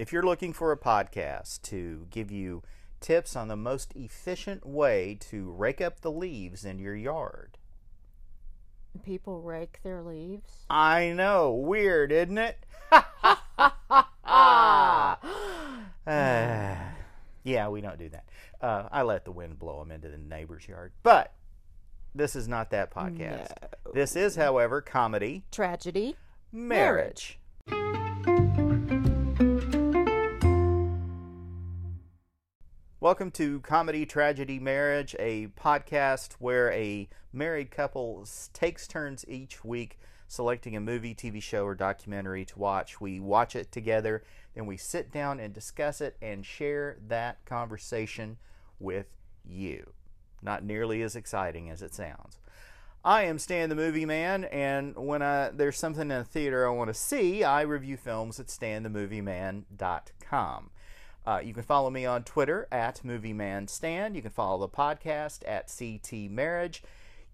If 0.00 0.14
you're 0.14 0.22
looking 0.22 0.54
for 0.54 0.72
a 0.72 0.78
podcast 0.78 1.60
to 1.64 2.06
give 2.08 2.30
you 2.30 2.62
tips 3.02 3.36
on 3.36 3.48
the 3.48 3.56
most 3.56 3.92
efficient 3.94 4.64
way 4.64 5.18
to 5.28 5.50
rake 5.50 5.82
up 5.82 6.00
the 6.00 6.10
leaves 6.10 6.64
in 6.64 6.78
your 6.78 6.96
yard, 6.96 7.58
People 9.04 9.42
rake 9.42 9.80
their 9.82 10.00
leaves. 10.00 10.64
I 10.70 11.12
know, 11.12 11.52
weird, 11.52 12.12
isn't 12.12 12.38
it? 12.38 12.64
Uh, 12.90 13.36
yeah, 16.06 17.68
we 17.68 17.82
don't 17.82 17.98
do 17.98 18.08
that. 18.08 18.24
Uh, 18.58 18.88
I 18.90 19.02
let 19.02 19.26
the 19.26 19.32
wind 19.32 19.58
blow 19.58 19.80
them 19.80 19.90
into 19.90 20.08
the 20.08 20.16
neighbor's 20.16 20.66
yard. 20.66 20.92
But 21.02 21.34
this 22.14 22.34
is 22.34 22.48
not 22.48 22.70
that 22.70 22.90
podcast. 22.90 23.52
This 23.92 24.16
is, 24.16 24.36
however, 24.36 24.80
comedy, 24.80 25.44
Tragedy. 25.52 26.16
marriage. 26.50 27.38
Welcome 33.02 33.30
to 33.30 33.60
Comedy 33.60 34.04
Tragedy 34.04 34.58
Marriage, 34.58 35.16
a 35.18 35.46
podcast 35.58 36.34
where 36.38 36.70
a 36.72 37.08
married 37.32 37.70
couple 37.70 38.28
takes 38.52 38.86
turns 38.86 39.24
each 39.26 39.64
week 39.64 39.98
selecting 40.28 40.76
a 40.76 40.80
movie, 40.80 41.14
TV 41.14 41.42
show, 41.42 41.64
or 41.64 41.74
documentary 41.74 42.44
to 42.44 42.58
watch. 42.58 43.00
We 43.00 43.18
watch 43.18 43.56
it 43.56 43.72
together, 43.72 44.22
then 44.54 44.66
we 44.66 44.76
sit 44.76 45.10
down 45.10 45.40
and 45.40 45.54
discuss 45.54 46.02
it 46.02 46.18
and 46.20 46.44
share 46.44 46.98
that 47.08 47.42
conversation 47.46 48.36
with 48.78 49.06
you. 49.46 49.94
Not 50.42 50.62
nearly 50.62 51.00
as 51.00 51.16
exciting 51.16 51.70
as 51.70 51.80
it 51.80 51.94
sounds. 51.94 52.36
I 53.02 53.22
am 53.22 53.38
Stan 53.38 53.70
the 53.70 53.76
Movie 53.76 54.04
Man, 54.04 54.44
and 54.44 54.94
when 54.94 55.22
I, 55.22 55.48
there's 55.48 55.78
something 55.78 56.10
in 56.10 56.18
a 56.18 56.22
theater 56.22 56.68
I 56.68 56.72
want 56.72 56.88
to 56.88 56.94
see, 56.94 57.44
I 57.44 57.62
review 57.62 57.96
films 57.96 58.38
at 58.38 58.48
stanthemovieman.com. 58.48 60.70
Uh, 61.26 61.40
you 61.42 61.52
can 61.52 61.62
follow 61.62 61.90
me 61.90 62.06
on 62.06 62.24
Twitter 62.24 62.66
at 62.72 63.00
MovieManStan. 63.04 64.14
You 64.14 64.22
can 64.22 64.30
follow 64.30 64.58
the 64.58 64.68
podcast 64.68 65.40
at 65.46 65.72
CT 65.76 66.30
Marriage. 66.30 66.82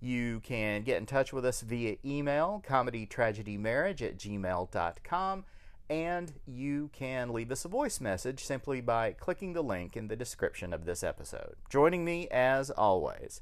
You 0.00 0.40
can 0.40 0.82
get 0.82 0.98
in 0.98 1.06
touch 1.06 1.32
with 1.32 1.44
us 1.44 1.62
via 1.62 1.96
email, 2.04 2.62
comedytragedymarriage 2.68 4.02
at 4.02 4.18
gmail.com. 4.18 5.44
And 5.88 6.32
you 6.46 6.90
can 6.92 7.32
leave 7.32 7.52
us 7.52 7.64
a 7.64 7.68
voice 7.68 8.00
message 8.00 8.44
simply 8.44 8.80
by 8.80 9.12
clicking 9.12 9.52
the 9.52 9.62
link 9.62 9.96
in 9.96 10.08
the 10.08 10.16
description 10.16 10.72
of 10.72 10.84
this 10.84 11.04
episode. 11.04 11.54
Joining 11.70 12.04
me, 12.04 12.26
as 12.28 12.70
always, 12.70 13.40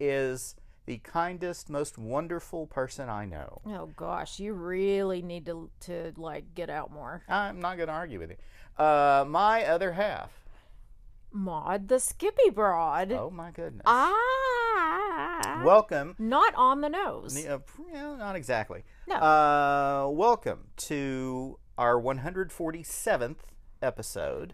is 0.00 0.54
the 0.86 0.98
kindest, 0.98 1.70
most 1.70 1.98
wonderful 1.98 2.66
person 2.66 3.08
I 3.08 3.26
know. 3.26 3.60
Oh 3.66 3.90
gosh, 3.94 4.40
you 4.40 4.54
really 4.54 5.22
need 5.22 5.46
to 5.46 5.70
to 5.80 6.12
like 6.16 6.54
get 6.54 6.70
out 6.70 6.90
more. 6.90 7.22
I'm 7.28 7.60
not 7.60 7.76
going 7.76 7.88
to 7.88 7.94
argue 7.94 8.18
with 8.18 8.30
you. 8.30 8.36
Uh, 8.78 9.24
my 9.28 9.64
other 9.64 9.92
half. 9.92 10.30
Maud 11.30 11.88
the 11.88 11.98
Skippy 12.00 12.50
Broad. 12.50 13.12
Oh 13.12 13.30
my 13.30 13.50
goodness. 13.50 13.82
Ah. 13.86 15.62
welcome. 15.64 16.14
Not 16.18 16.54
on 16.54 16.80
the 16.80 16.88
nose. 16.88 17.36
Uh, 17.46 17.58
yeah, 17.92 18.16
not 18.16 18.36
exactly. 18.36 18.84
No. 19.06 19.16
Uh, 19.16 20.08
welcome 20.10 20.68
to 20.76 21.58
our 21.78 22.00
147th 22.00 23.36
episode, 23.80 24.52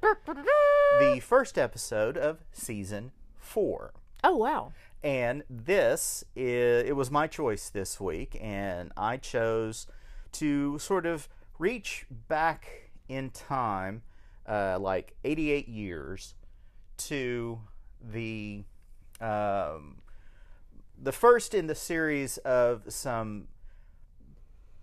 the 1.00 1.20
first 1.22 1.58
episode 1.58 2.16
of 2.16 2.38
season 2.52 3.12
four. 3.36 3.92
oh 4.24 4.36
wow. 4.36 4.72
And 5.02 5.44
this 5.48 6.24
is, 6.34 6.84
it 6.88 6.96
was 6.96 7.10
my 7.10 7.26
choice 7.28 7.68
this 7.70 8.00
week, 8.00 8.36
and 8.40 8.90
I 8.96 9.16
chose 9.16 9.86
to 10.32 10.78
sort 10.78 11.06
of 11.06 11.28
reach 11.58 12.06
back 12.28 12.90
in 13.08 13.30
time, 13.30 14.02
uh, 14.48 14.78
like 14.80 15.14
88 15.24 15.68
years, 15.68 16.34
to 16.96 17.60
the 18.02 18.64
um, 19.20 19.98
the 21.00 21.12
first 21.12 21.54
in 21.54 21.66
the 21.66 21.74
series 21.74 22.38
of 22.38 22.82
some 22.88 23.48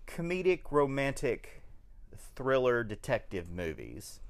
comedic, 0.06 0.60
romantic, 0.70 1.62
thriller 2.34 2.84
detective 2.84 3.50
movies. 3.50 4.20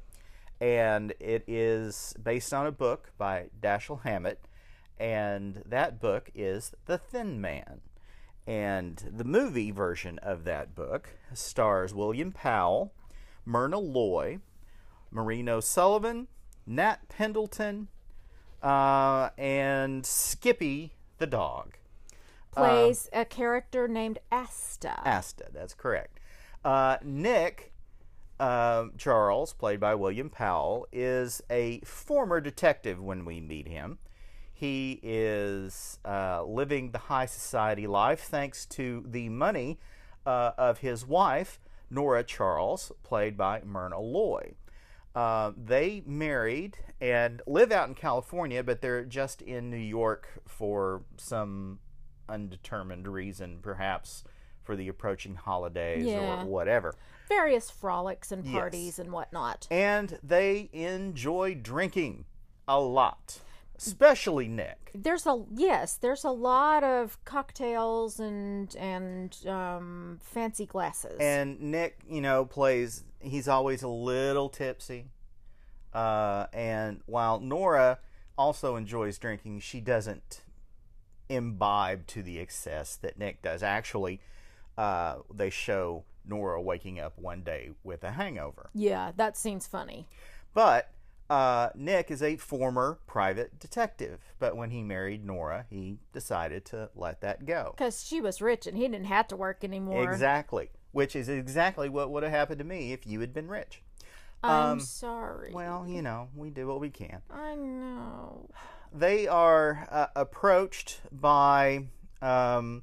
And 0.61 1.13
it 1.21 1.45
is 1.47 2.15
based 2.23 2.55
on 2.55 2.67
a 2.67 2.73
book 2.73 3.13
by 3.19 3.51
Dashiell 3.61 4.03
Hammett, 4.03 4.49
and 4.99 5.63
that 5.67 6.01
book 6.01 6.31
is 6.35 6.73
The 6.87 6.97
Thin 6.97 7.41
Man. 7.41 7.83
And 8.47 9.13
the 9.15 9.25
movie 9.25 9.71
version 9.71 10.19
of 10.21 10.45
that 10.45 10.75
book 10.75 11.11
stars 11.35 11.93
William 11.93 12.33
Powell, 12.33 12.95
Myrna 13.45 13.79
Loy, 13.79 14.39
Maureen 15.11 15.49
O'Sullivan, 15.49 16.29
Nat 16.67 17.09
Pendleton, 17.09 17.89
uh, 18.63 19.31
and 19.39 20.05
Skippy 20.05 20.93
the 21.19 21.27
dog. 21.27 21.75
Plays 22.53 23.09
a 23.13 23.25
character 23.25 23.87
named 23.87 24.19
Asta. 24.33 25.01
Asta, 25.05 25.45
that's 25.53 25.75
correct. 25.75 26.21
Uh, 26.65 26.97
Nick 27.03 27.73
uh, 28.41 28.87
Charles, 28.97 29.53
played 29.53 29.79
by 29.81 29.95
William 29.95 30.31
Powell, 30.31 30.87
is 30.93 31.43
a 31.51 31.81
former 31.81 32.41
detective 32.41 33.01
when 33.01 33.25
we 33.25 33.41
meet 33.41 33.69
him. 33.69 33.99
He 34.53 35.01
is 35.03 35.99
uh, 36.05 36.45
living 36.45 36.91
the 36.91 36.99
high 36.99 37.27
society 37.27 37.87
life 37.87 38.21
thanks 38.23 38.65
to 38.67 39.05
the 39.07 39.29
money 39.29 39.79
uh, 40.25 40.53
of 40.57 40.79
his 40.79 41.07
wife, 41.07 41.61
Nora 41.91 42.25
Charles, 42.25 42.91
played 43.03 43.37
by 43.37 43.61
Myrna 43.65 44.01
Loy. 44.01 44.55
Uh, 45.17 45.53
they 45.57 46.03
married 46.07 46.77
and 47.01 47.41
live 47.47 47.73
out 47.73 47.89
in 47.89 47.95
California, 47.95 48.63
but 48.63 48.83
they're 48.83 49.05
just 49.05 49.41
in 49.41 49.71
New 49.71 49.77
York 49.79 50.29
for 50.47 51.03
some 51.17 51.79
undetermined 52.29 53.09
reason, 53.09 53.59
perhaps 53.63 54.25
for 54.63 54.77
the 54.77 54.89
approaching 54.89 55.35
holidays 55.37 56.05
Yeah. 56.05 56.43
or 56.43 56.47
whatever. 56.47 56.95
Various 57.29 57.71
frolics 57.71 58.31
and 58.31 58.45
Yes. 58.45 58.53
parties 58.53 58.99
and 58.99 59.11
whatnot. 59.11 59.67
And 59.71 60.19
they 60.23 60.69
enjoy 60.73 61.55
drinking 61.55 62.27
a 62.69 62.79
lot, 62.81 63.41
especially 63.79 64.49
Nick. 64.49 64.91
There's 64.95 65.27
a 65.27 65.45
yes, 65.55 65.97
there's 65.97 66.25
a 66.25 66.31
lot 66.31 66.83
of 66.85 67.23
cocktails 67.25 68.19
and 68.21 68.75
and 68.77 69.37
um, 69.47 70.19
fancy 70.23 70.67
glasses. 70.67 71.17
And 71.21 71.61
Nick, 71.61 71.99
you 72.09 72.21
know, 72.21 72.45
plays, 72.45 73.05
he's 73.21 73.49
always 73.49 73.83
a 73.83 73.89
little 73.89 74.49
tipsy. 74.49 75.07
Uh, 75.93 76.47
and 76.53 77.01
while 77.07 77.41
Nora 77.41 77.99
also 78.37 78.77
enjoys 78.77 79.19
drinking, 79.19 79.61
she 79.61 79.81
doesn't 79.81 80.43
imbibe 81.29 82.07
to 82.09 82.23
the 82.23 82.39
excess 82.39 82.97
that 82.97 83.19
Nick 83.19 83.43
does. 83.43 83.63
Actually, 83.63 84.21
uh, 84.77 85.17
they 85.35 85.51
show 85.51 86.05
Nora 86.27 86.61
waking 86.61 86.99
up 87.01 87.19
one 87.19 87.43
day 87.43 87.71
with 87.83 88.05
a 88.05 88.13
hangover. 88.13 88.69
yeah, 88.75 89.13
that 89.17 89.37
seems 89.37 89.67
funny. 89.67 90.07
But 90.55 90.91
uh, 91.29 91.71
Nick 91.75 92.11
is 92.11 92.23
a 92.23 92.37
former 92.37 92.99
private 93.07 93.59
detective. 93.59 94.21
But 94.39 94.57
when 94.57 94.71
he 94.71 94.83
married 94.83 95.25
Nora, 95.25 95.67
he 95.69 95.99
decided 96.13 96.65
to 96.67 96.91
let 96.95 97.21
that 97.23 97.47
go. 97.47 97.75
Because 97.77 98.05
she 98.07 98.21
was 98.21 98.41
rich 98.41 98.67
and 98.67 98.77
he 98.77 98.85
didn't 98.89 99.07
have 99.07 99.29
to 99.29 99.37
work 99.37 99.65
anymore. 99.65 100.05
Exactly. 100.11 100.71
Which 100.93 101.15
is 101.17 101.29
exactly 101.29 101.89
what 101.89 102.11
would 102.11 102.23
have 102.23 102.33
happened 102.33 102.59
to 102.59 102.65
me 102.65 102.93
if 102.93 103.07
you 103.07 103.21
had 103.21 103.35
been 103.35 103.49
rich. 103.49 103.83
I'm 104.43 104.73
Um, 104.73 104.81
sorry. 104.81 105.53
Well, 105.53 105.87
you 105.89 106.03
know, 106.03 106.29
we 106.37 106.51
do 106.51 106.67
what 106.69 106.81
we 106.81 106.91
can. 106.91 107.23
I 107.31 107.55
know. 107.55 108.49
They 108.93 109.27
are 109.27 109.87
uh, 109.91 110.07
approached 110.15 111.01
by 111.11 111.89
um, 112.23 112.83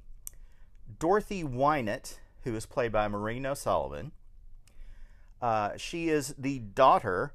Dorothy 0.99 1.43
Wynant, 1.43 2.17
who 2.43 2.55
is 2.55 2.65
played 2.65 2.91
by 2.91 3.07
Maureen 3.07 3.45
O'Sullivan. 3.45 4.11
Uh, 5.41 5.71
she 5.77 6.09
is 6.09 6.35
the 6.37 6.59
daughter 6.59 7.33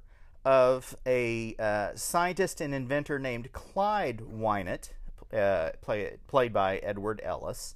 of 0.49 0.97
a 1.05 1.55
uh, 1.59 1.91
scientist 1.95 2.63
and 2.63 2.75
inventor 2.75 3.19
named 3.19 3.53
Clyde 3.53 4.23
Wynant, 4.23 4.93
uh, 5.31 5.73
play, 5.83 6.17
played 6.27 6.55
by 6.55 6.79
Edward 6.79 7.21
Ellis. 7.23 7.75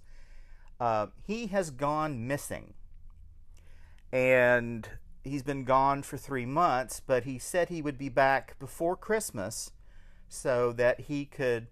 Uh, 0.81 1.09
he 1.27 1.49
has 1.49 1.71
gone 1.71 2.27
missing. 2.27 2.73
And 4.11 4.89
he's 5.23 5.43
been 5.43 5.65
gone 5.65 6.03
for 6.03 6.17
three 6.17 6.47
months, 6.47 6.99
but 7.07 7.25
he 7.25 7.39
said 7.39 7.69
he 7.69 7.83
would 7.83 7.99
be 7.99 8.09
back 8.09 8.59
before 8.59 8.97
Christmas 8.97 9.73
so 10.31 10.73
that 10.73 11.01
he 11.01 11.27
could 11.27 11.67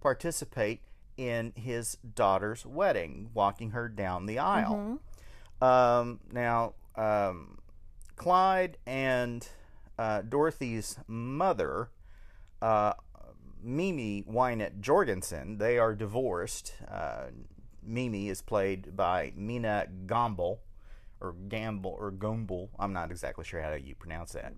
participate 0.00 0.80
in 1.18 1.52
his 1.54 1.98
daughter's 2.14 2.64
wedding, 2.64 3.28
walking 3.34 3.72
her 3.72 3.90
down 3.90 4.24
the 4.24 4.38
aisle. 4.38 5.00
Um, 5.60 6.20
now, 6.32 6.72
um, 6.96 7.58
Clyde 8.16 8.78
and 8.86 9.46
uh, 9.98 10.22
Dorothy's 10.22 10.98
mother, 11.06 11.90
uh, 12.60 12.94
Mimi 13.62 14.22
Wynant 14.22 14.80
Jorgensen, 14.80 15.58
they 15.58 15.78
are 15.78 15.94
divorced. 15.94 16.74
Uh, 16.88 17.26
Mimi 17.82 18.28
is 18.28 18.42
played 18.42 18.96
by 18.96 19.32
Minna 19.36 19.86
Gombell, 20.06 20.60
or 21.20 21.34
Gamble 21.48 21.96
or 21.98 22.10
Gumble. 22.10 22.70
I'm 22.78 22.92
not 22.92 23.10
exactly 23.10 23.44
sure 23.44 23.62
how 23.62 23.72
you 23.74 23.94
pronounce 23.94 24.32
that. 24.32 24.54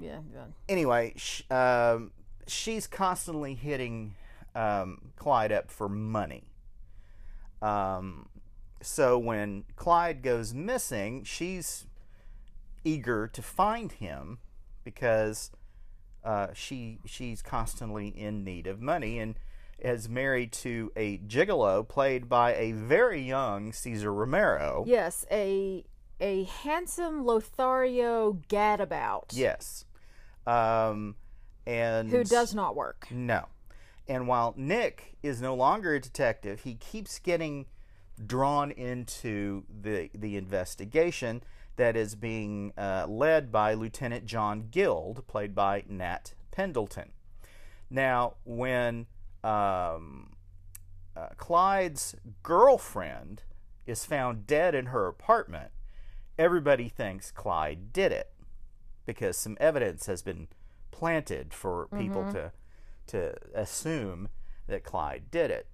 Yeah, 0.00 0.20
yeah. 0.32 0.44
Anyway, 0.68 1.12
sh- 1.16 1.42
um, 1.50 2.12
she's 2.46 2.86
constantly 2.86 3.54
hitting 3.54 4.14
um, 4.54 5.10
Clyde 5.16 5.52
up 5.52 5.70
for 5.70 5.88
money. 5.88 6.44
Um, 7.60 8.28
so 8.80 9.18
when 9.18 9.64
Clyde 9.76 10.22
goes 10.22 10.54
missing, 10.54 11.24
she's 11.24 11.86
eager 12.84 13.26
to 13.28 13.42
find 13.42 13.92
him 13.92 14.38
because 14.88 15.50
uh, 16.24 16.48
she 16.54 16.98
she's 17.04 17.42
constantly 17.42 18.08
in 18.08 18.42
need 18.42 18.66
of 18.66 18.80
money 18.80 19.18
and 19.18 19.34
is 19.78 20.08
married 20.08 20.50
to 20.50 20.90
a 20.96 21.18
gigolo 21.18 21.86
played 21.86 22.26
by 22.28 22.54
a 22.54 22.72
very 22.72 23.20
young 23.20 23.70
Cesar 23.70 24.12
Romero. 24.12 24.82
Yes, 24.86 25.26
a 25.30 25.84
a 26.20 26.44
handsome 26.44 27.24
Lothario 27.24 28.40
gadabout 28.48 29.26
Yes. 29.32 29.84
Um, 30.46 31.16
and 31.66 32.08
who 32.10 32.24
does 32.24 32.54
not 32.54 32.74
work. 32.74 33.08
No. 33.10 33.46
And 34.08 34.26
while 34.26 34.54
Nick 34.56 35.16
is 35.22 35.42
no 35.42 35.54
longer 35.54 35.94
a 35.94 36.00
detective, 36.00 36.60
he 36.62 36.74
keeps 36.76 37.18
getting 37.18 37.66
drawn 38.26 38.70
into 38.70 39.64
the 39.82 40.10
the 40.14 40.36
investigation 40.36 41.42
that 41.78 41.96
is 41.96 42.14
being 42.14 42.72
uh, 42.76 43.06
led 43.08 43.50
by 43.50 43.72
Lieutenant 43.72 44.26
John 44.26 44.68
Guild, 44.70 45.26
played 45.26 45.54
by 45.54 45.84
Nat 45.88 46.34
Pendleton. 46.50 47.12
Now, 47.88 48.34
when 48.44 49.06
um, 49.42 50.32
uh, 51.16 51.28
Clyde's 51.36 52.16
girlfriend 52.42 53.44
is 53.86 54.04
found 54.04 54.46
dead 54.46 54.74
in 54.74 54.86
her 54.86 55.06
apartment, 55.06 55.70
everybody 56.36 56.88
thinks 56.88 57.30
Clyde 57.30 57.92
did 57.92 58.12
it 58.12 58.32
because 59.06 59.36
some 59.36 59.56
evidence 59.60 60.06
has 60.06 60.20
been 60.20 60.48
planted 60.90 61.54
for 61.54 61.88
people 61.96 62.30
to 62.32 62.52
to 63.06 63.34
assume 63.54 64.28
that 64.66 64.84
Clyde 64.84 65.30
did 65.30 65.50
it. 65.50 65.66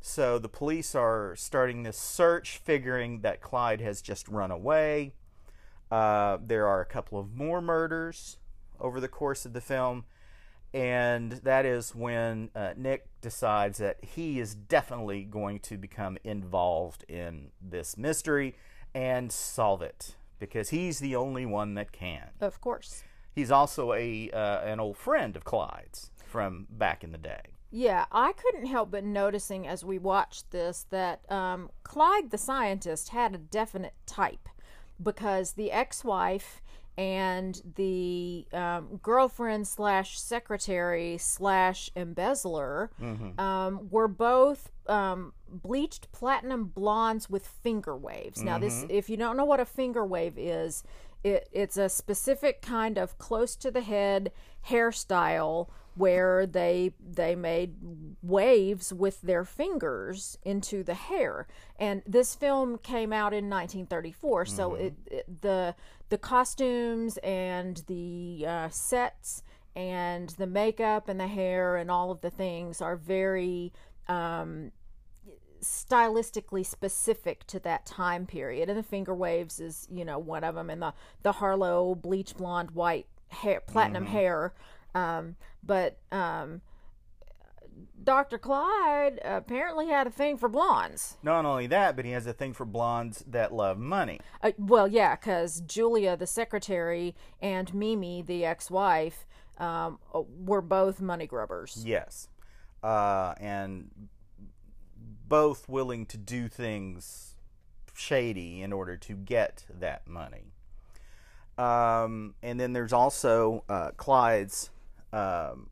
So 0.00 0.38
the 0.38 0.48
police 0.48 0.94
are 0.94 1.36
starting 1.36 1.82
this 1.82 1.98
search, 1.98 2.58
figuring 2.58 3.20
that 3.20 3.40
Clyde 3.40 3.80
has 3.80 4.02
just 4.02 4.26
run 4.28 4.50
away. 4.50 5.12
Uh, 5.90 6.38
there 6.44 6.66
are 6.66 6.80
a 6.80 6.86
couple 6.86 7.18
of 7.18 7.34
more 7.34 7.60
murders 7.60 8.38
over 8.80 9.00
the 9.00 9.08
course 9.08 9.46
of 9.46 9.52
the 9.52 9.60
film, 9.60 10.04
and 10.74 11.32
that 11.32 11.64
is 11.64 11.94
when 11.94 12.50
uh, 12.54 12.74
Nick 12.76 13.06
decides 13.20 13.78
that 13.78 13.98
he 14.02 14.40
is 14.40 14.54
definitely 14.54 15.24
going 15.24 15.60
to 15.60 15.76
become 15.76 16.18
involved 16.24 17.04
in 17.08 17.50
this 17.60 17.96
mystery 17.96 18.56
and 18.94 19.30
solve 19.30 19.82
it 19.82 20.16
because 20.38 20.70
he's 20.70 20.98
the 20.98 21.16
only 21.16 21.46
one 21.46 21.74
that 21.74 21.92
can. 21.92 22.30
Of 22.40 22.60
course. 22.60 23.04
He's 23.34 23.50
also 23.50 23.92
a 23.92 24.30
uh, 24.30 24.60
an 24.60 24.80
old 24.80 24.96
friend 24.96 25.36
of 25.36 25.44
Clyde's 25.44 26.10
from 26.24 26.66
back 26.70 27.04
in 27.04 27.12
the 27.12 27.18
day. 27.18 27.42
Yeah, 27.70 28.06
I 28.10 28.32
couldn't 28.32 28.66
help 28.66 28.90
but 28.90 29.04
noticing 29.04 29.66
as 29.66 29.84
we 29.84 29.98
watched 29.98 30.50
this 30.50 30.86
that 30.90 31.30
um, 31.30 31.70
Clyde 31.82 32.30
the 32.30 32.38
scientist 32.38 33.10
had 33.10 33.34
a 33.34 33.38
definite 33.38 33.94
type 34.06 34.48
because 35.02 35.52
the 35.52 35.70
ex-wife 35.72 36.62
and 36.98 37.60
the 37.76 38.46
um, 38.54 38.98
girlfriend 39.02 39.68
slash 39.68 40.18
secretary 40.18 41.18
slash 41.18 41.90
embezzler 41.94 42.90
um, 43.38 43.88
were 43.90 44.08
both 44.08 44.70
um, 44.86 45.34
bleached 45.48 46.10
platinum 46.12 46.64
blondes 46.64 47.28
with 47.28 47.46
finger 47.46 47.94
waves. 47.96 48.42
Now, 48.42 48.58
this, 48.58 48.86
if 48.88 49.10
you 49.10 49.18
don't 49.18 49.36
know 49.36 49.44
what 49.44 49.60
a 49.60 49.66
finger 49.66 50.06
wave 50.06 50.38
is, 50.38 50.84
it, 51.22 51.48
it's 51.52 51.76
a 51.76 51.88
specific 51.90 52.62
kind 52.62 52.96
of 52.96 53.18
close 53.18 53.56
to 53.56 53.70
the 53.70 53.82
head 53.82 54.32
hairstyle 54.70 55.68
where 55.96 56.46
they 56.46 56.92
they 57.00 57.34
made 57.34 57.74
waves 58.22 58.92
with 58.92 59.20
their 59.22 59.44
fingers 59.44 60.38
into 60.44 60.84
the 60.84 60.94
hair. 60.94 61.46
And 61.78 62.02
this 62.06 62.34
film 62.34 62.78
came 62.78 63.12
out 63.12 63.32
in 63.32 63.48
1934 63.48 64.46
so 64.46 64.74
it, 64.74 64.94
it 65.06 65.42
the 65.42 65.74
the 66.08 66.18
costumes 66.18 67.16
and 67.18 67.82
the 67.86 68.44
uh, 68.46 68.68
sets 68.68 69.42
and 69.74 70.28
the 70.30 70.46
makeup 70.46 71.08
and 71.08 71.18
the 71.18 71.26
hair 71.26 71.76
and 71.76 71.90
all 71.90 72.10
of 72.10 72.20
the 72.20 72.30
things 72.30 72.80
are 72.80 72.96
very 72.96 73.72
um, 74.08 74.70
stylistically 75.62 76.64
specific 76.64 77.46
to 77.46 77.58
that 77.60 77.86
time 77.86 78.26
period. 78.26 78.68
And 78.68 78.78
the 78.78 78.82
finger 78.82 79.14
waves 79.14 79.60
is 79.60 79.88
you 79.90 80.04
know 80.04 80.18
one 80.18 80.44
of 80.44 80.54
them 80.54 80.68
and 80.68 80.82
the 80.82 80.92
the 81.22 81.32
harlow 81.32 81.94
bleach 81.94 82.36
blonde 82.36 82.72
white 82.72 83.06
hair 83.28 83.60
platinum 83.60 84.06
hair 84.06 84.52
um, 84.96 85.36
but 85.62 85.98
um, 86.12 86.60
dr 88.02 88.38
clyde 88.38 89.18
apparently 89.24 89.88
had 89.88 90.06
a 90.06 90.10
thing 90.10 90.36
for 90.36 90.48
blondes 90.48 91.16
Not 91.22 91.44
only 91.44 91.66
that, 91.68 91.94
but 91.96 92.04
he 92.04 92.12
has 92.12 92.26
a 92.26 92.32
thing 92.32 92.52
for 92.54 92.64
blondes 92.64 93.24
that 93.28 93.52
love 93.52 93.78
money. 93.78 94.20
uh, 94.42 94.52
well 94.58 94.88
yeah 94.88 95.14
because 95.16 95.60
julia 95.60 96.16
the 96.16 96.26
secretary 96.26 97.14
and 97.40 97.72
mimi 97.74 98.22
the 98.22 98.44
ex-wife 98.44 99.26
um, 99.58 99.98
uh, 100.14 100.22
were 100.44 100.62
both 100.62 101.00
money 101.00 101.26
grubbers 101.26 101.82
Yes. 101.86 102.28
Uh, 102.82 103.34
and 103.40 103.90
both 105.28 105.68
willing 105.68 106.06
to 106.06 106.16
do 106.18 106.46
things 106.46 107.34
shady 107.94 108.62
in 108.62 108.72
order 108.72 108.96
to 108.96 109.14
get 109.14 109.64
that 109.80 110.06
money. 110.06 110.52
Um, 111.58 112.34
and 112.42 112.60
then 112.60 112.74
there's 112.74 112.92
also 112.92 113.64
uh, 113.68 113.90
Clyde's 113.96 114.70
um, 115.16 115.68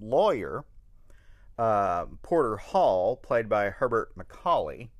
lawyer, 0.00 0.64
uh, 1.58 2.06
Porter 2.22 2.56
Hall, 2.56 3.16
played 3.16 3.48
by 3.48 3.70
Herbert 3.70 4.12
Macaulay, 4.16 4.90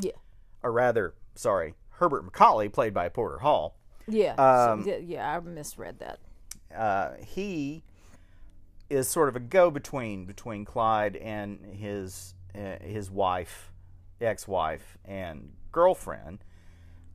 yeah 0.00 0.12
or 0.62 0.72
rather, 0.72 1.14
sorry, 1.34 1.74
Herbert 1.90 2.24
Macaulay, 2.24 2.68
played 2.68 2.94
by 2.94 3.08
Porter 3.08 3.38
Hall. 3.38 3.78
yeah 4.06 4.34
Um, 4.34 4.84
so, 4.84 4.96
yeah, 5.04 5.36
i 5.36 5.40
misread 5.40 5.98
that 6.00 6.18
uh, 6.76 7.12
he 7.26 7.82
is 8.90 9.08
sort 9.08 9.28
of 9.28 9.36
a 9.36 9.40
go-between 9.40 10.24
between 10.26 10.64
Clyde 10.64 11.16
and 11.16 11.64
his 11.74 12.34
uh, 12.54 12.78
his 12.82 13.10
wife, 13.10 13.72
ex-wife, 14.20 14.98
and 15.04 15.52
girlfriend. 15.70 16.44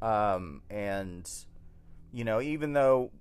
Um, 0.02 0.62
and 0.69 1.30
you 2.12 2.24
know, 2.24 2.42
even 2.42 2.74
though 2.74 3.12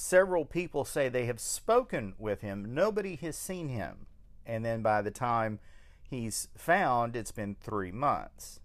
several 0.00 0.44
people 0.44 0.84
say 0.84 1.08
they 1.08 1.26
have 1.26 1.38
spoken 1.38 2.14
with 2.18 2.40
him, 2.40 2.74
nobody 2.74 3.16
has 3.16 3.36
seen 3.36 3.68
him. 3.68 4.06
And 4.46 4.64
then 4.64 4.82
by 4.82 5.02
the 5.02 5.10
time 5.10 5.60
he's 6.02 6.48
found, 6.56 7.14
it's 7.14 7.32
been 7.32 7.54
three 7.60 7.92
months. 7.92 8.60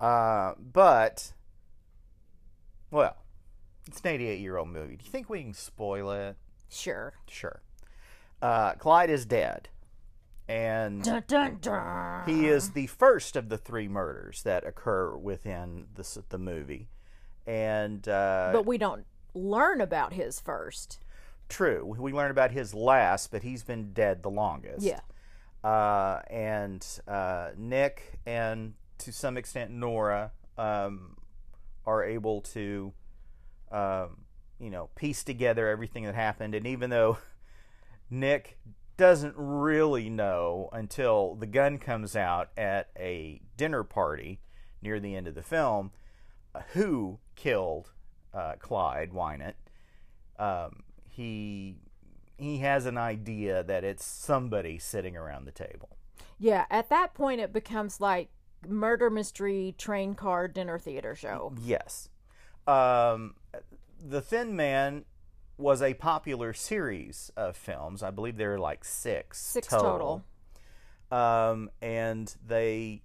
Uh, 0.00 0.52
but 0.58 1.32
well, 2.90 3.16
it's 3.86 4.00
an 4.00 4.08
88 4.08 4.40
year 4.40 4.56
old 4.58 4.68
movie. 4.68 4.96
Do 4.96 5.04
you 5.04 5.10
think 5.10 5.30
we 5.30 5.42
can 5.42 5.54
spoil 5.54 6.10
it? 6.10 6.36
sure 6.68 7.14
Sure. 7.28 7.62
Uh, 8.40 8.72
Clyde 8.74 9.10
is 9.10 9.24
dead. 9.24 9.68
And 10.48 11.02
dun, 11.02 11.22
dun, 11.26 11.58
dun. 11.60 12.24
he 12.26 12.46
is 12.46 12.72
the 12.72 12.88
first 12.88 13.36
of 13.36 13.48
the 13.48 13.56
three 13.56 13.88
murders 13.88 14.42
that 14.42 14.66
occur 14.66 15.16
within 15.16 15.86
the, 15.94 16.22
the 16.28 16.38
movie. 16.38 16.88
And 17.46 18.06
uh, 18.08 18.50
but 18.52 18.66
we 18.66 18.76
don't 18.76 19.06
learn 19.34 19.80
about 19.80 20.12
his 20.12 20.40
first. 20.40 20.98
true, 21.48 21.94
we 21.98 22.12
learn 22.12 22.30
about 22.30 22.50
his 22.50 22.74
last, 22.74 23.30
but 23.30 23.42
he's 23.42 23.62
been 23.62 23.92
dead 23.92 24.22
the 24.22 24.30
longest. 24.30 24.82
Yeah. 24.84 25.00
Uh, 25.62 26.22
and 26.28 26.84
uh, 27.06 27.50
Nick 27.56 28.18
and 28.26 28.74
to 28.98 29.12
some 29.12 29.36
extent 29.36 29.70
Nora 29.70 30.32
um, 30.56 31.16
are 31.84 32.04
able 32.04 32.40
to, 32.40 32.92
um, 33.70 34.24
you 34.58 34.70
know, 34.70 34.88
piece 34.94 35.22
together 35.24 35.68
everything 35.68 36.04
that 36.04 36.14
happened. 36.14 36.54
And 36.54 36.66
even 36.66 36.90
though 36.90 37.18
Nick 38.10 38.58
doesn't 38.96 39.34
really 39.36 40.08
know 40.08 40.68
until 40.72 41.34
the 41.34 41.46
gun 41.46 41.78
comes 41.78 42.14
out 42.14 42.50
at 42.56 42.90
a 42.98 43.40
dinner 43.56 43.82
party 43.82 44.40
near 44.80 45.00
the 45.00 45.16
end 45.16 45.26
of 45.26 45.34
the 45.34 45.42
film 45.42 45.90
uh, 46.54 46.60
who 46.72 47.18
killed 47.34 47.90
uh, 48.34 48.54
Clyde 48.58 49.12
Wynant, 49.12 49.54
um, 50.38 50.82
he 51.08 51.76
he 52.38 52.58
has 52.58 52.86
an 52.86 52.98
idea 52.98 53.62
that 53.62 53.84
it's 53.84 54.04
somebody 54.04 54.78
sitting 54.78 55.16
around 55.16 55.44
the 55.44 55.52
table. 55.52 55.96
Yeah, 56.38 56.66
at 56.70 56.88
that 56.88 57.14
point 57.14 57.40
it 57.40 57.52
becomes 57.52 58.00
like 58.00 58.30
murder 58.66 59.10
mystery 59.10 59.74
train 59.78 60.14
car 60.14 60.48
dinner 60.48 60.78
theater 60.78 61.14
show. 61.14 61.52
Yes. 61.62 62.08
Um, 62.66 63.34
the 64.04 64.20
Thin 64.20 64.56
Man 64.56 65.04
was 65.58 65.82
a 65.82 65.94
popular 65.94 66.52
series 66.52 67.30
of 67.36 67.56
films. 67.56 68.02
I 68.02 68.10
believe 68.10 68.36
there 68.36 68.54
are 68.54 68.58
like 68.58 68.84
six. 68.84 69.40
Six 69.40 69.68
total. 69.68 70.24
Um, 71.10 71.70
and 71.80 72.34
they 72.44 73.02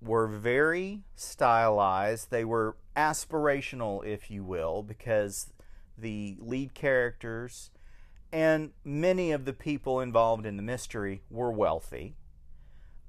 were 0.00 0.26
very 0.26 1.02
stylized. 1.14 2.30
They 2.30 2.44
were 2.44 2.76
aspirational, 2.96 4.04
if 4.04 4.30
you 4.30 4.44
will, 4.44 4.82
because 4.82 5.52
the 5.96 6.36
lead 6.40 6.74
characters 6.74 7.70
and 8.32 8.70
many 8.84 9.32
of 9.32 9.44
the 9.44 9.52
people 9.52 10.00
involved 10.00 10.44
in 10.46 10.56
the 10.56 10.62
mystery 10.62 11.22
were 11.30 11.50
wealthy. 11.50 12.14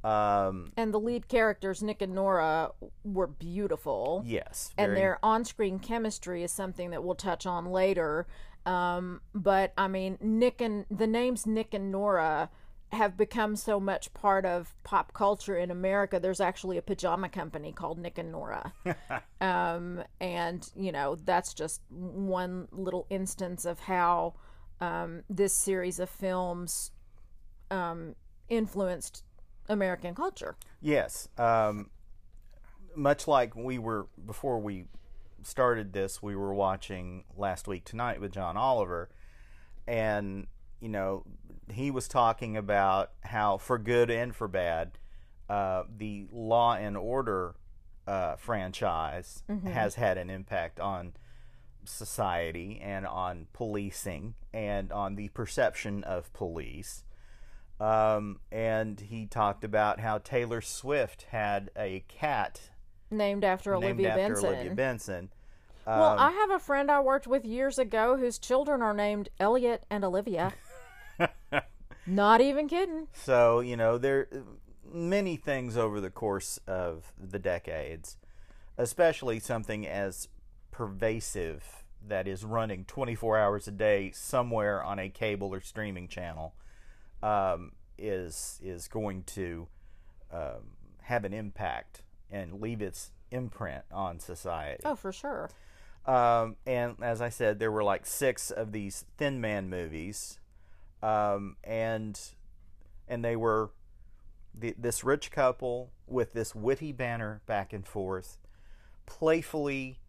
Um, 0.03 0.71
And 0.77 0.93
the 0.93 0.99
lead 0.99 1.27
characters, 1.27 1.83
Nick 1.83 2.01
and 2.01 2.15
Nora, 2.15 2.71
were 3.03 3.27
beautiful. 3.27 4.23
yes, 4.25 4.71
and 4.77 4.95
their 4.95 5.19
on-screen 5.21 5.79
chemistry 5.79 6.41
is 6.41 6.53
something 6.53 6.91
that 6.91 7.03
we'll 7.03 7.15
touch 7.15 7.45
on 7.45 7.65
later. 7.65 8.25
Um, 8.65 9.19
but 9.35 9.73
I 9.77 9.89
mean, 9.89 10.17
Nick 10.21 10.61
and 10.61 10.85
the 10.89 11.07
names 11.07 11.45
Nick 11.45 11.73
and 11.73 11.91
Nora 11.91 12.49
have 12.91 13.15
become 13.15 13.55
so 13.55 13.79
much 13.79 14.13
part 14.13 14.45
of 14.45 14.73
pop 14.83 15.13
culture 15.13 15.55
in 15.55 15.69
America. 15.71 16.19
There's 16.19 16.41
actually 16.41 16.77
a 16.77 16.81
pajama 16.81 17.29
company 17.29 17.71
called 17.71 17.99
Nick 17.99 18.17
and 18.17 18.31
Nora, 18.31 18.73
um, 19.41 20.03
and 20.19 20.69
you 20.75 20.91
know 20.91 21.15
that's 21.15 21.53
just 21.53 21.81
one 21.89 22.67
little 22.71 23.05
instance 23.09 23.65
of 23.65 23.79
how 23.79 24.33
um, 24.81 25.23
this 25.29 25.53
series 25.53 25.99
of 25.99 26.09
films 26.09 26.91
um, 27.69 28.15
influenced 28.49 29.23
American 29.67 30.15
culture. 30.15 30.55
Yes. 30.81 31.27
Um, 31.37 31.89
much 32.95 33.27
like 33.27 33.55
we 33.55 33.77
were 33.77 34.07
before 34.25 34.59
we 34.59 34.85
started 35.43 35.93
this, 35.93 36.21
we 36.21 36.35
were 36.35 36.53
watching 36.53 37.23
last 37.37 37.67
week 37.67 37.85
tonight 37.85 38.19
with 38.19 38.31
John 38.31 38.57
Oliver, 38.57 39.09
and 39.87 40.47
you 40.79 40.89
know 40.89 41.23
he 41.71 41.91
was 41.91 42.07
talking 42.07 42.57
about 42.57 43.11
how 43.21 43.57
for 43.57 43.77
good 43.77 44.09
and 44.09 44.35
for 44.35 44.47
bad, 44.47 44.97
uh, 45.49 45.83
the 45.97 46.27
Law 46.31 46.75
and 46.75 46.95
Order 46.97 47.55
uh, 48.07 48.35
franchise 48.37 49.43
has 49.65 49.95
had 49.95 50.17
an 50.17 50.29
impact 50.29 50.79
on 50.79 51.13
society 51.85 52.79
and 52.83 53.05
on 53.05 53.47
policing 53.53 54.35
and 54.53 54.91
on 54.91 55.15
the 55.15 55.29
perception 55.29 56.03
of 56.03 56.31
police. 56.33 57.03
Um, 57.79 58.39
and 58.51 58.99
he 58.99 59.25
talked 59.25 59.63
about 59.63 59.99
how 59.99 60.17
Taylor 60.17 60.61
Swift 60.61 61.23
had 61.31 61.71
a 61.77 62.03
cat 62.07 62.61
Named 63.11 63.43
after 63.43 63.71
named 63.71 63.83
Olivia 63.85 64.09
after 64.09 64.33
Benson. 64.33 64.49
Olivia 64.49 64.75
Benson. 64.75 65.29
Well, 65.87 66.13
Um, 66.13 66.19
I 66.19 66.31
have 66.31 66.51
a 66.51 66.59
friend 66.59 66.91
I 66.91 66.99
worked 66.99 67.25
with 67.25 67.45
years 67.45 67.79
ago 67.79 68.17
whose 68.17 68.37
children 68.37 68.81
are 68.81 68.93
named 68.93 69.29
Elliot 69.39 69.85
and 69.89 70.03
Olivia. 70.03 70.53
Not 72.07 72.41
even 72.41 72.67
kidding. 72.67 73.07
So 73.13 73.59
you 73.59 73.77
know 73.77 73.97
there 73.97 74.27
many 74.91 75.35
things 75.35 75.77
over 75.77 76.01
the 76.01 76.09
course 76.09 76.59
of 76.67 77.13
the 77.17 77.39
decades, 77.39 78.17
especially 78.77 79.39
something 79.39 79.85
as 79.87 80.27
pervasive 80.71 81.83
that 82.07 82.27
is 82.27 82.45
running 82.45 82.85
24 82.85 83.37
hours 83.37 83.67
a 83.67 83.71
day 83.71 84.11
somewhere 84.11 84.83
on 84.83 84.99
a 84.99 85.09
cable 85.09 85.53
or 85.53 85.59
streaming 85.59 86.07
channel, 86.07 86.55
um, 87.21 87.73
is 87.97 88.59
is 88.63 88.87
going 88.87 89.23
to 89.23 89.67
um, 90.31 90.75
have 91.01 91.25
an 91.25 91.33
impact 91.33 92.03
and 92.31 92.61
leave 92.61 92.81
its 92.81 93.11
imprint 93.31 93.83
on 93.91 94.19
society. 94.19 94.83
Oh, 94.85 94.95
for 94.95 95.11
sure. 95.11 95.49
Um, 96.05 96.55
and 96.65 96.95
as 97.01 97.21
I 97.21 97.29
said, 97.29 97.59
there 97.59 97.71
were 97.71 97.83
like 97.83 98.05
six 98.05 98.51
of 98.51 98.71
these 98.71 99.05
Thin 99.17 99.41
Man 99.41 99.69
movies, 99.69 100.38
um, 101.01 101.55
and 101.63 102.19
and 103.07 103.23
they 103.25 103.35
were 103.35 103.71
the, 104.53 104.75
this 104.77 105.03
rich 105.03 105.31
couple 105.31 105.91
with 106.07 106.33
this 106.33 106.53
witty 106.53 106.91
banner 106.91 107.41
back 107.45 107.73
and 107.73 107.85
forth, 107.85 108.37
playfully, 109.05 109.99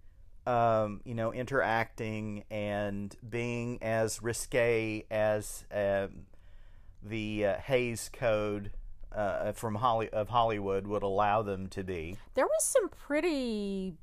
um, 0.47 1.01
you 1.05 1.15
know, 1.15 1.33
interacting 1.33 2.45
and 2.51 3.15
being 3.29 3.83
as 3.83 4.23
risque 4.23 5.05
as 5.11 5.65
um, 5.73 6.27
the 7.03 7.47
uh, 7.47 7.59
Hays 7.59 8.11
Code 8.13 8.73
uh, 9.13 9.53
from 9.53 9.77
Holly 9.77 10.09
of 10.11 10.29
Hollywood 10.29 10.87
would 10.87 11.03
allow 11.03 11.43
them 11.43 11.69
to 11.69 11.83
be. 11.83 12.17
There 12.35 12.47
was 12.47 12.65
some 12.65 12.89
pretty, 12.89 13.95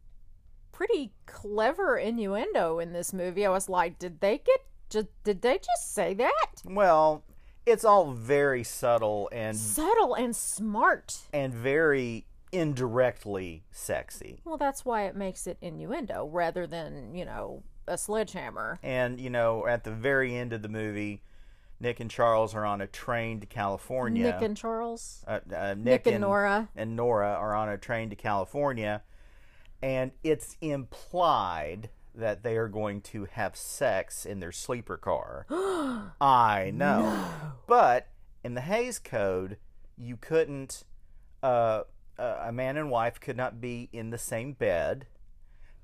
pretty 0.71 1.13
clever 1.25 1.97
innuendo 1.97 2.79
in 2.79 2.93
this 2.93 3.13
movie. 3.13 3.45
I 3.45 3.49
was 3.49 3.69
like, 3.69 3.99
did 3.99 4.19
they 4.21 4.37
get? 4.39 4.61
Did, 4.89 5.07
did 5.23 5.41
they 5.41 5.57
just 5.57 5.93
say 5.93 6.13
that? 6.15 6.45
Well, 6.65 7.23
it's 7.65 7.83
all 7.83 8.11
very 8.13 8.63
subtle 8.63 9.29
and 9.31 9.57
Subtle 9.57 10.13
and 10.13 10.35
smart. 10.35 11.17
and 11.33 11.53
very 11.53 12.25
indirectly 12.53 13.63
sexy. 13.71 14.39
Well, 14.45 14.57
that's 14.57 14.85
why 14.85 15.03
it 15.03 15.15
makes 15.15 15.47
it 15.47 15.57
innuendo 15.61 16.25
rather 16.31 16.65
than 16.65 17.13
you 17.13 17.25
know 17.25 17.63
a 17.87 17.97
sledgehammer. 17.97 18.79
And 18.81 19.19
you 19.19 19.29
know, 19.29 19.67
at 19.67 19.83
the 19.83 19.91
very 19.91 20.33
end 20.35 20.53
of 20.53 20.61
the 20.61 20.69
movie, 20.69 21.23
Nick 21.81 21.99
and 21.99 22.09
Charles 22.09 22.55
are 22.55 22.65
on 22.65 22.79
a 22.79 22.87
train 22.87 23.41
to 23.41 23.45
California. 23.45 24.23
Nick 24.31 24.41
and 24.41 24.55
Charles. 24.55 25.23
uh, 25.27 25.39
uh, 25.53 25.75
Nick, 25.77 26.05
Nick 26.05 26.07
and 26.07 26.21
Nora. 26.21 26.69
and 26.75 26.95
Nora 26.95 27.33
are 27.33 27.53
on 27.53 27.67
a 27.67 27.77
train 27.77 28.09
to 28.11 28.15
California, 28.15 29.03
and 29.81 30.11
it's 30.23 30.55
implied 30.61 31.89
that 32.17 32.43
they 32.43 32.57
are 32.57 32.67
going 32.67 33.01
to 33.01 33.25
have 33.31 33.55
sex 33.55 34.25
in 34.25 34.39
their 34.39 34.51
sleeper 34.51 34.97
car. 34.97 35.45
I 36.19 36.71
know. 36.73 37.25
But 37.67 38.07
in 38.43 38.55
the 38.55 38.61
Hays 38.61 38.99
Code, 38.99 39.57
you 39.97 40.17
couldn't, 40.17 40.83
uh, 41.43 41.83
uh, 42.17 42.37
a 42.41 42.51
man 42.51 42.77
and 42.77 42.89
wife 42.89 43.19
could 43.19 43.37
not 43.37 43.61
be 43.61 43.89
in 43.93 44.09
the 44.09 44.17
same 44.17 44.53
bed. 44.53 45.05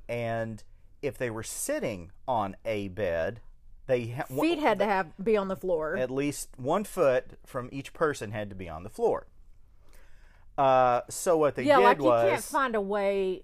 And 0.09 0.63
if 1.01 1.17
they 1.17 1.29
were 1.29 1.43
sitting 1.43 2.11
on 2.27 2.55
a 2.65 2.87
bed, 2.89 3.41
they 3.85 4.07
ha- 4.07 4.23
Feet 4.23 4.59
had 4.59 4.79
to 4.79 4.85
have 4.85 5.07
be 5.21 5.37
on 5.37 5.49
the 5.49 5.55
floor. 5.55 5.97
at 5.97 6.09
least 6.09 6.49
one 6.57 6.83
foot 6.83 7.37
from 7.45 7.69
each 7.71 7.93
person 7.93 8.31
had 8.31 8.49
to 8.49 8.55
be 8.55 8.69
on 8.69 8.83
the 8.83 8.89
floor. 8.89 9.27
Uh, 10.57 11.01
so 11.09 11.37
what 11.37 11.55
they 11.55 11.63
yeah, 11.63 11.77
did 11.77 11.83
like 11.83 11.97
you 11.97 12.03
was 12.05 12.29
can't 12.29 12.43
find 12.43 12.75
a 12.75 12.81
way 12.81 13.43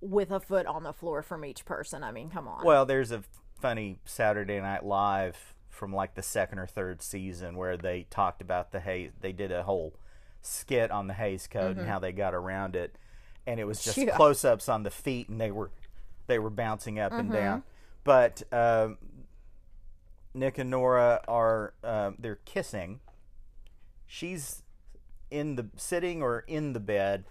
with 0.00 0.30
a 0.30 0.40
foot 0.40 0.66
on 0.66 0.82
the 0.82 0.92
floor 0.92 1.22
from 1.22 1.44
each 1.44 1.64
person. 1.64 2.02
I 2.02 2.12
mean, 2.12 2.30
come 2.30 2.48
on. 2.48 2.64
well, 2.64 2.86
there's 2.86 3.10
a 3.10 3.22
funny 3.60 3.98
Saturday 4.04 4.60
Night 4.60 4.84
Live 4.84 5.54
from 5.68 5.92
like 5.94 6.14
the 6.14 6.22
second 6.22 6.58
or 6.58 6.66
third 6.66 7.02
season 7.02 7.56
where 7.56 7.76
they 7.76 8.06
talked 8.10 8.40
about 8.42 8.72
the 8.72 8.80
Hays. 8.80 9.10
They 9.20 9.32
did 9.32 9.52
a 9.52 9.62
whole 9.62 9.94
skit 10.42 10.90
on 10.90 11.06
the 11.06 11.14
Hays 11.14 11.46
Code 11.46 11.76
and 11.76 11.86
how 11.86 11.98
they 11.98 12.12
got 12.12 12.34
around 12.34 12.74
it, 12.76 12.96
and 13.46 13.60
it 13.60 13.64
was 13.64 13.82
just 13.82 13.96
Yeah. 13.98 14.16
close-ups 14.16 14.68
on 14.68 14.82
the 14.84 14.90
feet, 14.90 15.28
and 15.28 15.40
they 15.40 15.50
were 15.50 15.70
they 16.26 16.38
were 16.38 16.50
bouncing 16.50 16.98
up 16.98 17.12
and 17.12 17.30
down. 17.32 17.62
But 18.04 18.42
um, 18.52 18.96
Nick 20.32 20.58
and 20.58 20.70
Nora 20.70 21.22
are 21.28 21.74
um, 21.84 22.16
they're 22.18 22.40
kissing. 22.44 23.00
She's 24.06 24.62
in 25.30 25.56
the 25.56 25.68
sitting 25.76 26.22
or 26.22 26.40
in 26.46 26.72
the 26.72 26.80
bed, 26.80 27.24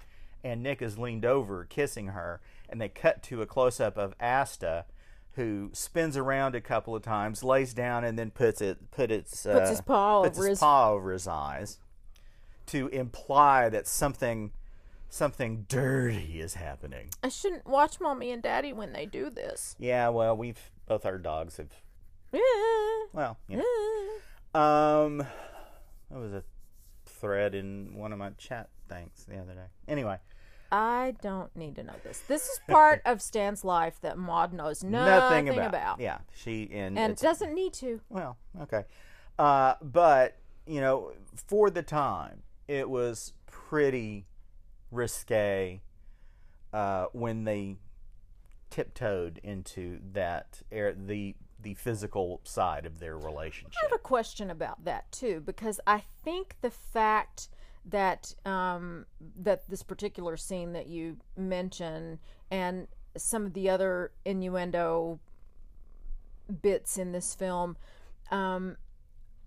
and 0.44 0.62
Nick 0.64 0.82
is 0.82 0.98
leaned 0.98 1.26
over 1.26 1.66
kissing 1.66 2.08
her, 2.08 2.40
and 2.72 2.80
they 2.82 2.90
cut 2.90 3.24
to 3.24 3.42
a 3.42 3.46
close 3.46 3.80
up 3.80 3.98
of 3.98 4.14
Asta, 4.20 4.86
who 5.34 5.70
spins 5.74 6.18
around 6.18 6.56
a 6.56 6.62
couple 6.62 6.96
of 6.96 7.02
times, 7.04 7.44
lays 7.44 7.74
down, 7.74 8.04
and 8.04 8.18
then 8.18 8.32
puts 8.32 8.62
it 8.62 8.92
put 8.92 9.12
its 9.12 9.46
uh, 9.46 9.54
Puts 9.60 9.70
his 9.70 9.82
paw 9.82 10.24
puts 10.24 10.38
over 10.38 10.48
his 10.48 10.52
his- 10.54 10.60
paw 10.60 10.92
over 10.92 11.12
his 11.12 11.28
eyes, 11.28 11.80
to 12.68 12.88
imply 12.90 13.70
that 13.70 13.88
something 13.88 14.52
something 15.10 15.66
dirty 15.68 16.40
is 16.40 16.54
happening. 16.56 17.10
I 17.24 17.30
shouldn't 17.30 17.66
watch 17.66 18.00
mommy 18.00 18.32
and 18.32 18.44
daddy 18.44 18.74
when 18.74 18.94
they 18.94 19.06
do 19.08 19.30
this. 19.30 19.76
Yeah, 19.80 20.10
well, 20.10 20.38
we've 20.38 20.60
both 20.88 21.06
our 21.06 21.18
dogs 21.18 21.58
have. 21.58 21.70
Yeah. 22.32 22.40
Well, 23.12 23.38
yeah. 23.48 23.62
Yeah. 24.54 25.02
Um, 25.04 25.18
that 26.12 26.20
was 26.20 26.32
a 26.34 26.44
thread 27.06 27.56
in 27.56 27.96
one 27.96 28.14
of 28.14 28.20
my 28.20 28.32
chat 28.32 28.70
things 28.88 29.26
the 29.28 29.38
other 29.38 29.54
day. 29.54 29.66
Anyway, 29.88 30.18
I 30.72 31.16
don't 31.22 31.56
need 31.56 31.76
to 31.76 31.84
know 31.84 31.96
this. 32.04 32.20
This 32.28 32.48
is 32.48 32.60
part 32.68 33.02
of 33.06 33.22
Stan's 33.22 33.64
life 33.64 34.00
that 34.02 34.18
Maud 34.18 34.54
knows 34.54 34.84
nothing, 34.84 35.46
nothing 35.46 35.50
about. 35.50 35.70
about. 35.70 36.00
Yeah, 36.00 36.20
she 36.34 36.70
and, 36.72 36.98
And 36.98 37.16
doesn't 37.16 37.54
need 37.54 37.74
to. 37.74 38.02
well, 38.10 38.38
okay, 38.62 38.84
uh, 39.38 39.76
but 39.82 40.38
you 40.66 40.82
know, 40.82 41.14
for 41.48 41.70
the 41.70 41.82
time, 41.82 42.44
it 42.68 42.90
was 42.90 43.34
pretty 43.48 44.28
risque 44.92 45.82
uh, 46.74 47.06
when 47.14 47.44
they 47.44 47.78
tiptoed 48.70 49.40
into 49.44 50.00
that 50.14 50.62
air, 50.72 50.94
the 50.94 51.36
the 51.62 51.74
physical 51.74 52.40
side 52.44 52.86
of 52.86 53.00
their 53.00 53.18
relationship. 53.18 53.76
I 53.82 53.88
have 53.88 54.00
a 54.00 54.02
question 54.02 54.50
about 54.50 54.86
that 54.86 55.12
too, 55.12 55.42
because 55.46 55.80
I 55.86 56.04
think 56.24 56.56
the 56.62 56.72
fact 56.72 57.50
that 57.90 58.34
um, 58.46 59.06
that 59.42 59.68
this 59.70 59.84
particular 59.84 60.38
scene 60.38 60.74
that 60.74 60.88
you 60.88 61.18
mention 61.38 62.20
and 62.52 62.88
some 63.18 63.46
of 63.46 63.54
the 63.54 63.70
other 63.70 64.12
innuendo 64.26 65.20
bits 66.62 66.98
in 66.98 67.12
this 67.12 67.36
film 67.36 67.78
um, 68.32 68.78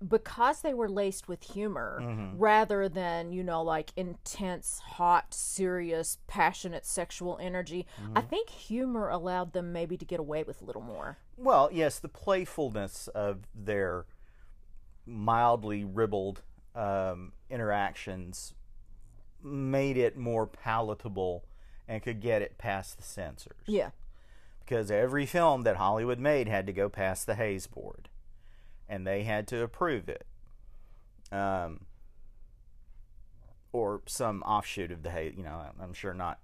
because 0.06 0.62
they 0.62 0.74
were 0.74 0.88
laced 0.88 1.28
with 1.28 1.42
humor 1.42 1.98
Mm-hmm. 2.02 2.38
rather 2.38 2.88
than 2.88 3.32
you 3.32 3.44
know 3.44 3.62
like 3.62 3.92
intense 3.96 4.80
hot 4.80 5.32
serious 5.32 6.18
passionate 6.26 6.84
sexual 6.86 7.38
energy 7.40 7.86
Mm-hmm. 8.02 8.18
i 8.18 8.20
think 8.20 8.48
humor 8.50 9.08
allowed 9.08 9.52
them 9.52 9.72
maybe 9.72 9.96
to 9.96 10.04
get 10.04 10.18
away 10.20 10.42
with 10.42 10.60
a 10.60 10.64
little 10.64 10.82
more 10.82 11.18
Well, 11.36 11.68
yes, 11.72 11.98
the 12.00 12.08
playfulness 12.08 13.08
of 13.08 13.40
their 13.54 14.06
mildly 15.06 15.84
ribald 15.84 16.42
um, 16.74 17.32
interactions 17.52 18.54
made 19.42 19.96
it 19.96 20.16
more 20.16 20.46
palatable 20.46 21.44
and 21.86 22.02
could 22.02 22.20
get 22.20 22.42
it 22.42 22.56
past 22.58 22.96
the 22.96 23.02
censors. 23.02 23.62
yeah 23.66 23.90
Because 24.60 24.90
every 24.90 25.26
film 25.26 25.62
that 25.62 25.76
Hollywood 25.76 26.18
made 26.18 26.48
had 26.48 26.66
to 26.66 26.72
go 26.72 26.88
past 26.88 27.26
the 27.26 27.34
Hays 27.34 27.66
Board, 27.66 28.08
and 28.88 29.06
they 29.06 29.24
had 29.24 29.46
to 29.48 29.62
approve 29.62 30.08
it. 30.08 30.24
Um, 31.30 31.86
or 33.72 34.02
some 34.06 34.42
offshoot 34.42 34.92
of 34.92 35.02
the 35.02 35.10
Hays. 35.10 35.34
You 35.36 35.42
know, 35.44 35.60
I'm 35.80 35.92
sure 35.94 36.14
not 36.14 36.38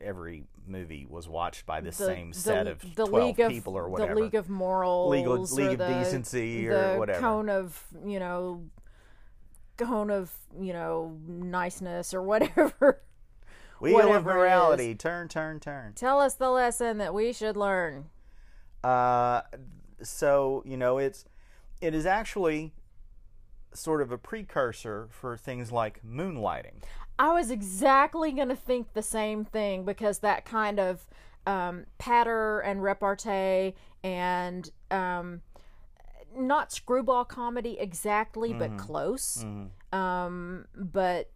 every 0.00 0.44
movie 0.66 1.04
was 1.08 1.28
watched 1.28 1.66
by 1.66 1.80
the, 1.80 1.92
same 1.92 2.32
set 2.32 2.66
of 2.66 2.80
the 2.94 3.04
12 3.06 3.12
league 3.12 3.40
of 3.40 3.50
people 3.50 3.76
or 3.76 3.88
whatever. 3.88 4.14
the 4.14 4.20
league 4.22 4.34
of 4.34 4.48
morals 4.48 5.10
League 5.10 5.26
of- 5.26 5.32
or 5.32 5.38
League 5.38 5.72
of 5.72 5.78
the, 5.78 5.88
Decency 5.88 6.66
or 6.68 6.92
the 6.92 6.98
whatever. 6.98 7.20
cone 7.20 7.48
of 7.50 7.84
you 8.06 8.18
know 8.18 8.64
cone 9.86 10.10
of 10.10 10.32
you 10.60 10.72
know 10.72 11.16
niceness 11.26 12.14
or 12.14 12.22
whatever 12.22 13.02
Wheel 13.80 13.98
of 13.98 14.04
whatever 14.06 14.30
it 14.30 14.34
morality, 14.34 14.94
turn, 14.94 15.28
turn, 15.28 15.58
turn. 15.60 15.94
tell 15.94 16.20
us 16.20 16.34
the 16.34 16.50
lesson 16.50 16.98
that 16.98 17.14
we 17.14 17.32
should 17.32 17.56
learn 17.56 18.06
Uh, 18.84 19.42
so 20.02 20.62
you 20.66 20.76
know, 20.76 20.98
it's 20.98 21.24
it 21.80 21.94
is 21.94 22.06
actually 22.06 22.72
sort 23.72 24.02
of 24.02 24.10
a 24.10 24.18
precursor 24.18 25.08
for 25.10 25.36
things 25.36 25.70
like 25.70 26.00
moonlighting. 26.04 26.82
I 27.18 27.32
was 27.32 27.50
exactly 27.50 28.32
going 28.32 28.48
to 28.48 28.56
think 28.56 28.94
the 28.94 29.02
same 29.02 29.44
thing 29.44 29.84
because 29.84 30.20
that 30.20 30.44
kind 30.44 30.80
of 30.80 31.06
um, 31.46 31.84
patter 31.98 32.60
and 32.60 32.82
repartee 32.82 33.74
and 34.02 34.70
um, 34.90 35.42
not 36.36 36.72
screwball 36.72 37.24
comedy 37.24 37.76
exactly, 37.78 38.52
but 38.52 38.76
close. 38.78 39.44
Um, 39.92 40.66
but 40.76 41.30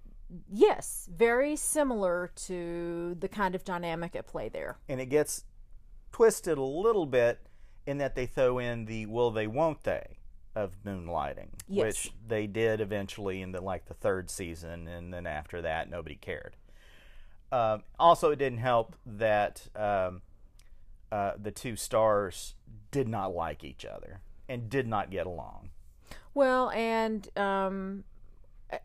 yes, 0.50 1.08
very 1.12 1.56
similar 1.56 2.30
to 2.46 3.14
the 3.18 3.28
kind 3.28 3.54
of 3.54 3.64
dynamic 3.64 4.14
at 4.16 4.26
play 4.26 4.48
there. 4.48 4.78
and 4.88 5.00
it 5.00 5.06
gets 5.06 5.44
twisted 6.12 6.58
a 6.58 6.62
little 6.62 7.06
bit 7.06 7.40
in 7.86 7.98
that 7.98 8.14
they 8.14 8.26
throw 8.26 8.58
in 8.58 8.84
the 8.86 9.04
will 9.06 9.30
they 9.30 9.46
won't 9.46 9.82
they 9.82 10.16
of 10.54 10.72
moonlighting 10.86 11.48
Yes. 11.66 11.84
which 11.84 12.12
they 12.26 12.46
did 12.46 12.80
eventually 12.80 13.42
in 13.42 13.50
the 13.52 13.60
like 13.60 13.86
the 13.86 13.94
third 13.94 14.30
season 14.30 14.86
and 14.86 15.12
then 15.12 15.26
after 15.26 15.60
that 15.62 15.90
nobody 15.90 16.14
cared 16.14 16.56
um, 17.50 17.82
also 17.98 18.30
it 18.30 18.36
didn't 18.38 18.60
help 18.60 18.94
that 19.04 19.66
um, 19.74 20.22
uh, 21.10 21.32
the 21.36 21.50
two 21.50 21.74
stars 21.74 22.54
did 22.92 23.08
not 23.08 23.34
like 23.34 23.64
each 23.64 23.84
other 23.84 24.20
and 24.48 24.68
did 24.68 24.86
not 24.86 25.10
get 25.10 25.26
along 25.26 25.70
Well, 26.34 26.70
and 26.70 27.28
um, 27.38 28.04
uh, 28.72 28.78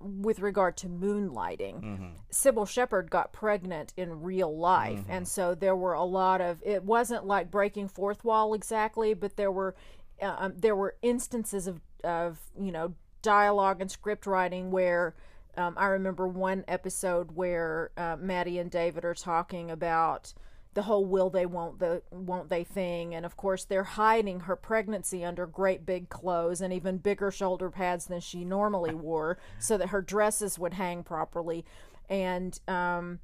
with 0.00 0.40
regard 0.40 0.76
to 0.78 0.86
moonlighting, 0.88 2.12
Cybill 2.32 2.66
Shepherd 2.68 3.10
got 3.10 3.32
pregnant 3.32 3.92
in 3.96 4.22
real 4.22 4.56
life, 4.56 5.00
and 5.08 5.28
so 5.28 5.54
there 5.54 5.76
were 5.76 5.92
a 5.92 6.04
lot 6.04 6.40
of. 6.40 6.62
It 6.64 6.82
wasn't 6.84 7.26
like 7.26 7.50
breaking 7.50 7.88
fourth 7.88 8.24
wall 8.24 8.54
exactly, 8.54 9.12
but 9.14 9.36
there 9.36 9.52
were 9.52 9.74
uh, 10.22 10.36
um, 10.38 10.54
there 10.56 10.74
were 10.74 10.96
instances 11.02 11.66
of 11.66 11.80
of 12.02 12.38
you 12.58 12.72
know 12.72 12.94
dialogue 13.22 13.80
and 13.80 13.90
script 13.90 14.26
writing 14.26 14.70
where. 14.70 15.14
Um, 15.56 15.74
I 15.76 15.86
remember 15.88 16.28
one 16.28 16.64
episode 16.68 17.32
where 17.32 17.90
uh, 17.96 18.16
Maddie 18.18 18.60
and 18.60 18.70
David 18.70 19.04
are 19.04 19.14
talking 19.14 19.68
about 19.70 20.32
the 20.74 20.82
whole 20.82 21.04
will 21.04 21.30
they 21.30 21.46
won't 21.46 21.78
the 21.80 22.02
won't 22.10 22.48
they 22.48 22.64
thing. 22.64 23.14
And 23.14 23.26
of 23.26 23.36
course 23.36 23.64
they're 23.64 23.82
hiding 23.84 24.40
her 24.40 24.56
pregnancy 24.56 25.24
under 25.24 25.46
great 25.46 25.84
big 25.84 26.08
clothes 26.08 26.60
and 26.60 26.72
even 26.72 26.98
bigger 26.98 27.30
shoulder 27.30 27.70
pads 27.70 28.06
than 28.06 28.20
she 28.20 28.44
normally 28.44 28.94
wore 28.94 29.38
so 29.58 29.76
that 29.76 29.88
her 29.88 30.02
dresses 30.02 30.58
would 30.58 30.74
hang 30.74 31.02
properly. 31.02 31.64
And 32.08 32.58
um 32.68 33.18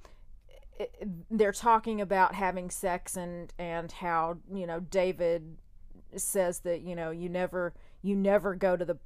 it- 0.79 1.09
they're 1.31 1.53
talking 1.53 2.01
about 2.01 2.35
having 2.35 2.71
sex 2.71 3.17
and 3.17 3.53
and 3.59 3.93
how 3.93 4.39
you 4.53 4.67
know 4.67 4.81
David 4.81 5.57
says 6.17 6.61
that 6.61 6.81
you 6.83 6.95
know 6.95 7.11
you 7.11 7.29
never 7.29 7.75
you 8.03 8.17
never 8.17 8.55
go 8.55 8.77
to 8.77 8.85
the 8.85 8.99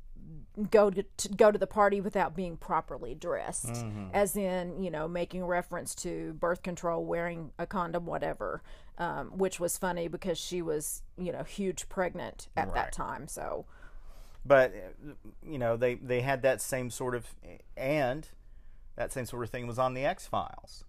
go 0.70 0.90
to, 0.90 1.02
to 1.16 1.28
go 1.30 1.50
to 1.50 1.58
the 1.58 1.66
party 1.66 2.00
without 2.00 2.34
being 2.36 2.56
properly 2.56 3.14
dressed 3.14 3.84
as 4.12 4.36
in 4.36 4.82
you 4.82 4.90
know 4.90 5.08
making 5.08 5.44
reference 5.44 5.94
to 5.94 6.32
birth 6.34 6.62
control 6.62 7.04
wearing 7.04 7.52
a 7.58 7.66
condom 7.66 8.04
whatever 8.06 8.62
um, 8.98 9.28
which 9.38 9.58
was 9.58 9.78
funny 9.78 10.08
because 10.08 10.38
she 10.38 10.60
was 10.62 11.02
you 11.16 11.32
know 11.32 11.42
huge 11.44 11.88
pregnant 11.88 12.48
at 12.56 12.66
Right. 12.66 12.74
that 12.74 12.92
time 12.92 13.28
so 13.28 13.64
but 14.44 14.72
uh, 14.74 15.12
you 15.42 15.58
know 15.58 15.76
they 15.76 15.94
they 15.96 16.20
had 16.20 16.42
that 16.42 16.60
same 16.60 16.90
sort 16.90 17.14
of 17.14 17.26
and 17.76 18.28
that 18.96 19.12
same 19.12 19.26
sort 19.26 19.44
of 19.44 19.50
thing 19.50 19.66
was 19.66 19.78
on 19.78 19.94
the 19.94 20.04
X 20.04 20.26
Files 20.26 20.84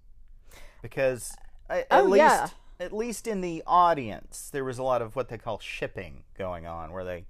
because 0.82 1.36
at 1.70 1.88
Oh, 1.92 2.04
least 2.04 2.18
yeah. 2.18 2.48
at 2.80 2.92
least 2.94 3.28
in 3.28 3.42
the 3.42 3.64
audience 3.68 4.50
there 4.52 4.64
was 4.66 4.78
a 4.78 4.84
lot 4.84 5.02
of 5.02 5.16
what 5.16 5.30
they 5.30 5.38
call 5.38 5.60
shipping 5.60 6.24
going 6.38 6.66
on 6.66 6.92
where 6.92 7.04
they 7.06 7.26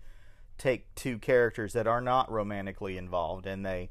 take 0.62 0.93
two 0.93 1.17
characters 1.17 1.74
that 1.74 1.88
are 1.88 2.02
not 2.02 2.32
romantically 2.32 2.95
involved 2.95 3.47
and 3.47 3.65
they 3.65 3.89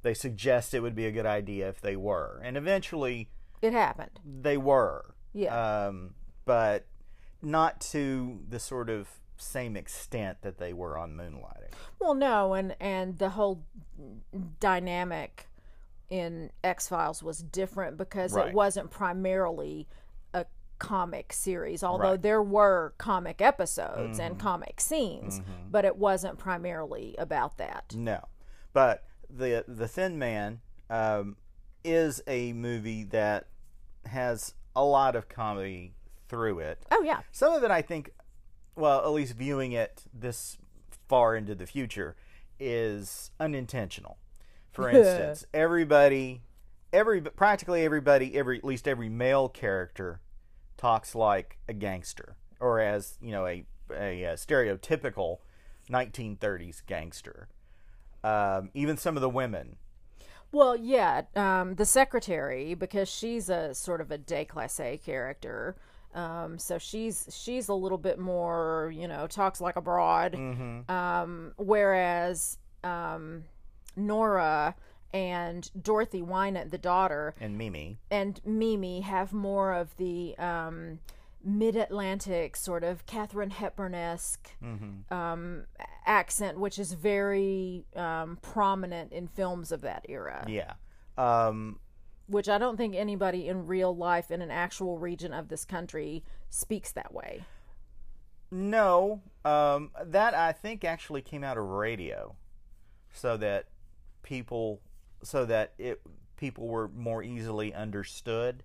they 0.00 0.14
suggest 0.14 0.72
it 0.72 0.80
would 0.80 0.94
be 0.94 1.04
a 1.04 1.12
good 1.12 1.26
idea 1.26 1.68
if 1.68 1.78
they 1.82 1.94
were 1.94 2.40
and 2.42 2.56
eventually 2.56 3.28
it 3.60 3.74
happened 3.74 4.18
they 4.24 4.56
were 4.56 5.14
Yeah. 5.34 5.86
um, 5.88 6.14
but 6.46 6.86
not 7.42 7.82
to 7.92 8.40
the 8.48 8.58
sort 8.58 8.88
of 8.88 9.08
same 9.36 9.76
extent 9.76 10.38
that 10.40 10.56
they 10.56 10.72
were 10.72 10.96
on 10.96 11.14
Moonlighting. 11.14 11.74
well 11.98 12.14
no 12.14 12.54
and 12.54 12.74
and 12.80 13.18
the 13.18 13.28
whole 13.30 13.62
dynamic 14.60 15.48
in 16.08 16.50
x-files 16.64 17.22
was 17.22 17.38
different 17.42 17.96
because 17.98 18.32
Right. 18.32 18.48
it 18.48 18.54
wasn't 18.54 18.90
primarily 18.90 19.86
comic 20.78 21.32
series 21.32 21.82
although 21.82 22.04
Right. 22.04 22.12
Mm-hmm. 22.14 22.22
there 22.22 22.42
were 22.42 22.94
comic 22.98 23.40
episodes 23.40 24.18
and 24.18 24.38
comic 24.38 24.80
scenes 24.80 25.40
but 25.70 25.84
it 25.84 25.96
wasn't 25.96 26.38
primarily 26.38 27.14
about 27.18 27.56
that 27.58 27.94
No, 27.96 28.20
but 28.72 29.04
the 29.30 29.64
the 29.66 29.88
Thin 29.88 30.18
Man 30.18 30.60
um, 30.88 31.36
is 31.84 32.22
a 32.26 32.52
movie 32.52 33.04
that 33.04 33.48
has 34.06 34.54
a 34.76 34.84
lot 34.84 35.16
of 35.16 35.28
comedy 35.28 35.94
through 36.28 36.58
it. 36.60 36.84
oh 36.90 37.02
yeah 37.02 37.20
Some 37.32 37.52
of 37.52 37.62
it, 37.64 37.70
I 37.70 37.82
think, 37.82 38.10
well, 38.74 39.00
at 39.00 39.10
least 39.12 39.34
viewing 39.34 39.72
it 39.72 40.02
this 40.12 40.58
far 41.08 41.34
into 41.36 41.54
the 41.54 41.66
future, 41.66 42.16
is 42.60 43.30
unintentional. 43.40 44.18
For 44.72 44.88
instance, 44.90 45.44
everybody, 45.54 46.42
every 46.92 47.20
practically 47.20 47.84
everybody, 47.84 48.36
every 48.36 48.58
at 48.58 48.64
least 48.64 48.86
every 48.88 49.08
male 49.08 49.48
character 49.48 50.20
talks 50.76 51.14
like 51.14 51.58
a 51.68 51.72
gangster, 51.72 52.36
or 52.60 52.80
as 52.80 53.18
you 53.20 53.30
know, 53.30 53.46
a 53.46 53.64
a, 53.90 54.24
uh 54.24 54.32
stereotypical 54.34 55.38
1930s 55.90 56.84
gangster. 56.86 57.48
Um, 58.24 58.70
even 58.74 58.96
some 58.96 59.16
of 59.16 59.20
the 59.20 59.28
women. 59.28 59.76
Well, 60.52 60.76
yeah, 60.76 61.22
um, 61.34 61.74
the 61.74 61.84
secretary 61.84 62.74
because 62.74 63.08
she's 63.08 63.48
a 63.48 63.74
sort 63.74 64.00
of 64.00 64.10
a 64.10 64.18
déclassé 64.18 65.02
character. 65.02 65.76
Um, 66.14 66.58
so 66.58 66.78
she's 66.78 67.28
she's 67.30 67.68
a 67.68 67.74
little 67.74 67.98
bit 67.98 68.18
more, 68.18 68.90
you 68.94 69.06
know, 69.06 69.26
talks 69.26 69.60
like 69.60 69.76
a 69.76 69.82
broad. 69.82 70.34
Um, 70.88 71.52
whereas 71.58 72.58
um, 72.82 73.44
Nora 73.96 74.74
and 75.16 75.70
Dorothy 75.80 76.22
Wynant, 76.22 76.70
the 76.70 76.78
daughter, 76.78 77.34
and 77.40 77.56
Mimi. 77.56 77.98
and 78.10 78.40
Mimi 78.44 79.00
have 79.00 79.32
more 79.32 79.72
of 79.72 79.96
the 79.96 80.36
um, 80.38 80.98
mid-Atlantic 81.42 82.56
sort 82.56 82.84
of 82.84 83.06
Katharine 83.06 83.50
Hepburn-esque 83.50 84.50
um, 85.10 85.64
accent, 86.04 86.60
which 86.60 86.78
is 86.78 86.92
very 86.92 87.84
um, 87.94 88.38
prominent 88.42 89.12
in 89.12 89.26
films 89.26 89.72
of 89.72 89.80
that 89.80 90.04
era. 90.08 90.44
Yeah. 90.46 90.74
Um, 91.16 91.78
Which 92.28 92.48
I 92.48 92.58
don't 92.58 92.76
think 92.76 92.94
anybody 92.94 93.48
in 93.48 93.66
real 93.66 93.96
life 93.96 94.30
in 94.30 94.42
an 94.42 94.50
actual 94.50 94.98
region 94.98 95.32
of 95.32 95.48
this 95.48 95.64
country 95.64 96.24
speaks 96.50 96.92
that 96.92 97.14
way. 97.14 97.44
No, 98.50 99.22
um, 99.44 99.90
that 100.04 100.34
I 100.34 100.52
think 100.52 100.84
actually 100.84 101.22
came 101.22 101.42
out 101.42 101.56
of 101.58 101.64
radio, 101.64 102.36
so 103.12 103.36
that 103.38 103.66
people, 104.22 104.80
so 105.22 105.44
that 105.44 105.74
it 105.78 106.00
people 106.36 106.66
were 106.68 106.88
more 106.88 107.22
easily 107.22 107.74
understood. 107.74 108.62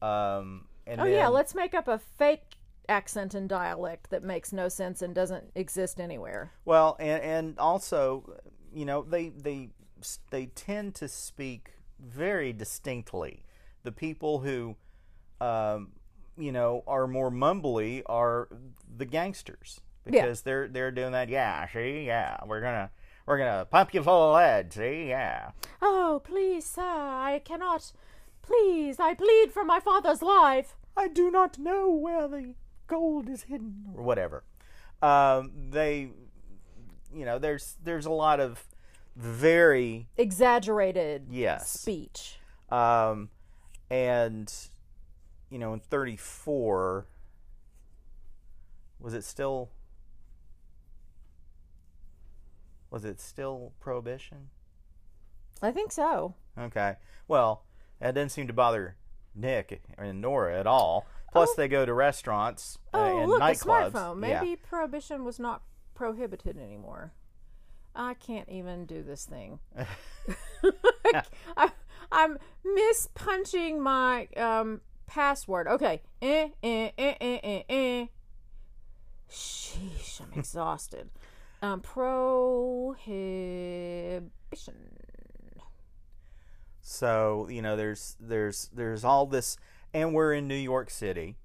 Um, 0.00 0.66
and 0.86 1.00
Oh 1.00 1.04
yeah, 1.04 1.28
let's 1.28 1.54
make 1.54 1.74
up 1.74 1.88
a 1.88 1.98
fake 1.98 2.56
accent 2.88 3.34
and 3.34 3.48
dialect 3.48 4.10
that 4.10 4.22
makes 4.22 4.52
no 4.52 4.68
sense 4.68 5.02
and 5.02 5.14
doesn't 5.14 5.44
exist 5.54 6.00
anywhere. 6.00 6.52
Well, 6.64 6.96
and 6.98 7.22
and 7.22 7.58
also, 7.58 8.38
you 8.74 8.84
know, 8.84 9.02
they 9.02 9.28
they 9.30 9.70
they 10.30 10.46
tend 10.46 10.94
to 10.96 11.08
speak 11.08 11.74
very 12.00 12.52
distinctly. 12.52 13.44
The 13.84 13.92
people 13.92 14.40
who, 14.40 14.76
um, 15.40 15.92
you 16.36 16.52
know, 16.52 16.82
are 16.86 17.06
more 17.06 17.30
mumbly 17.30 18.02
are 18.06 18.48
the 18.96 19.04
gangsters 19.06 19.80
because 20.04 20.42
they're 20.42 20.68
they're 20.68 20.90
doing 20.90 21.12
that. 21.12 21.28
Yeah, 21.28 21.66
see, 21.72 22.04
yeah, 22.04 22.38
we're 22.46 22.60
gonna 22.60 22.90
we're 23.26 23.38
gonna 23.38 23.64
pump 23.64 23.94
you 23.94 24.02
full 24.02 24.30
of 24.30 24.34
lead. 24.34 24.72
See, 24.72 25.08
yeah. 25.08 25.50
Oh, 25.80 26.20
please, 26.24 26.64
sir, 26.64 26.82
I 26.82 27.40
cannot. 27.44 27.92
Please, 28.42 28.98
I 28.98 29.14
plead 29.14 29.52
for 29.52 29.64
my 29.64 29.78
father's 29.80 30.22
life. 30.22 30.74
I 30.96 31.08
do 31.08 31.30
not 31.30 31.58
know 31.58 31.88
where 31.90 32.26
the 32.28 32.54
gold 32.86 33.28
is 33.28 33.44
hidden, 33.44 33.86
or 33.96 34.02
whatever. 34.02 34.44
Um, 35.00 35.52
they, 35.70 36.10
you 37.14 37.24
know, 37.24 37.38
there's 37.38 37.76
there's 37.82 38.06
a 38.06 38.10
lot 38.10 38.40
of 38.40 38.64
very 39.16 40.08
Exaggerated 40.16 41.26
yes, 41.30 41.70
speech. 41.70 42.38
um, 42.70 43.28
and 43.90 44.52
you 45.50 45.58
know, 45.58 45.72
in 45.74 45.80
'34, 45.80 47.06
was 48.98 49.14
it 49.14 49.24
still? 49.24 49.70
Was 52.92 53.06
it 53.06 53.20
still 53.20 53.72
prohibition? 53.80 54.50
I 55.62 55.70
think 55.72 55.92
so. 55.92 56.34
Okay. 56.58 56.96
Well, 57.26 57.64
that 58.00 58.14
didn't 58.14 58.32
seem 58.32 58.46
to 58.48 58.52
bother 58.52 58.96
Nick 59.34 59.80
and 59.96 60.20
Nora 60.20 60.60
at 60.60 60.66
all. 60.66 61.06
Plus, 61.32 61.48
Oh. 61.50 61.54
they 61.56 61.68
go 61.68 61.86
to 61.86 61.94
restaurants 61.94 62.78
uh, 62.92 62.98
Oh, 62.98 63.18
and 63.22 63.30
look, 63.30 63.40
a 63.40 63.44
nightclubs. 63.44 63.92
smartphone. 63.92 64.28
Yeah. 64.28 64.40
Maybe 64.42 64.56
prohibition 64.56 65.24
was 65.24 65.38
not 65.38 65.62
prohibited 65.94 66.58
anymore. 66.58 67.14
I 67.96 68.12
can't 68.12 68.48
even 68.50 68.84
do 68.84 69.02
this 69.02 69.24
thing. 69.24 69.58
I, 71.56 71.70
I'm 72.12 72.38
mispunching 72.66 73.78
my 73.78 74.26
um, 74.36 74.82
password. 75.06 75.66
Okay. 75.66 76.02
Eh, 76.20 76.50
eh, 76.62 76.90
eh, 76.98 77.14
eh, 77.20 77.38
eh, 77.42 77.62
eh. 77.70 78.06
Sheesh, 79.30 80.20
I'm 80.20 80.38
exhausted. 80.38 81.08
Um, 81.62 81.80
prohibition. 81.80 83.00
So 86.80 87.46
you 87.48 87.62
know, 87.62 87.76
there's 87.76 88.16
there's 88.20 88.68
there's 88.74 89.04
all 89.04 89.26
this, 89.26 89.56
and 89.94 90.12
we're 90.12 90.32
in 90.34 90.48
New 90.48 90.56
York 90.56 90.90
City, 90.90 91.36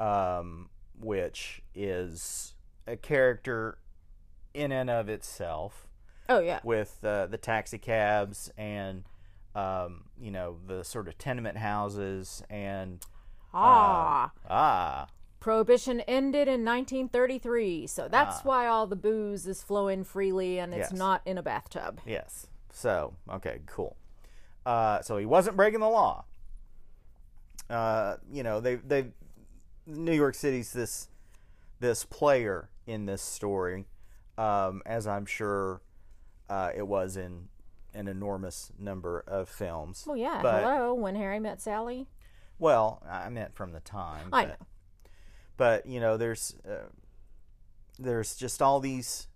um, 0.00 0.68
which 0.98 1.62
is 1.74 2.54
a 2.86 2.96
character 2.96 3.78
in 4.52 4.72
and 4.72 4.90
of 4.90 5.08
itself. 5.08 5.86
Oh 6.28 6.40
yeah. 6.40 6.60
with 6.62 6.98
uh, 7.04 7.26
the 7.26 7.38
taxi 7.38 7.78
cabs 7.78 8.50
and 8.58 9.04
um, 9.54 10.04
you 10.20 10.30
know 10.30 10.58
the 10.66 10.82
sort 10.84 11.08
of 11.08 11.16
tenement 11.16 11.56
houses 11.56 12.42
and 12.50 13.06
Ah. 13.54 14.30
ah 14.50 15.06
Prohibition 15.48 16.00
ended 16.02 16.46
in 16.46 16.62
1933, 16.62 17.86
so 17.86 18.06
that's 18.06 18.44
why 18.44 18.66
all 18.66 18.86
the 18.86 18.96
booze 18.96 19.46
is 19.46 19.62
flowing 19.62 20.04
freely 20.04 20.58
and 20.58 20.74
it's 20.74 20.90
Yes. 20.90 20.98
not 20.98 21.22
in 21.24 21.38
a 21.38 21.42
bathtub. 21.42 22.02
yes 22.04 22.48
so 22.70 23.14
okay 23.30 23.60
cool 23.64 23.96
uh, 24.66 25.00
so 25.00 25.16
he 25.16 25.24
wasn't 25.24 25.56
breaking 25.56 25.80
the 25.80 25.88
law 25.88 26.26
uh, 27.70 28.16
you 28.30 28.42
know 28.42 28.60
they 28.60 28.74
they 28.74 29.06
New 29.86 30.12
York 30.12 30.34
City's 30.34 30.74
this 30.74 31.08
this 31.80 32.04
player 32.04 32.68
in 32.86 33.06
this 33.06 33.22
story 33.22 33.86
um, 34.36 34.82
as 34.84 35.06
I'm 35.06 35.24
sure 35.24 35.80
uh, 36.50 36.72
it 36.76 36.86
was 36.86 37.16
in 37.16 37.48
an 37.94 38.06
enormous 38.06 38.70
number 38.78 39.24
of 39.26 39.48
films 39.48 40.04
Well, 40.06 40.18
yeah. 40.18 40.40
But- 40.42 40.62
hello, 40.62 40.92
when 40.92 41.16
Harry 41.16 41.40
met 41.40 41.62
Sally. 41.62 42.06
Well, 42.58 43.02
I 43.08 43.30
meant 43.30 43.54
from 43.54 43.72
the 43.72 43.80
time. 43.80 44.28
I 44.30 44.44
know. 44.44 44.54
But 45.58 45.84
you 45.84 46.00
know, 46.00 46.16
there's 46.16 46.54
uh, 46.66 46.88
there's 47.98 48.34
just 48.34 48.62
all 48.62 48.80
these 48.80 49.28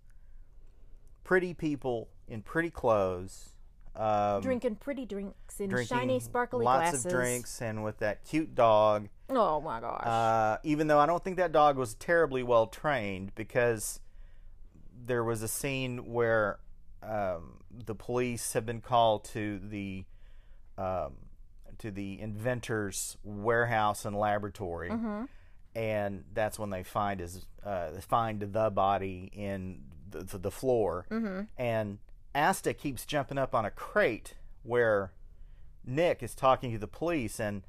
pretty 1.23 1.53
people 1.53 2.09
in 2.27 2.41
pretty 2.41 2.71
clothes, 2.71 3.49
um, 3.95 4.41
Drinking 4.41 4.77
pretty 4.77 5.05
drinks 5.05 5.59
in 5.59 5.69
drinking 5.69 5.95
shiny, 5.97 6.19
sparkly 6.19 6.65
lots 6.65 6.91
glasses. 6.91 7.05
of 7.05 7.11
drinks, 7.11 7.61
and 7.61 7.83
with 7.83 7.99
that 7.99 8.25
cute 8.25 8.55
dog. 8.55 9.09
Oh 9.29 9.61
my 9.61 9.79
gosh. 9.79 10.05
Uh, 10.05 10.57
even 10.63 10.87
though 10.87 10.97
I 10.97 11.05
don't 11.05 11.23
think 11.23 11.37
that 11.37 11.51
dog 11.51 11.77
was 11.77 11.93
terribly 11.93 12.41
well 12.41 12.65
trained, 12.65 13.35
because 13.35 13.99
there 15.05 15.23
was 15.23 15.43
a 15.43 15.47
scene 15.47 16.11
where 16.11 16.59
um, 17.03 17.59
the 17.85 17.93
police 17.95 18.53
have 18.53 18.65
been 18.65 18.81
called 18.81 19.25
to 19.25 19.59
the 19.59 20.05
um, 20.77 21.13
to 21.79 21.91
the 21.91 22.19
inventor's 22.19 23.17
warehouse 23.23 24.05
and 24.05 24.15
laboratory, 24.17 24.89
and 25.75 26.23
that's 26.33 26.59
when 26.59 26.69
they 26.69 26.83
find 26.83 27.19
his 27.19 27.45
uh, 27.65 27.89
find 28.01 28.39
the 28.39 28.69
body 28.69 29.31
in 29.33 29.83
the, 30.09 30.23
the, 30.23 30.37
the 30.37 30.51
floor, 30.51 31.05
and 31.57 31.99
Asta 32.35 32.73
keeps 32.73 33.05
jumping 33.05 33.37
up 33.37 33.53
on 33.55 33.65
a 33.65 33.71
crate 33.71 34.35
where 34.63 35.11
Nick 35.85 36.23
is 36.23 36.35
talking 36.35 36.71
to 36.71 36.77
the 36.77 36.87
police, 36.87 37.39
and 37.39 37.63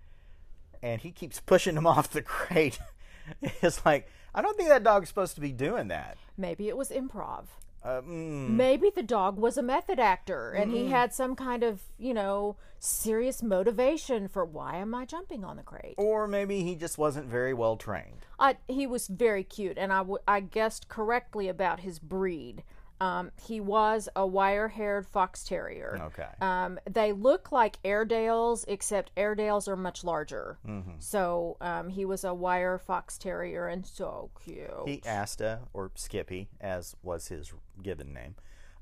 and 0.82 1.00
he 1.00 1.10
keeps 1.10 1.40
pushing 1.40 1.76
him 1.76 1.86
off 1.94 2.10
the 2.10 2.22
crate. 2.22 2.78
it's 3.42 3.84
like 3.86 4.08
I 4.34 4.42
don't 4.42 4.56
think 4.56 4.68
that 4.68 4.82
dog's 4.82 5.08
supposed 5.08 5.34
to 5.36 5.40
be 5.40 5.52
doing 5.52 5.88
that. 5.88 6.16
Maybe 6.36 6.68
it 6.68 6.76
was 6.76 6.90
improv. 6.90 7.44
Uh, 7.84 8.00
mm, 8.00 8.48
Maybe 8.48 8.90
the 8.90 9.02
dog 9.02 9.36
was 9.38 9.58
a 9.58 9.62
method 9.62 10.00
actor 10.00 10.52
and 10.52 10.70
he 10.70 10.86
had 10.86 11.12
some 11.12 11.36
kind 11.36 11.62
of, 11.62 11.82
you 11.98 12.14
know, 12.14 12.56
serious 12.78 13.42
motivation 13.42 14.26
for 14.28 14.44
why 14.44 14.76
am 14.76 14.94
I 14.94 15.04
jumping 15.04 15.44
on 15.44 15.56
the 15.56 15.62
crate? 15.62 15.94
or 15.98 16.26
maybe 16.26 16.62
he 16.62 16.76
just 16.76 16.96
wasn't 16.96 17.26
very 17.26 17.52
well 17.52 17.76
trained. 17.76 18.24
I, 18.38 18.56
he 18.68 18.86
was 18.86 19.06
very 19.08 19.44
cute, 19.44 19.76
and 19.78 19.92
I, 19.92 19.98
w- 19.98 20.18
I 20.26 20.40
guessed 20.40 20.88
correctly 20.88 21.48
about 21.48 21.80
his 21.80 21.98
breed. 21.98 22.64
Um, 23.00 23.32
he 23.46 23.60
was 23.60 24.08
a 24.14 24.26
wire-haired 24.26 25.06
fox 25.06 25.44
terrier. 25.44 25.98
Okay. 26.00 26.28
Um, 26.40 26.78
they 26.88 27.12
look 27.12 27.52
like 27.52 27.76
Airedales, 27.84 28.64
except 28.68 29.10
Airedales 29.16 29.66
are 29.68 29.76
much 29.76 30.04
larger. 30.04 30.58
Mm-hmm. 30.66 30.92
So 31.00 31.56
um, 31.60 31.88
he 31.88 32.04
was 32.04 32.24
a 32.24 32.32
wire 32.32 32.78
fox 32.78 33.18
terrier, 33.18 33.66
and 33.66 33.84
so 33.84 34.30
cute. 34.44 34.70
He 34.86 35.02
Asta 35.06 35.60
or 35.72 35.90
Skippy, 35.96 36.48
as 36.60 36.94
was 37.02 37.28
his 37.28 37.52
given 37.82 38.14
name, 38.14 38.36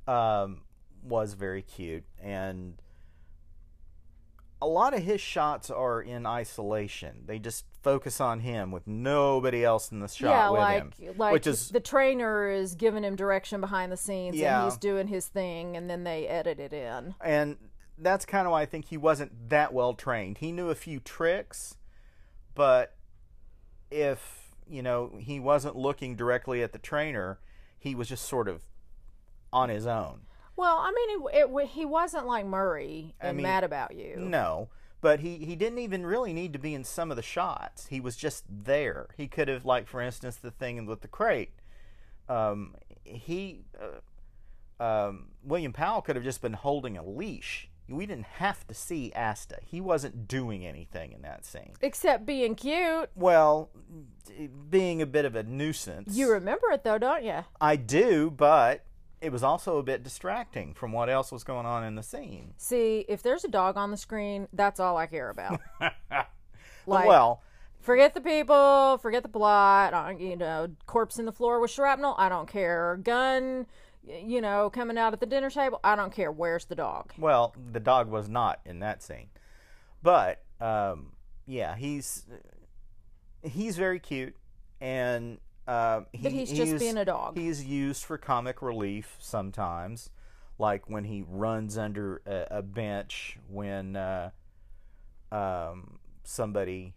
um, 0.06 0.62
was 1.02 1.34
very 1.34 1.62
cute, 1.62 2.04
and 2.22 2.80
a 4.62 4.66
lot 4.66 4.94
of 4.94 5.02
his 5.02 5.20
shots 5.20 5.70
are 5.70 6.00
in 6.00 6.24
isolation. 6.24 7.24
They 7.26 7.40
just 7.40 7.64
focus 7.82 8.20
on 8.20 8.38
him 8.40 8.70
with 8.70 8.86
nobody 8.86 9.64
else 9.64 9.90
in 9.90 9.98
the 9.98 10.06
shot 10.06 10.28
yeah, 10.30 10.50
with 10.50 10.60
like 10.60 10.98
him, 10.98 11.14
like 11.18 11.32
which 11.32 11.48
is 11.48 11.70
the 11.70 11.80
trainer 11.80 12.48
is 12.48 12.76
giving 12.76 13.02
him 13.02 13.16
direction 13.16 13.60
behind 13.60 13.90
the 13.90 13.96
scenes, 13.96 14.36
Yeah. 14.36 14.62
and 14.62 14.70
he's 14.70 14.78
doing 14.78 15.08
his 15.08 15.26
thing, 15.26 15.76
and 15.76 15.90
then 15.90 16.04
they 16.04 16.28
edit 16.28 16.60
it 16.60 16.72
in. 16.72 17.16
and 17.20 17.56
that's 17.98 18.24
kind 18.24 18.46
of 18.46 18.52
why 18.52 18.62
I 18.62 18.66
think 18.66 18.86
he 18.86 18.96
wasn't 18.96 19.50
that 19.50 19.72
well 19.72 19.94
trained. 19.94 20.38
He 20.38 20.52
knew 20.52 20.70
a 20.70 20.74
few 20.76 21.00
tricks, 21.00 21.76
but 22.54 22.96
if 23.90 24.52
you 24.68 24.82
know 24.82 25.18
he 25.18 25.40
wasn't 25.40 25.74
looking 25.74 26.14
directly 26.14 26.62
at 26.62 26.72
the 26.72 26.78
trainer, 26.78 27.40
he 27.80 27.96
was 27.96 28.08
just 28.08 28.26
sort 28.26 28.48
of 28.48 28.62
on 29.52 29.70
his 29.70 29.88
own. 29.88 30.20
Well, 30.56 30.76
I 30.78 30.92
mean, 30.92 31.20
it, 31.32 31.50
it, 31.62 31.68
he 31.68 31.84
wasn't 31.84 32.26
like 32.26 32.46
Murray 32.46 33.14
and 33.20 33.36
mean, 33.36 33.44
mad 33.44 33.64
about 33.64 33.94
you. 33.94 34.16
No, 34.16 34.68
but 35.00 35.20
he 35.20 35.38
he 35.38 35.56
didn't 35.56 35.78
even 35.78 36.06
really 36.06 36.32
need 36.32 36.52
to 36.52 36.58
be 36.58 36.74
in 36.74 36.84
some 36.84 37.10
of 37.10 37.16
the 37.16 37.22
shots. 37.22 37.86
He 37.86 38.00
was 38.00 38.16
just 38.16 38.44
there. 38.48 39.08
He 39.16 39.28
could 39.28 39.48
have, 39.48 39.64
like 39.64 39.88
for 39.88 40.00
instance, 40.00 40.36
the 40.36 40.50
thing 40.50 40.84
with 40.86 41.00
the 41.00 41.08
crate. 41.08 41.52
Um, 42.28 42.74
he 43.02 43.64
uh, 43.80 44.00
um, 44.82 45.28
William 45.42 45.72
Powell 45.72 46.02
could 46.02 46.16
have 46.16 46.24
just 46.24 46.42
been 46.42 46.54
holding 46.54 46.96
a 46.96 47.04
leash. 47.04 47.68
We 47.88 48.06
didn't 48.06 48.26
have 48.26 48.66
to 48.68 48.74
see 48.74 49.12
Asta. 49.14 49.58
He 49.64 49.80
wasn't 49.80 50.26
doing 50.28 50.64
anything 50.64 51.12
in 51.12 51.22
that 51.22 51.44
scene. 51.44 51.72
Except 51.80 52.24
being 52.24 52.54
cute. 52.54 53.10
Well, 53.14 53.70
being 54.70 55.02
a 55.02 55.06
bit 55.06 55.24
of 55.24 55.34
a 55.34 55.42
nuisance. 55.42 56.16
You 56.16 56.30
remember 56.30 56.70
it 56.70 56.84
though, 56.84 56.98
don't 56.98 57.24
you? 57.24 57.44
I 57.60 57.76
do, 57.76 58.30
but 58.30 58.84
it 59.22 59.30
was 59.30 59.44
also 59.44 59.78
a 59.78 59.82
bit 59.84 60.02
distracting 60.02 60.74
from 60.74 60.90
what 60.90 61.08
else 61.08 61.30
was 61.30 61.44
going 61.44 61.64
on 61.64 61.84
in 61.84 61.94
the 61.94 62.02
scene. 62.02 62.54
See, 62.56 63.04
if 63.08 63.22
there's 63.22 63.44
a 63.44 63.48
dog 63.48 63.76
on 63.76 63.92
the 63.92 63.96
screen, 63.96 64.48
that's 64.52 64.80
all 64.80 64.96
I 64.96 65.06
care 65.06 65.30
about. 65.30 65.60
like, 66.86 67.06
well, 67.06 67.40
forget 67.80 68.14
the 68.14 68.20
people, 68.20 68.98
forget 69.00 69.22
the 69.22 69.28
plot. 69.28 70.20
You 70.20 70.36
know, 70.36 70.68
corpse 70.86 71.20
in 71.20 71.24
the 71.24 71.32
floor 71.32 71.60
with 71.60 71.70
shrapnel. 71.70 72.16
I 72.18 72.28
don't 72.28 72.48
care. 72.48 72.98
Gun, 73.00 73.66
you 74.04 74.40
know, 74.40 74.68
coming 74.70 74.98
out 74.98 75.12
at 75.12 75.20
the 75.20 75.26
dinner 75.26 75.50
table. 75.50 75.78
I 75.84 75.94
don't 75.94 76.12
care. 76.12 76.32
Where's 76.32 76.64
the 76.64 76.74
dog? 76.74 77.12
Well, 77.16 77.54
the 77.70 77.80
dog 77.80 78.10
was 78.10 78.28
not 78.28 78.58
in 78.66 78.80
that 78.80 79.04
scene, 79.04 79.28
but 80.02 80.42
um, 80.60 81.12
yeah, 81.46 81.76
he's 81.76 82.26
he's 83.42 83.76
very 83.76 84.00
cute, 84.00 84.34
and 84.80 85.38
uh, 85.66 86.02
he, 86.12 86.18
But 86.22 86.32
he's 86.32 86.50
just 86.52 86.78
being 86.78 86.96
a 86.96 87.04
dog. 87.04 87.36
He's 87.38 87.64
used 87.64 88.04
for 88.04 88.18
comic 88.18 88.62
relief 88.62 89.16
sometimes, 89.20 90.10
like 90.58 90.88
when 90.90 91.04
he 91.04 91.24
runs 91.28 91.78
under 91.78 92.20
a, 92.26 92.58
a 92.58 92.62
bench 92.62 93.38
when 93.48 93.96
uh, 93.96 94.30
um, 95.30 95.98
somebody 96.24 96.94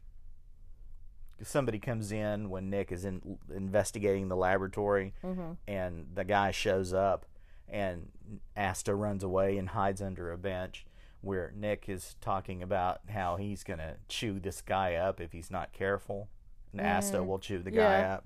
somebody 1.44 1.80
comes 1.80 2.12
in 2.12 2.50
when 2.50 2.70
Nick 2.70 2.92
is 2.92 3.04
in 3.06 3.38
investigating 3.54 4.30
the 4.30 4.36
laboratory, 4.38 5.14
Mm-hmm. 5.24 5.52
and 5.68 6.08
the 6.14 6.24
guy 6.24 6.52
shows 6.52 6.94
up, 6.94 7.26
and 7.68 8.10
Asta 8.56 8.96
runs 8.96 9.24
away 9.24 9.58
and 9.58 9.70
hides 9.70 10.02
under 10.02 10.32
a 10.32 10.38
bench. 10.38 10.86
Where 11.22 11.52
Nick 11.56 11.90
is 11.90 12.16
talking 12.22 12.62
about 12.62 13.00
how 13.10 13.36
he's 13.38 13.64
gonna 13.64 13.96
chew 14.08 14.40
this 14.40 14.62
guy 14.62 14.94
up 14.96 15.20
if 15.20 15.32
he's 15.32 15.50
not 15.50 15.74
careful, 15.74 16.30
and 16.72 16.80
Asta 16.80 17.24
will 17.24 17.40
chew 17.40 17.60
the 17.64 17.72
guy 17.72 17.78
Mm. 17.82 18.00
Yeah. 18.02 18.14
up, 18.16 18.26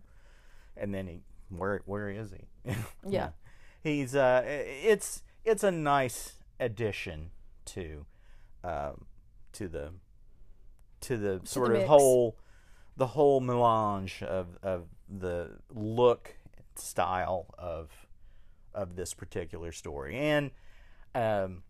and 0.79 0.93
then 0.93 1.07
he 1.07 1.21
where 1.49 1.81
where 1.85 2.09
is 2.09 2.31
he? 2.31 2.73
Yeah. 3.07 3.29
he's 3.83 4.15
uh, 4.15 4.43
it's 4.45 5.23
it's 5.43 5.63
a 5.63 5.71
nice 5.71 6.33
addition 6.59 7.31
to 7.65 8.05
um, 8.63 9.05
to 9.53 9.67
the 9.67 9.91
to 11.01 11.17
the 11.17 11.41
sort 11.45 11.71
of 11.71 11.77
mix. 11.77 11.87
whole 11.87 12.37
the 12.97 13.07
whole 13.07 13.39
melange 13.39 14.21
of 14.23 14.57
of 14.61 14.87
the 15.09 15.51
look 15.73 16.35
style 16.75 17.47
of 17.57 17.89
of 18.73 18.95
this 18.95 19.13
particular 19.13 19.71
story 19.71 20.15
and 20.17 20.51
um 21.15 21.63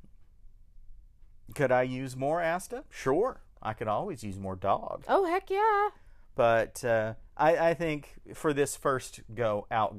could 1.55 1.71
I 1.71 1.83
use 1.83 2.15
more 2.15 2.41
Asta? 2.41 2.83
Sure. 2.89 3.41
I 3.61 3.73
could 3.73 3.87
always 3.87 4.23
use 4.23 4.37
more 4.39 4.55
dog. 4.55 5.03
Oh 5.07 5.25
heck 5.25 5.49
yeah! 5.49 5.89
But 6.35 6.83
uh, 6.85 7.15
I, 7.39 7.69
I 7.69 7.73
think 7.73 8.13
for 8.33 8.53
this 8.53 8.75
first 8.75 9.21
go 9.33 9.65
out, 9.71 9.95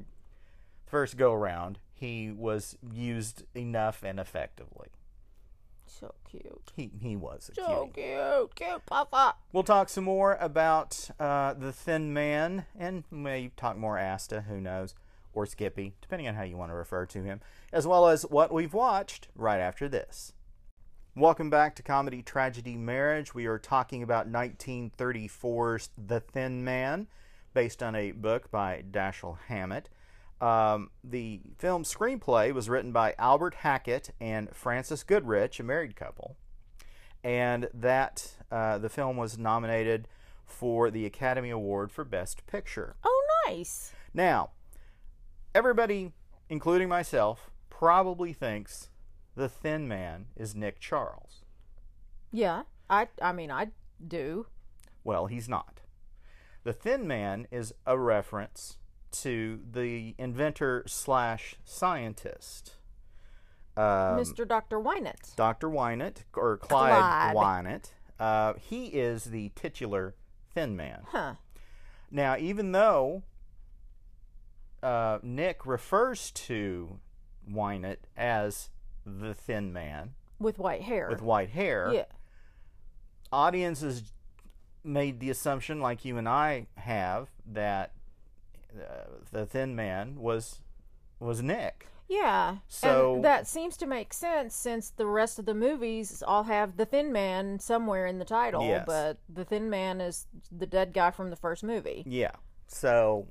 first 0.85 1.17
go 1.17 1.33
around, 1.33 1.79
he 1.93 2.31
was 2.31 2.77
used 2.93 3.43
enough 3.55 4.03
and 4.03 4.19
effectively. 4.19 4.89
So 5.85 6.13
cute. 6.29 6.71
He 6.75 6.91
he 7.01 7.15
was 7.15 7.49
a 7.51 7.55
So 7.55 7.89
cutie. 7.93 8.07
cute, 8.09 8.55
cute 8.55 8.85
Papa. 8.85 9.35
We'll 9.51 9.63
talk 9.63 9.89
some 9.89 10.05
more 10.05 10.37
about 10.39 11.09
uh, 11.19 11.53
the 11.53 11.71
Thin 11.73 12.13
Man, 12.13 12.65
and 12.79 13.03
maybe 13.11 13.51
talk 13.57 13.75
more 13.77 13.99
Asta. 13.99 14.41
Who 14.47 14.61
knows? 14.61 14.95
Or 15.33 15.45
Skippy, 15.45 15.93
depending 16.01 16.27
on 16.27 16.35
how 16.35 16.43
you 16.43 16.57
want 16.57 16.71
to 16.71 16.75
refer 16.75 17.05
to 17.07 17.23
him, 17.23 17.41
as 17.73 17.85
well 17.87 18.07
as 18.07 18.23
what 18.23 18.53
we've 18.53 18.73
watched 18.73 19.27
right 19.35 19.59
after 19.59 19.87
this. 19.89 20.33
Welcome 21.15 21.49
back 21.49 21.75
to 21.75 21.83
Comedy 21.83 22.21
Tragedy 22.21 22.77
Marriage. 22.77 23.33
We 23.33 23.45
are 23.45 23.59
talking 23.59 24.01
about 24.01 24.31
1934's 24.31 25.89
The 25.97 26.19
Thin 26.21 26.63
Man, 26.63 27.07
based 27.53 27.81
on 27.83 27.95
a 27.95 28.11
book 28.11 28.49
by 28.51 28.83
Dashiell 28.89 29.37
Hammett. 29.47 29.89
Um, 30.39 30.89
the 31.03 31.41
film 31.57 31.83
screenplay 31.83 32.51
was 32.53 32.67
written 32.67 32.91
by 32.91 33.13
Albert 33.19 33.55
Hackett 33.55 34.09
and 34.19 34.49
Frances 34.55 35.03
Goodrich, 35.03 35.59
a 35.59 35.63
married 35.63 35.95
couple, 35.95 36.35
and 37.23 37.69
that 37.73 38.33
uh, 38.51 38.79
the 38.79 38.89
film 38.89 39.17
was 39.17 39.37
nominated 39.37 40.07
for 40.45 40.89
the 40.89 41.05
Academy 41.05 41.51
Award 41.51 41.91
for 41.91 42.03
Best 42.03 42.45
Picture. 42.47 42.95
Oh 43.03 43.27
nice. 43.47 43.93
Now, 44.13 44.49
everybody, 45.53 46.11
including 46.49 46.89
myself, 46.89 47.51
probably 47.69 48.33
thinks 48.33 48.89
the 49.35 49.47
Thin 49.47 49.87
Man 49.87 50.25
is 50.35 50.55
Nick 50.55 50.79
Charles. 50.79 51.43
Yeah. 52.31 52.63
I 52.89 53.07
I 53.21 53.31
mean 53.31 53.51
I 53.51 53.67
do. 54.05 54.47
Well, 55.03 55.27
he's 55.27 55.47
not. 55.47 55.80
The 56.63 56.73
Thin 56.73 57.07
Man 57.07 57.47
is 57.51 57.73
a 57.85 57.97
reference 57.97 58.77
to 59.13 59.59
the 59.69 60.15
inventor 60.17 60.83
slash 60.87 61.55
scientist, 61.65 62.75
um, 63.75 63.83
Mr. 64.19 64.47
Dr. 64.47 64.79
Wynant. 64.79 65.35
Dr. 65.35 65.69
Wynant 65.69 66.23
or 66.35 66.57
Clyde, 66.57 67.33
Clyde. 67.33 67.89
Uh, 68.19 68.53
he 68.59 68.85
is 68.87 69.25
the 69.25 69.49
titular 69.55 70.15
Thin 70.53 70.75
Man. 70.77 71.01
Huh. 71.07 71.35
Now, 72.11 72.37
even 72.37 72.71
though 72.73 73.23
uh, 74.83 75.19
Nick 75.23 75.65
refers 75.65 76.31
to 76.31 76.99
Wynant 77.49 77.97
as 78.15 78.69
the 79.05 79.33
Thin 79.33 79.73
Man 79.73 80.13
With 80.39 80.59
white 80.59 80.83
hair. 80.83 81.09
with 81.09 81.21
white 81.21 81.49
hair, 81.49 81.89
Yeah. 81.91 82.05
audiences 83.31 84.03
made 84.83 85.19
the 85.19 85.29
assumption, 85.29 85.79
like 85.79 86.03
you 86.05 86.17
and 86.17 86.27
I 86.27 86.67
have, 86.75 87.29
that 87.45 87.91
uh, 88.75 89.05
the 89.31 89.45
Thin 89.45 89.75
Man 89.75 90.15
was 90.19 90.59
was 91.19 91.41
Nick. 91.43 91.87
Yeah. 92.09 92.57
So- 92.67 93.15
and 93.15 93.23
that 93.25 93.47
seems 93.47 93.77
to 93.77 93.85
make 93.85 94.13
sense 94.13 94.53
since 94.55 94.89
the 94.89 95.05
rest 95.05 95.39
of 95.39 95.45
the 95.45 95.53
movies 95.53 96.21
all 96.25 96.43
have 96.43 96.75
the 96.75 96.85
Thin 96.85 97.11
Man 97.13 97.59
somewhere 97.59 98.05
in 98.05 98.19
the 98.19 98.25
title, 98.25 98.65
Yes. 98.65 98.83
but 98.85 99.17
the 99.29 99.45
Thin 99.45 99.69
Man 99.69 100.01
is 100.01 100.27
the 100.51 100.65
dead 100.65 100.93
guy 100.93 101.11
from 101.11 101.29
the 101.29 101.35
first 101.37 101.63
movie. 101.63 102.03
Yeah. 102.05 102.31
So, 102.67 103.27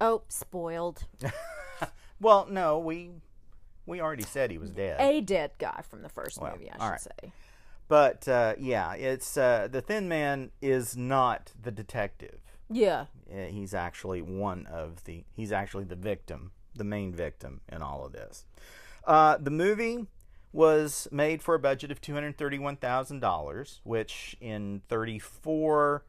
Oh, 0.00 0.22
spoiled. 0.28 1.04
well, 2.20 2.46
no, 2.50 2.78
we 2.80 3.10
we 3.86 4.00
already 4.00 4.24
said 4.24 4.50
he 4.50 4.58
was 4.58 4.70
dead. 4.70 5.00
A 5.00 5.20
dead 5.20 5.52
guy 5.58 5.82
from 5.88 6.02
the 6.02 6.08
first 6.08 6.40
Well, 6.40 6.52
movie, 6.52 6.70
I 6.70 6.74
should 6.74 6.90
right. 6.90 7.00
say. 7.00 7.32
But 7.92 8.26
uh, 8.26 8.54
yeah, 8.58 8.94
it's 8.94 9.36
uh, 9.36 9.68
the 9.70 9.82
Thin 9.82 10.08
Man 10.08 10.50
is 10.62 10.96
not 10.96 11.52
the 11.60 11.70
detective. 11.70 12.40
Yeah. 12.70 13.04
Uh, 13.30 13.48
He's 13.50 13.74
actually 13.74 14.22
one 14.22 14.66
of 14.66 15.04
the. 15.04 15.24
He's 15.34 15.52
actually 15.52 15.84
the 15.84 15.94
victim, 15.94 16.52
the 16.74 16.84
main 16.84 17.12
victim 17.12 17.60
in 17.70 17.82
all 17.82 18.06
of 18.06 18.12
this. 18.14 18.46
Uh, 19.06 19.36
the 19.36 19.50
movie 19.50 20.06
was 20.52 21.06
made 21.12 21.42
for 21.42 21.54
a 21.54 21.58
budget 21.58 21.90
of 21.90 22.00
two 22.00 22.14
hundred 22.14 22.38
thirty-one 22.38 22.76
thousand 22.76 23.20
dollars, 23.20 23.82
which 23.84 24.38
in 24.40 24.80
thirty-four, 24.88 26.06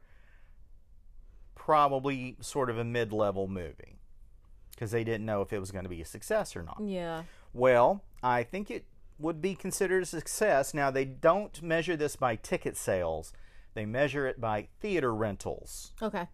probably 1.54 2.38
sort 2.40 2.70
of 2.70 2.78
a 2.78 2.84
mid-level 2.84 3.46
movie, 3.46 3.98
because 4.70 4.90
they 4.90 5.04
didn't 5.04 5.26
know 5.26 5.42
if 5.42 5.52
it 5.52 5.58
was 5.58 5.70
going 5.70 5.84
to 5.84 5.90
be 5.90 6.00
a 6.00 6.06
success 6.06 6.56
or 6.56 6.62
not. 6.62 6.80
Yeah. 6.82 7.24
Well, 7.52 8.02
I 8.22 8.42
think 8.42 8.70
it 8.70 8.86
would 9.18 9.40
be 9.40 9.54
considered 9.54 10.02
a 10.02 10.06
success. 10.06 10.74
Now, 10.74 10.90
they 10.90 11.04
don't 11.04 11.62
measure 11.62 11.96
this 11.96 12.16
by 12.16 12.36
ticket 12.36 12.76
sales, 12.76 13.32
they 13.74 13.86
measure 13.86 14.26
it 14.26 14.40
by 14.40 14.68
theater 14.80 15.14
rentals. 15.14 15.92
Okay. 16.00 16.28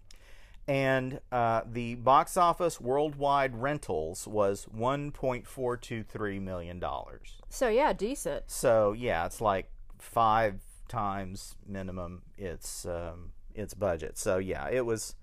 And 0.69 1.21
uh, 1.33 1.63
the 1.67 1.97
box 1.97 2.37
office 2.37 2.81
worldwide 2.81 3.57
rentals 3.57 4.29
was 4.29 4.67
$1.423 4.77 6.41
million. 6.41 6.83
So 7.49 7.69
yeah, 7.69 7.93
decent. 7.93 8.45
So, 8.47 8.93
yeah, 8.93 9.27
it's 9.27 9.41
like 9.41 9.71
five 9.99 10.61
times 10.87 11.57
minimum 11.67 12.23
its, 12.37 12.87
um, 12.87 13.33
its 13.55 13.75
budget. 13.75 14.19
So, 14.19 14.39
yeah, 14.39 14.69
it 14.71 14.87
was 14.87 15.17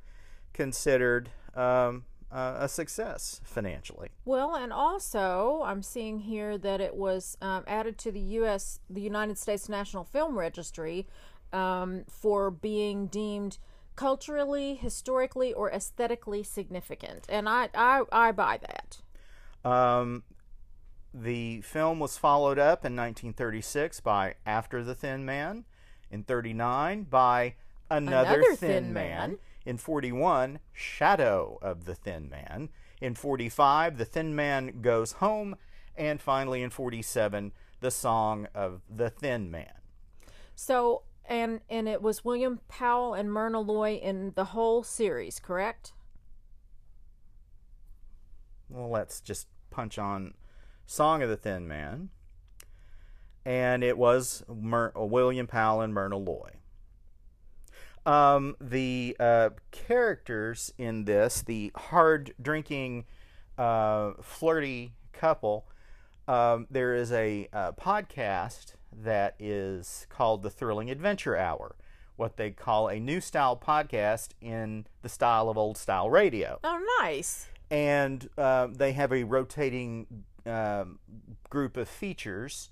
considered 0.54 1.30
um, 1.56 2.04
uh, 2.32 2.58
a 2.60 2.68
success 2.68 3.42
financially. 3.44 4.10
Well, 4.26 4.56
and 4.56 4.74
also 4.74 5.62
I'm 5.66 5.82
seeing 5.82 6.20
here 6.20 6.58
that 6.58 6.82
it 6.82 6.96
was 6.96 7.38
um, 7.42 7.64
added 7.68 7.98
to 8.00 8.12
the 8.12 8.20
U.S. 8.20 8.80
the 8.90 9.02
United 9.02 9.38
States 9.38 9.70
National 9.70 10.04
Film 10.04 10.38
Registry 10.38 11.08
um, 11.54 12.04
for 12.10 12.52
being 12.52 13.08
deemed 13.08 13.58
culturally, 13.96 14.76
historically, 14.76 15.54
or 15.54 15.72
aesthetically 15.72 16.44
significant, 16.44 17.26
and 17.30 17.48
I 17.48 17.70
I, 17.74 18.04
I 18.12 18.32
buy 18.32 18.60
that. 18.62 19.02
Um, 19.70 20.24
the 21.14 21.62
film 21.62 22.00
was 22.00 22.18
followed 22.18 22.60
up 22.60 22.86
in 22.86 22.96
1936 22.96 24.02
by 24.02 24.36
After 24.46 24.84
the 24.84 24.94
Thin 24.94 25.26
Man, 25.26 25.66
in 26.12 26.24
39 26.24 27.04
by 27.04 27.56
Another, 27.90 28.36
Another 28.36 28.56
Thin, 28.56 28.84
Thin 28.84 28.94
Man. 28.94 29.30
Man. 29.32 29.40
In 29.68 29.78
41 29.78 30.60
Shadow 30.72 31.60
of 31.62 31.84
the 31.84 31.94
Thin 31.94 32.30
Man, 32.30 32.70
in 33.02 33.16
45 33.16 33.98
The 33.98 34.06
Thin 34.06 34.34
Man 34.34 34.80
Goes 34.82 35.12
Home, 35.14 35.58
and 35.94 36.22
finally 36.22 36.64
in 36.64 36.70
47 36.70 37.52
The 37.82 37.92
Song 37.92 38.48
of 38.56 38.82
the 38.90 39.10
Thin 39.10 39.52
Man. 39.52 39.74
So 40.56 41.04
and 41.26 41.60
and 41.70 41.90
it 41.90 42.02
was 42.02 42.24
William 42.24 42.62
Powell 42.70 43.14
and 43.14 43.30
Myrna 43.30 43.60
Loy 43.60 43.96
in 43.96 44.32
the 44.36 44.46
whole 44.46 44.84
series, 44.84 45.38
correct? 45.38 45.92
Well, 48.70 48.90
let's 48.90 49.20
just 49.20 49.48
punch 49.70 50.00
on 50.00 50.34
Song 50.86 51.22
of 51.22 51.28
the 51.28 51.36
Thin 51.36 51.68
Man. 51.68 52.10
And 53.44 53.84
it 53.84 53.98
was 53.98 54.44
Mer- 54.48 54.94
uh, 54.98 55.04
William 55.04 55.46
Powell 55.46 55.82
and 55.82 55.94
Myrna 55.94 56.18
Loy. 56.18 56.52
Um, 58.08 58.56
the 58.62 59.18
uh, 59.20 59.50
characters 59.72 60.74
in 60.78 61.04
this, 61.04 61.42
the 61.42 61.74
hard 61.76 62.34
drinking, 62.42 63.04
uh, 63.58 64.14
flirty 64.22 64.94
couple, 65.12 65.68
um, 66.26 66.68
there 66.72 66.96
is 66.96 67.12
a 67.12 67.50
uh, 67.52 67.74
podcast 67.74 68.76
that 69.04 69.36
is 69.40 70.08
called 70.10 70.42
The 70.42 70.50
Thrilling 70.50 70.90
Adventure 70.90 71.36
Hour, 71.36 71.76
what 72.16 72.38
they 72.38 72.52
call 72.52 72.88
a 72.88 72.98
new 72.98 73.20
style 73.20 73.58
podcast 73.58 74.30
in 74.40 74.88
the 75.02 75.10
style 75.10 75.50
of 75.50 75.58
old 75.58 75.78
style 75.78 76.10
radio. 76.10 76.60
Oh, 76.64 76.82
nice. 77.02 77.50
And 77.70 78.30
uh, 78.38 78.68
they 78.72 78.94
have 78.94 79.12
a 79.12 79.26
rotating 79.26 80.24
um, 80.46 81.00
group 81.50 81.76
of 81.76 81.90
features, 81.90 82.70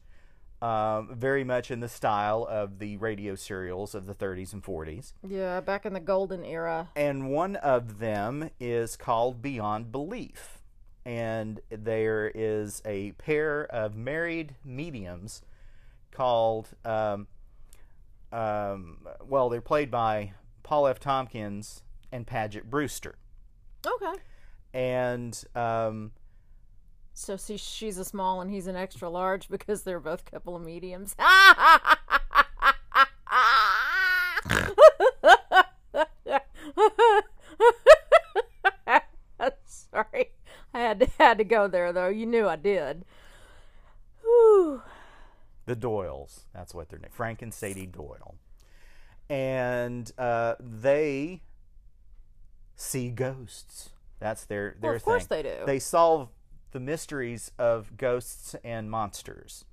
um, 0.65 1.10
very 1.15 1.43
much 1.43 1.69
in 1.69 1.80
the 1.80 1.88
style 1.88 2.47
of 2.49 2.80
the 2.80 2.97
radio 2.97 3.36
serials 3.36 3.93
of 3.93 4.08
the 4.08 4.15
30s 4.15 4.51
and 4.51 4.63
40s. 4.63 5.13
Yeah, 5.21 5.62
back 5.62 5.86
in 5.86 5.93
the 5.93 5.99
golden 5.99 6.43
era. 6.43 6.89
And 6.95 7.30
one 7.30 7.56
of 7.58 7.99
them 7.99 8.49
is 8.60 8.95
called 8.95 9.43
Beyond 9.43 9.91
Belief. 9.91 10.63
And 11.06 11.60
there 11.69 12.32
is 12.34 12.82
a 12.84 13.12
pair 13.12 13.65
of 13.65 13.95
married 13.95 14.56
mediums 14.65 15.43
called, 16.10 16.69
um, 16.84 17.28
um, 18.32 19.06
well, 19.23 19.49
they're 19.49 19.62
played 19.62 19.91
by 19.91 20.34
Paul 20.63 20.88
F. 20.88 20.99
Tompkins 20.99 21.84
and 22.12 22.25
Paget 22.25 22.71
Brewster. 22.71 23.17
Okay. 23.86 24.15
And 24.73 25.43
um, 25.54 26.13
So 27.17 27.38
she, 27.38 27.56
she's 27.56 27.97
a 27.97 28.04
small 28.04 28.41
and 28.41 28.51
he's 28.51 28.67
an 28.67 28.75
extra 28.75 29.10
large 29.10 29.47
because 29.47 29.84
they're 29.84 30.01
both 30.01 30.23
a 30.28 30.32
couple 30.32 30.54
of 30.56 30.63
mediums. 30.63 31.15
Sorry. 39.65 40.32
I 40.73 40.80
had 40.80 40.99
to, 40.99 41.08
had 41.17 41.38
to 41.38 41.43
go 41.43 41.67
there 41.67 41.93
though. 41.93 42.10
You 42.10 42.25
knew 42.25 42.47
I 42.47 42.56
did. 42.56 43.06
Whew. 44.21 44.82
the 45.65 45.75
Doyles. 45.75 46.41
That's 46.54 46.73
what 46.73 46.89
they're 46.89 46.99
named. 46.99 47.13
Frank 47.13 47.41
and 47.41 47.54
Sadie 47.54 47.86
Doyle. 47.86 48.36
And 49.30 50.12
uh, 50.17 50.56
they 50.60 51.41
see 52.75 53.10
ghosts. 53.10 53.89
That's 54.19 54.45
their 54.45 54.75
their 54.80 54.91
Well, 54.91 54.95
of 54.97 55.04
course 55.04 55.25
thing. 55.25 55.43
they 55.43 55.49
do. 55.49 55.65
They 55.65 55.80
solve 55.80 56.30
the 56.75 56.79
mysteries 56.81 57.53
of 57.57 57.95
ghosts 57.95 58.53
and 58.61 58.91
monsters. 58.91 59.63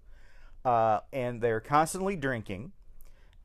Uh, 0.64 1.00
and 1.12 1.40
they're 1.40 1.58
constantly 1.58 2.14
drinking, 2.14 2.70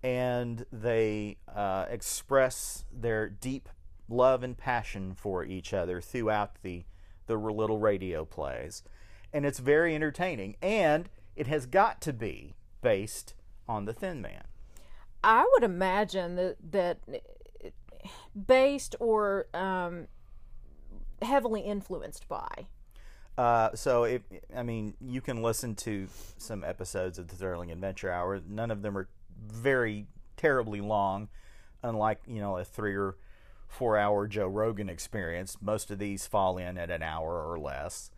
and 0.04 0.64
they 0.72 1.38
uh, 1.56 1.88
express 1.90 2.86
their 2.94 3.28
deep 3.28 3.68
love 4.08 4.44
and 4.44 4.56
passion 4.56 5.16
for 5.16 5.44
each 5.44 5.74
other 5.74 6.00
throughout 6.00 6.62
the 6.62 6.86
the 7.26 7.36
little 7.36 7.80
radio 7.80 8.24
plays, 8.24 8.84
and 9.34 9.44
it's 9.44 9.58
very 9.58 9.96
entertaining. 9.96 10.56
And 10.62 11.10
it 11.36 11.48
has 11.48 11.66
got 11.66 12.00
to 12.02 12.14
be 12.14 12.54
based 12.84 13.34
on 13.68 13.86
the 13.86 13.94
Thin 13.94 14.22
Man. 14.22 14.44
I 15.24 15.50
would 15.52 15.64
imagine 15.64 16.36
that 16.36 16.58
that 16.72 17.00
based 18.46 18.96
or 19.00 19.48
um, 19.56 20.06
heavily 21.24 21.62
influenced 21.62 22.28
by. 22.28 22.68
Uh, 23.38 23.70
so, 23.76 24.20
I 24.56 24.64
mean, 24.64 24.96
you 25.00 25.22
can 25.22 25.44
listen 25.44 25.76
to 25.76 26.08
some 26.38 26.64
episodes 26.64 27.20
of 27.20 27.28
the 27.28 27.36
Thrilling 27.36 27.72
Adventure 27.72 28.12
Hour. 28.12 28.42
None 28.48 28.72
of 28.72 28.82
them 28.82 28.98
are 28.98 29.08
very 29.46 30.08
terribly 30.38 30.82
long, 30.82 31.28
unlike 31.84 32.22
you 32.28 32.40
know 32.40 32.58
a 32.58 32.64
three 32.64 32.96
or 32.96 33.18
four 33.68 33.98
hour 33.98 34.28
Joe 34.28 34.48
Rogan 34.48 34.90
experience. 34.90 35.58
Most 35.62 35.92
of 35.92 36.00
these 36.00 36.26
fall 36.26 36.58
in 36.58 36.78
at 36.78 36.90
an 36.90 37.04
hour 37.04 37.52
or 37.52 37.60
less. 37.60 38.10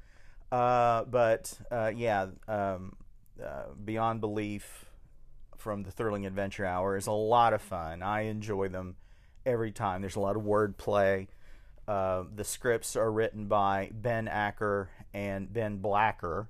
Uh, 0.52 1.04
but 1.06 1.54
uh, 1.72 1.92
yeah, 1.96 2.28
um, 2.48 2.96
uh, 3.44 3.66
Beyond 3.84 4.22
Belief 4.22 4.86
from 5.58 5.84
the 5.84 5.92
Thrilling 5.92 6.26
Adventure 6.26 6.66
Hour 6.66 6.96
is 6.98 7.08
a 7.08 7.12
lot 7.12 7.54
of 7.54 7.62
fun. 7.62 8.02
I 8.02 8.22
enjoy 8.22 8.70
them 8.70 8.96
every 9.46 9.72
time. 9.72 10.02
There's 10.02 10.16
a 10.16 10.22
lot 10.22 10.36
of 10.36 10.44
wordplay. 10.44 11.28
Uh, 11.88 12.24
the 12.34 12.44
scripts 12.44 12.96
are 12.96 13.12
written 13.12 13.48
by 13.48 13.90
Ben 13.92 14.28
Acker 14.28 14.90
and 15.14 15.52
Ben 15.52 15.78
Blacker. 15.78 16.50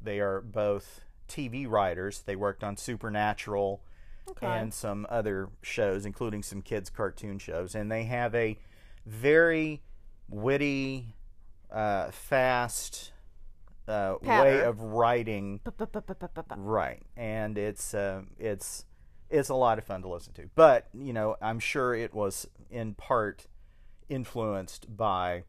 They 0.00 0.20
are 0.20 0.40
both 0.40 1.02
TV 1.28 1.68
writers. 1.68 2.22
They 2.24 2.36
worked 2.36 2.64
on 2.64 2.76
Supernatural 2.76 3.82
Okay. 4.30 4.46
and 4.46 4.72
some 4.72 5.04
other 5.10 5.48
shows, 5.62 6.06
including 6.06 6.42
some 6.44 6.62
kids' 6.62 6.90
cartoon 6.90 7.38
shows. 7.38 7.74
And 7.74 7.90
they 7.90 8.04
have 8.04 8.34
a 8.34 8.56
very 9.04 9.82
witty, 10.28 11.14
uh, 11.70 12.10
fast 12.12 13.12
uh, 13.88 14.14
way 14.22 14.60
of 14.62 14.80
writing. 14.80 15.60
Right, 16.58 17.02
and 17.16 17.58
it's 17.58 17.94
uh, 17.94 18.22
it's 18.38 18.84
it's 19.28 19.48
a 19.48 19.54
lot 19.54 19.78
of 19.78 19.84
fun 19.84 20.02
to 20.02 20.08
listen 20.08 20.32
to. 20.34 20.48
But 20.54 20.86
you 20.94 21.12
know, 21.12 21.36
I'm 21.42 21.58
sure 21.58 21.94
it 21.94 22.14
was 22.14 22.46
in 22.70 22.94
part 22.94 23.46
influenced 24.08 24.96
by 24.96 25.44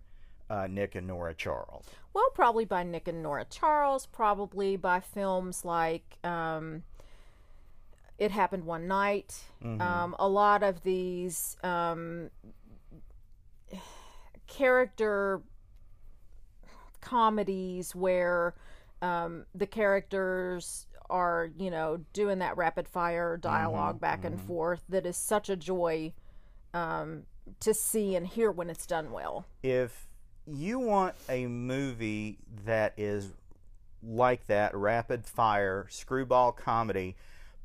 uh, 0.54 0.68
Nick 0.68 0.96
and 0.96 1.08
Nora 1.08 1.34
Charles. 1.34 1.86
Well, 2.14 2.30
probably 2.36 2.66
by 2.66 2.84
Nick 2.84 3.08
and 3.08 3.24
Nora 3.24 3.46
Charles, 3.46 4.06
probably 4.06 4.76
by 4.76 5.00
films 5.00 5.66
like 5.66 6.18
um, 6.24 6.84
It 8.20 8.30
Happened 8.32 8.66
One 8.66 8.88
Night. 8.88 9.42
Um, 9.82 10.16
a 10.20 10.28
lot 10.28 10.62
of 10.62 10.84
these 10.84 11.58
um, 11.64 12.30
character 14.48 15.42
comedies 17.02 17.96
where 17.96 18.54
um, 19.02 19.46
the 19.56 19.66
characters 19.66 20.88
are, 21.10 21.50
you 21.58 21.72
know, 21.72 22.00
doing 22.14 22.40
that 22.40 22.58
rapid 22.58 22.88
fire 22.88 23.38
dialog 23.38 24.00
back 24.00 24.24
and 24.24 24.40
forth 24.40 24.84
that 24.90 25.06
is 25.06 25.18
such 25.18 25.50
a 25.50 25.56
joy 25.56 26.14
um, 26.76 27.24
to 27.60 27.74
see 27.74 28.16
and 28.16 28.28
hear 28.28 28.52
when 28.52 28.70
it's 28.70 28.86
done 28.86 29.12
well. 29.12 29.46
If 29.64 30.08
you 30.48 30.80
want 30.80 31.16
a 31.30 31.48
movie 31.48 32.38
that 32.66 32.94
is 32.98 33.32
like 34.02 34.48
that, 34.48 34.76
rapid 34.76 35.26
fire 35.26 35.88
screwball 35.90 36.52
comedy, 36.52 37.16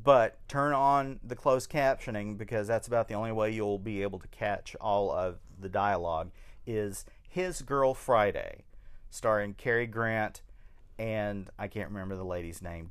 but 0.03 0.39
turn 0.49 0.73
on 0.73 1.19
the 1.25 1.35
closed 1.35 1.71
captioning 1.71 2.39
because 2.39 2.69
that's 2.69 2.87
about 2.87 3.09
the 3.09 3.15
only 3.15 3.33
way 3.33 3.51
you'll 3.51 3.79
be 3.79 4.03
able 4.03 4.19
to 4.21 4.29
catch 4.29 4.77
all 4.81 5.11
of 5.11 5.39
the 5.61 5.69
dialogue. 5.69 6.31
Is 6.67 7.05
His 7.29 7.63
Girl 7.63 7.95
Friday, 7.95 8.65
starring 9.11 9.55
Cary 9.55 9.87
Grant 9.87 10.43
and 10.99 11.49
I 11.59 11.69
can't 11.69 11.91
remember 11.91 12.17
the 12.17 12.25
lady's 12.25 12.61
name. 12.61 12.91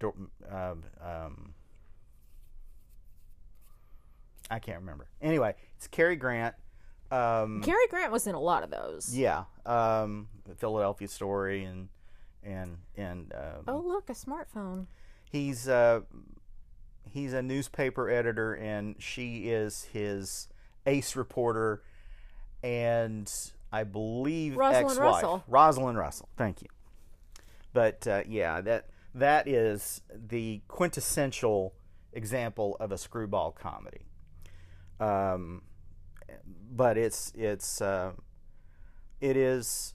Um, 0.49 0.83
um, 1.01 1.53
I 4.49 4.59
can't 4.59 4.79
remember. 4.79 5.07
Anyway, 5.21 5.55
it's 5.75 5.87
Cary 5.87 6.15
Grant. 6.15 6.55
Um, 7.11 7.61
Cary 7.63 7.87
Grant 7.89 8.11
was 8.11 8.27
in 8.27 8.35
a 8.35 8.39
lot 8.39 8.63
of 8.63 8.69
those. 8.69 9.15
yeah, 9.15 9.45
um, 9.65 10.27
Philadelphia 10.57 11.07
Story 11.07 11.63
and 11.63 11.89
and 12.43 12.77
and 12.95 13.33
um, 13.33 13.63
Oh, 13.67 13.83
look, 13.85 14.09
a 14.09 14.13
smartphone. 14.13 14.87
he's 15.29 15.67
uh, 15.67 16.01
he's 17.09 17.33
a 17.33 17.41
newspaper 17.41 18.09
editor 18.09 18.53
and 18.55 18.95
she 18.99 19.49
is 19.49 19.83
his 19.93 20.47
ace 20.85 21.15
reporter 21.15 21.81
and 22.63 23.31
I 23.71 23.83
believe 23.83 24.55
Rosalind 24.57 24.85
ex-wife 24.91 24.99
Russell. 25.23 25.43
Rosalind 25.47 25.97
Russell. 25.97 26.29
Thank 26.37 26.61
you. 26.61 26.67
But 27.73 28.07
uh, 28.07 28.23
yeah, 28.27 28.61
that 28.61 28.89
that 29.13 29.47
is 29.47 30.01
the 30.13 30.61
quintessential 30.67 31.73
example 32.13 32.75
of 32.79 32.91
a 32.91 32.97
screwball 32.97 33.51
comedy. 33.51 34.01
Um, 34.99 35.61
but 36.71 36.97
it's 36.97 37.31
it's 37.35 37.81
uh, 37.81 38.11
it 39.21 39.37
is 39.37 39.93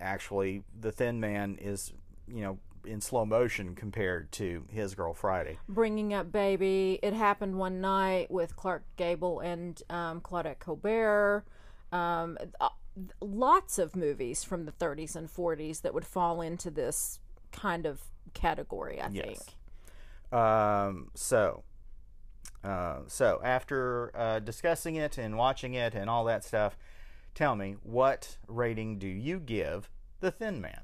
actually 0.00 0.62
the 0.78 0.92
Thin 0.92 1.20
Man 1.20 1.56
is 1.60 1.92
you 2.28 2.42
know 2.42 2.58
in 2.84 3.00
slow 3.00 3.24
motion 3.24 3.74
compared 3.74 4.30
to 4.32 4.64
His 4.70 4.94
Girl 4.94 5.12
Friday. 5.12 5.58
Bringing 5.68 6.14
Up 6.14 6.30
Baby. 6.30 6.98
It 7.02 7.12
happened 7.14 7.58
one 7.58 7.80
night 7.80 8.30
with 8.30 8.56
Clark 8.56 8.84
Gable 8.96 9.40
and 9.40 9.82
um, 9.90 10.20
Claudette 10.20 10.60
Colbert. 10.60 11.44
Um, 11.92 12.38
uh, 12.60 12.68
lots 13.20 13.78
of 13.78 13.96
movies 13.96 14.44
from 14.44 14.64
the 14.64 14.72
30s 14.72 15.16
and 15.16 15.28
40s 15.28 15.82
that 15.82 15.92
would 15.94 16.06
fall 16.06 16.40
into 16.40 16.70
this 16.70 17.20
kind 17.52 17.86
of 17.86 18.00
category, 18.34 19.00
I 19.00 19.08
think. 19.08 19.38
Um, 20.32 21.10
so, 21.14 21.64
uh, 22.66 22.98
so 23.06 23.40
after 23.44 24.10
uh, 24.14 24.40
discussing 24.40 24.96
it 24.96 25.16
and 25.16 25.38
watching 25.38 25.74
it 25.74 25.94
and 25.94 26.10
all 26.10 26.24
that 26.24 26.42
stuff, 26.44 26.76
tell 27.34 27.54
me 27.54 27.76
what 27.82 28.36
rating 28.48 28.98
do 28.98 29.06
you 29.06 29.38
give 29.38 29.88
the 30.20 30.30
Thin 30.30 30.60
Man? 30.60 30.80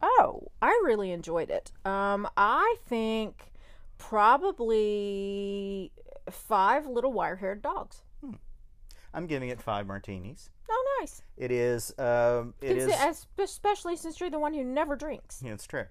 Oh, 0.00 0.52
I 0.62 0.80
really 0.84 1.10
enjoyed 1.10 1.50
it. 1.50 1.72
Um, 1.84 2.28
I 2.36 2.76
think 2.86 3.52
probably 3.98 5.90
five 6.30 6.86
little 6.86 7.12
wire-haired 7.12 7.62
dogs. 7.62 8.02
Hmm. 8.20 8.34
I'm 9.12 9.26
giving 9.26 9.48
it 9.48 9.60
five 9.60 9.86
martinis. 9.86 10.50
Oh, 10.70 10.98
nice. 11.00 11.22
It 11.36 11.50
is. 11.50 11.94
Um, 11.98 12.54
it 12.60 12.76
is. 12.76 12.92
Especially 13.38 13.96
since 13.96 14.20
you're 14.20 14.30
the 14.30 14.38
one 14.38 14.52
who 14.52 14.62
never 14.62 14.96
drinks. 14.96 15.40
Yeah, 15.44 15.54
it's 15.54 15.66
true. 15.66 15.86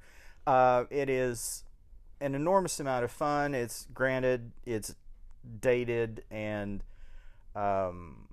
Uh, 0.46 0.86
it 0.89 1.10
is 1.10 1.64
an 2.22 2.36
enormous 2.36 2.80
amount 2.80 3.03
of 3.03 3.11
fun. 3.11 3.53
It's 3.53 3.88
granted, 3.93 4.51
it's 4.66 4.95
dated 5.59 6.24
and 6.32 6.84
um, 7.55 8.28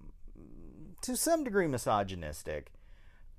to 1.02 1.16
some 1.16 1.44
degree 1.44 1.66
misogynistic. 1.66 2.72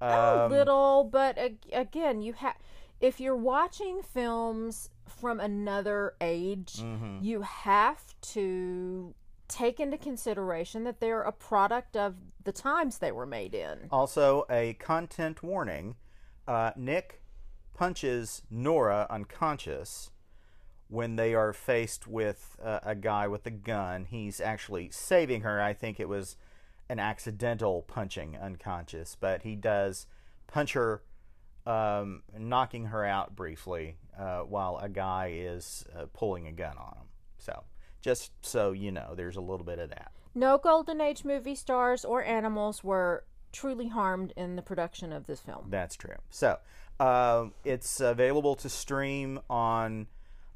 a 0.02 0.44
Um, 0.46 0.52
little, 0.52 1.04
but 1.06 1.38
again, 1.72 2.22
you 2.22 2.34
have 2.34 2.56
if 3.00 3.20
you're 3.20 3.36
watching 3.36 4.02
films 4.02 4.90
from 5.06 5.40
another 5.40 6.14
age, 6.22 6.76
mhm. 6.78 7.22
you 7.22 7.42
have 7.42 8.02
to 8.22 9.14
take 9.50 9.80
into 9.80 9.98
consideration 9.98 10.86
that 10.86 11.00
they're 11.00 11.22
a 11.22 11.32
product 11.32 11.98
of 11.98 12.16
the 12.44 12.52
times 12.52 13.00
they 13.00 13.12
were 13.12 13.26
made 13.26 13.54
in. 13.54 13.88
Also, 13.92 14.46
a 14.50 14.74
content 14.76 15.44
warning 15.44 15.96
uh, 16.48 16.72
Nick 16.76 17.22
punches 17.74 18.44
Nora 18.50 19.06
unconscious 19.10 20.12
when 20.94 21.16
they 21.16 21.34
are 21.34 21.54
faced 21.54 22.06
with 22.06 22.56
uh, 22.64 22.80
a 22.84 22.94
guy 22.94 23.28
with 23.28 23.48
a 23.48 23.52
gun. 23.52 24.06
He's 24.06 24.40
actually 24.40 24.92
saving 24.92 25.42
her. 25.42 25.60
I 25.60 25.74
think 25.74 26.00
it 26.00 26.08
was 26.08 26.38
an 26.88 27.00
accidental 27.00 27.82
punching 27.82 28.38
unconscious, 28.38 29.18
but 29.20 29.42
he 29.42 29.56
does 29.56 30.06
punch 30.46 30.74
her, 30.74 31.02
um, 31.66 32.22
knocking 32.38 32.86
her 32.86 33.04
out 33.04 33.36
briefly 33.36 33.98
uh, 34.20 34.42
while 34.42 34.78
a 34.78 34.88
guy 34.88 35.34
is 35.34 35.84
uh, 35.98 36.06
pulling 36.14 36.46
a 36.46 36.52
gun 36.52 36.78
on 36.78 36.94
him. 36.96 37.08
So, 37.40 37.64
just 38.00 38.32
so 38.46 38.72
you 38.72 38.92
know, 38.92 39.16
there's 39.16 39.36
a 39.36 39.42
little 39.42 39.66
bit 39.66 39.80
of 39.80 39.90
that. 39.90 40.12
No 40.36 40.60
Golden 40.60 41.02
Age 41.02 41.26
movie 41.26 41.56
stars 41.56 42.06
or 42.06 42.24
animals 42.24 42.84
were 42.84 43.24
truly 43.52 43.88
harmed 43.88 44.32
in 44.38 44.58
the 44.58 44.62
production 44.62 45.12
of 45.12 45.26
this 45.26 45.40
film. 45.40 45.68
That's 45.70 45.96
true. 45.96 46.18
So 46.30 46.60
um, 47.00 47.54
it's 47.66 48.00
available 48.00 48.54
to 48.58 48.70
stream 48.70 49.40
on 49.50 50.06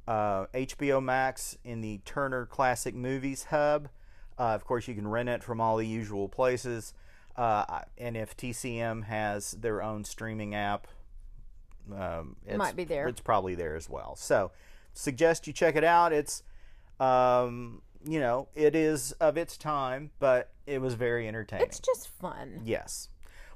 uh, 0.08 0.46
HBO 0.54 1.04
Max 1.04 1.58
in 1.64 1.82
the 1.82 2.00
Turner 2.06 2.46
Classic 2.46 2.96
Movies 2.96 3.46
Hub. 3.46 3.90
Uh, 4.40 4.54
of 4.54 4.66
course, 4.66 4.88
you 4.88 4.96
can 4.96 5.08
rent 5.08 5.30
it 5.30 5.44
from 5.44 5.60
all 5.60 5.78
the 5.78 5.88
usual 5.88 6.30
places. 6.30 6.94
Uh, 7.36 7.82
and 7.98 8.18
if 8.18 8.36
TCM 8.36 9.06
has 9.06 9.52
their 9.52 9.82
own 9.82 10.04
streaming 10.04 10.56
app, 10.56 10.88
um, 11.96 12.36
it's, 12.46 12.58
Might 12.58 12.76
be 12.76 12.84
there. 12.84 13.08
It's 13.08 13.22
probably 13.22 13.56
there 13.56 13.76
as 13.76 13.90
well. 13.90 14.16
So, 14.16 14.52
suggest 14.94 15.48
you 15.48 15.54
check 15.54 15.76
it 15.76 15.84
out. 15.84 16.12
It's, 16.12 16.44
um, 17.00 17.82
you 18.06 18.20
know, 18.20 18.50
it 18.56 18.76
is 18.76 19.14
of 19.14 19.38
its 19.38 19.58
time, 19.58 20.12
but 20.20 20.52
it 20.66 20.82
was 20.82 20.96
very 20.96 21.28
entertaining. 21.28 21.66
It's 21.66 21.80
just 21.80 22.10
fun. 22.10 22.62
Yes. 22.66 23.10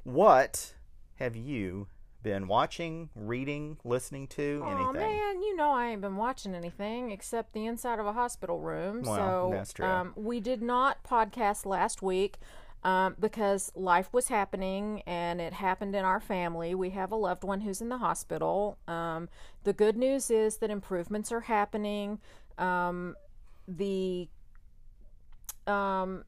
What 0.04 0.74
have 1.16 1.36
you 1.36 1.88
been 2.24 2.48
watching, 2.48 3.10
reading, 3.16 3.78
listening 3.84 4.28
to? 4.28 4.64
Anything? 4.66 4.88
Oh 4.88 4.94
man, 4.94 5.42
you 5.42 5.56
know 5.56 5.72
I 5.72 5.88
ain't 5.88 6.02
been 6.02 6.18
watching 6.18 6.56
anything 6.56 7.12
except 7.12 7.54
the 7.54 7.66
inside 7.66 8.00
of 8.00 8.06
a 8.06 8.14
hospital 8.14 8.60
room. 8.60 9.04
Well, 9.04 9.16
so 9.16 9.50
that's 9.52 9.74
true. 9.74 9.86
Um, 9.86 10.14
we 10.16 10.40
did 10.40 10.62
not 10.62 11.04
podcast 11.04 11.66
last 11.66 12.02
week 12.02 12.38
um, 12.84 13.16
because 13.20 13.72
life 13.76 14.10
was 14.12 14.28
happening 14.28 15.02
and 15.06 15.40
it 15.40 15.54
happened 15.54 15.96
in 15.96 16.04
our 16.04 16.20
family. 16.20 16.74
We 16.76 16.92
have 16.92 17.12
a 17.12 17.16
loved 17.16 17.44
one 17.44 17.62
who's 17.62 17.82
in 17.82 17.90
the 17.90 17.98
hospital. 17.98 18.78
Um, 18.88 19.30
the 19.64 19.74
good 19.74 19.98
news 19.98 20.32
is 20.32 20.58
that 20.58 20.70
improvements 20.70 21.32
are 21.32 21.42
happening. 21.42 22.20
Um, 22.58 23.16
the 23.68 24.28
um, 25.68 26.24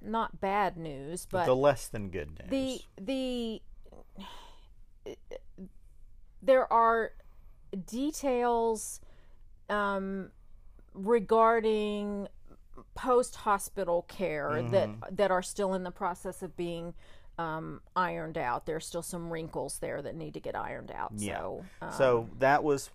not 0.00 0.40
bad 0.40 0.76
news, 0.76 1.26
but 1.30 1.46
the 1.46 1.56
less 1.56 1.88
than 1.88 2.10
good 2.10 2.30
news. 2.38 2.48
the 2.48 2.80
the 3.02 3.62
there 6.42 6.72
are 6.72 7.12
details 7.86 9.00
um, 9.68 10.30
regarding 10.94 12.28
post 12.94 13.36
hospital 13.36 14.02
care 14.08 14.62
that 14.70 14.90
that 15.10 15.30
are 15.30 15.42
still 15.42 15.74
in 15.74 15.82
the 15.82 15.90
process 15.90 16.42
of 16.42 16.56
being 16.56 16.94
um, 17.38 17.80
ironed 17.94 18.38
out. 18.38 18.66
There's 18.66 18.86
still 18.86 19.02
some 19.02 19.30
wrinkles 19.30 19.78
there 19.78 20.02
that 20.02 20.14
need 20.14 20.34
to 20.34 20.40
get 20.40 20.56
ironed 20.56 20.90
out. 20.90 21.12
Yeah. 21.16 21.38
So, 21.38 21.64
um, 21.82 21.92
so 21.92 22.28
that 22.38 22.64
was 22.64 22.90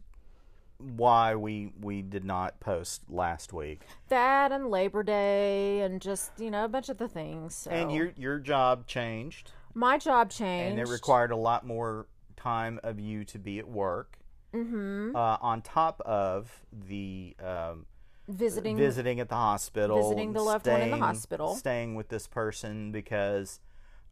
why 0.78 1.36
we 1.36 1.72
we 1.80 2.02
did 2.02 2.26
not 2.26 2.60
post 2.60 3.04
last 3.10 3.54
week. 3.54 3.82
that 4.10 4.52
and 4.52 4.70
Labor 4.70 5.04
Day 5.04 5.82
and 5.82 6.02
just 6.02 6.32
you 6.40 6.50
know 6.50 6.66
a 6.66 6.70
bunch 6.70 6.90
of 6.90 6.98
the 6.98 7.08
things. 7.08 7.56
So. 7.56 7.72
And 7.72 7.92
your 7.92 8.14
your 8.18 8.40
job 8.40 8.88
changed, 8.88 9.52
my 9.74 9.98
job 9.98 10.30
changed. 10.30 10.72
and 10.72 10.80
it 10.80 10.92
required 10.92 11.32
a 11.32 11.36
lot 11.36 11.66
more 11.66 12.08
time 12.36 12.80
of 12.84 13.00
you 13.00 13.24
to 13.26 13.40
be 13.40 13.60
at 13.60 13.68
work. 13.68 14.18
mm-hmm. 14.54 15.16
Uh, 15.16 15.38
on 15.42 15.62
top 15.62 16.02
of 16.02 16.52
the 16.72 17.36
um, 17.44 17.86
visiting 18.28 18.76
visiting 18.78 19.20
at 19.20 19.30
the 19.30 19.36
hospital, 19.36 20.02
Visiting 20.02 20.34
the 20.34 20.42
loved 20.42 20.68
one 20.68 20.82
in 20.82 20.90
the 20.90 20.96
staying- 20.96 21.02
hospital. 21.04 21.56
staying 21.56 21.96
with 21.96 22.10
this 22.10 22.28
person 22.28 22.92
because 22.92 23.60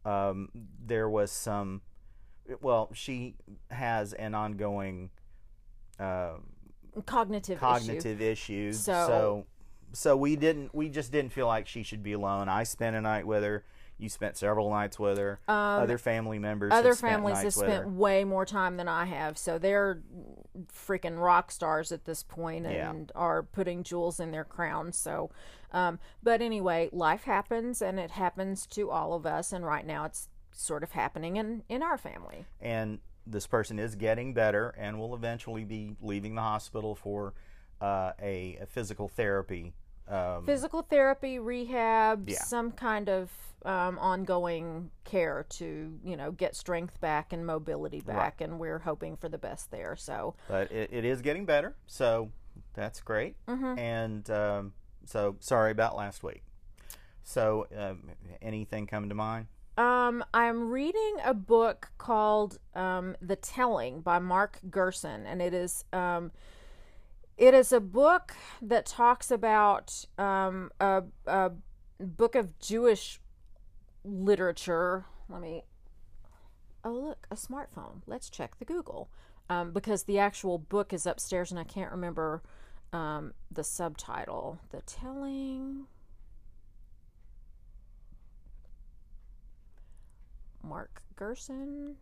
um, 0.04 0.48
there 0.84 1.08
was 1.08 1.30
some. 1.30 1.82
Well, 2.62 2.90
she 2.94 3.34
has 3.70 4.12
an 4.14 4.34
ongoing 4.34 5.10
uh, 5.98 6.32
cognitive 7.06 7.58
issue. 7.58 7.60
cognitive 7.60 8.20
issues. 8.20 8.80
So- 8.80 9.06
so, 9.06 9.46
so 9.92 10.16
we 10.16 10.36
didn't. 10.36 10.74
We 10.74 10.88
just 10.88 11.12
didn't 11.12 11.32
feel 11.32 11.46
like 11.46 11.66
she 11.66 11.82
should 11.82 12.02
be 12.02 12.12
alone. 12.12 12.48
I 12.48 12.62
spent 12.64 12.96
a 12.96 13.00
night 13.00 13.26
with 13.26 13.42
her. 13.42 13.64
You 14.00 14.08
spent 14.08 14.36
several 14.36 14.70
nights 14.70 14.98
with 14.98 15.18
her. 15.18 15.38
other 15.46 15.98
family 15.98 16.38
members. 16.38 16.72
Um, 16.72 16.78
Other 16.78 16.90
have 16.90 16.98
families 16.98 17.36
have 17.36 17.44
with 17.44 17.54
spent 17.54 17.84
her. 17.84 17.88
way 17.88 18.24
more 18.24 18.46
time 18.46 18.76
than 18.76 18.88
I 18.88 19.04
have, 19.04 19.36
so 19.36 19.58
they're 19.58 20.00
freaking 20.72 21.18
rock 21.20 21.50
stars 21.50 21.92
at 21.92 22.04
this 22.04 22.22
point 22.22 22.66
and 22.66 23.08
Yeah. 23.14 23.20
are 23.20 23.42
putting 23.42 23.82
jewels 23.82 24.20
in 24.20 24.30
their 24.30 24.44
crowns. 24.44 24.96
So, 24.96 25.30
um, 25.72 25.98
but 26.22 26.40
anyway, 26.42 26.88
life 26.92 27.24
happens, 27.24 27.82
and 27.82 27.98
it 28.00 28.12
happens 28.12 28.66
to 28.68 28.90
all 28.90 29.12
of 29.14 29.26
us. 29.26 29.52
And 29.52 29.64
right 29.64 29.86
now, 29.86 30.04
it's 30.04 30.28
sort 30.52 30.82
of 30.82 30.92
happening 30.92 31.36
in 31.36 31.62
in 31.68 31.82
our 31.82 31.96
family. 31.98 32.46
and 32.60 32.98
this 33.26 33.46
person 33.46 33.78
is 33.78 33.94
getting 33.94 34.32
better 34.34 34.70
and 34.78 34.98
will 34.98 35.14
eventually 35.14 35.62
be 35.64 35.94
leaving 36.00 36.34
the 36.34 36.40
hospital 36.40 36.94
for 36.96 37.32
uh, 37.80 38.12
a, 38.20 38.56
a 38.60 38.66
physical 38.66 39.08
therapy. 39.08 39.72
Um, 40.10 40.44
Physical 40.44 40.82
therapy, 40.82 41.38
rehab, 41.38 42.28
Yeah. 42.28 42.42
some 42.42 42.72
kind 42.72 43.08
of 43.08 43.30
um, 43.64 43.98
ongoing 43.98 44.90
care 45.04 45.44
to 45.50 45.98
you 46.02 46.16
know 46.16 46.32
get 46.32 46.56
strength 46.56 47.00
back 47.00 47.32
and 47.32 47.46
mobility 47.46 48.00
back, 48.00 48.40
and 48.40 48.58
we're 48.58 48.78
hoping 48.78 49.16
for 49.16 49.28
the 49.28 49.38
best 49.38 49.70
there. 49.70 49.96
So. 49.96 50.34
but 50.48 50.72
it, 50.72 50.90
it 50.92 51.04
is 51.04 51.20
getting 51.22 51.44
better, 51.44 51.76
so 51.86 52.30
that's 52.74 53.00
great. 53.00 53.36
Mm-hmm. 53.46 53.78
And 53.78 54.30
um, 54.30 54.72
so 55.04 55.36
sorry 55.40 55.70
about 55.70 55.96
last 55.96 56.22
week. 56.22 56.42
So 57.22 57.66
um, 57.76 58.10
anything 58.42 58.86
come 58.86 59.08
to 59.08 59.14
mind? 59.14 59.46
Um, 59.76 60.24
I'm 60.34 60.68
reading 60.70 61.16
a 61.24 61.32
book 61.32 61.90
called 61.96 62.58
um, 62.74 63.16
The 63.22 63.36
Telling 63.36 64.00
by 64.00 64.18
Mark 64.18 64.58
Gerson, 64.68 65.26
and 65.26 65.40
it 65.40 65.54
is 65.54 65.84
um, 65.92 66.32
it 67.40 67.54
is 67.54 67.72
a 67.72 67.80
book 67.80 68.34
that 68.60 68.84
talks 68.84 69.30
about 69.30 70.04
um, 70.18 70.70
a, 70.78 71.02
a 71.26 71.50
book 71.98 72.34
of 72.34 72.56
Jewish 72.60 73.18
literature. 74.04 75.06
Let 75.28 75.40
me. 75.40 75.64
Oh, 76.84 76.92
look, 76.92 77.26
a 77.30 77.36
smartphone. 77.36 78.02
Let's 78.06 78.28
check 78.28 78.58
the 78.58 78.66
Google. 78.66 79.08
Um, 79.48 79.72
because 79.72 80.04
the 80.04 80.18
actual 80.18 80.58
book 80.58 80.92
is 80.92 81.06
upstairs 81.06 81.50
and 81.50 81.58
I 81.58 81.64
can't 81.64 81.90
remember 81.90 82.42
um, 82.92 83.32
the 83.50 83.64
subtitle. 83.64 84.60
The 84.70 84.82
Telling. 84.82 85.86
Mark 90.62 91.02
Gerson. 91.16 91.96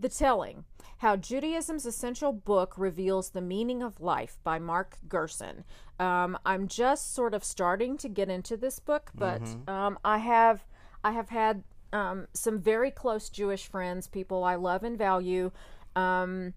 The 0.00 0.08
Telling 0.08 0.64
How 0.98 1.16
Judaism's 1.16 1.84
Essential 1.84 2.32
Book 2.32 2.72
Reveals 2.78 3.30
the 3.30 3.42
Meaning 3.42 3.82
of 3.82 4.00
Life 4.00 4.38
by 4.42 4.58
Mark 4.58 4.96
Gerson. 5.06 5.62
Um, 5.98 6.38
I'm 6.46 6.68
just 6.68 7.14
sort 7.14 7.34
of 7.34 7.44
starting 7.44 7.98
to 7.98 8.08
get 8.08 8.30
into 8.30 8.56
this 8.56 8.78
book, 8.78 9.10
but 9.14 9.42
um, 9.68 9.98
I 10.02 10.16
have 10.16 10.64
I 11.04 11.12
have 11.12 11.28
had 11.28 11.64
um, 11.92 12.28
some 12.32 12.58
very 12.58 12.90
close 12.90 13.28
Jewish 13.28 13.66
friends, 13.66 14.06
people 14.06 14.42
I 14.42 14.54
love 14.54 14.84
and 14.84 14.96
value. 14.96 15.50
Um, 15.94 16.54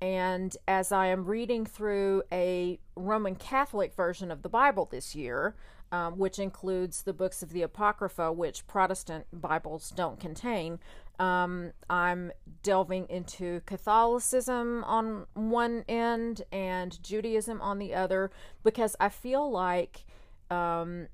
and 0.00 0.56
as 0.66 0.90
I 0.90 1.08
am 1.08 1.26
reading 1.26 1.66
through 1.66 2.22
a 2.32 2.78
Roman 2.96 3.34
Catholic 3.34 3.92
version 3.92 4.30
of 4.30 4.40
the 4.40 4.48
Bible 4.48 4.88
this 4.90 5.14
year, 5.14 5.56
um, 5.90 6.18
which 6.18 6.38
includes 6.38 7.02
the 7.02 7.12
books 7.12 7.42
of 7.42 7.52
the 7.52 7.62
Apocrypha, 7.62 8.32
which 8.32 8.66
Protestant 8.66 9.26
Bibles 9.32 9.90
don't 9.90 10.20
contain, 10.20 10.78
um, 11.18 11.72
I'm 11.90 12.32
delving 12.62 13.06
into 13.08 13.60
Catholicism 13.66 14.84
on 14.84 15.26
one 15.34 15.84
end 15.88 16.42
and 16.52 17.02
Judaism 17.02 17.60
on 17.60 17.78
the 17.78 17.94
other 17.94 18.30
because 18.62 18.94
I 19.00 19.08
feel 19.08 19.50
like 19.50 20.04
um, 20.50 21.08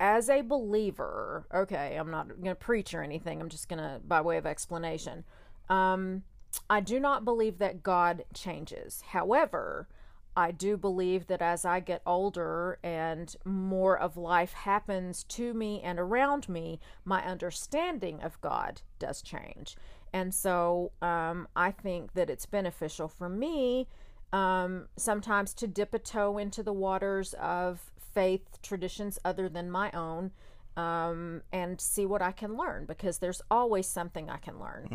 as 0.00 0.28
a 0.28 0.40
believer, 0.42 1.46
okay, 1.54 1.96
I'm 1.96 2.10
not 2.10 2.28
going 2.28 2.44
to 2.44 2.54
preach 2.54 2.94
or 2.94 3.02
anything, 3.02 3.40
I'm 3.40 3.48
just 3.48 3.68
going 3.68 3.78
to, 3.80 4.00
by 4.06 4.20
way 4.20 4.36
of 4.38 4.46
explanation, 4.46 5.24
um, 5.68 6.22
I 6.70 6.80
do 6.80 6.98
not 6.98 7.24
believe 7.24 7.58
that 7.58 7.82
God 7.82 8.24
changes. 8.32 9.02
However, 9.08 9.88
I 10.36 10.50
do 10.50 10.76
believe 10.76 11.28
that 11.28 11.40
as 11.40 11.64
I 11.64 11.80
get 11.80 12.02
older 12.06 12.78
and 12.82 13.34
more 13.44 13.98
of 13.98 14.18
life 14.18 14.52
happens 14.52 15.24
to 15.24 15.54
me 15.54 15.80
and 15.80 15.98
around 15.98 16.48
me, 16.48 16.78
my 17.04 17.24
understanding 17.24 18.22
of 18.22 18.40
God 18.42 18.82
does 18.98 19.22
change. 19.22 19.76
And 20.12 20.34
so 20.34 20.92
um, 21.00 21.48
I 21.56 21.70
think 21.70 22.12
that 22.12 22.28
it's 22.28 22.46
beneficial 22.46 23.08
for 23.08 23.28
me 23.28 23.88
um, 24.32 24.88
sometimes 24.96 25.54
to 25.54 25.66
dip 25.66 25.94
a 25.94 25.98
toe 25.98 26.36
into 26.36 26.62
the 26.62 26.72
waters 26.72 27.34
of 27.34 27.90
faith 28.14 28.60
traditions 28.62 29.18
other 29.24 29.48
than 29.48 29.70
my 29.70 29.90
own 29.92 30.32
um, 30.76 31.42
and 31.52 31.80
see 31.80 32.04
what 32.04 32.20
I 32.20 32.32
can 32.32 32.56
learn 32.56 32.84
because 32.84 33.18
there's 33.18 33.40
always 33.50 33.86
something 33.86 34.28
I 34.28 34.36
can 34.36 34.58
learn. 34.60 34.86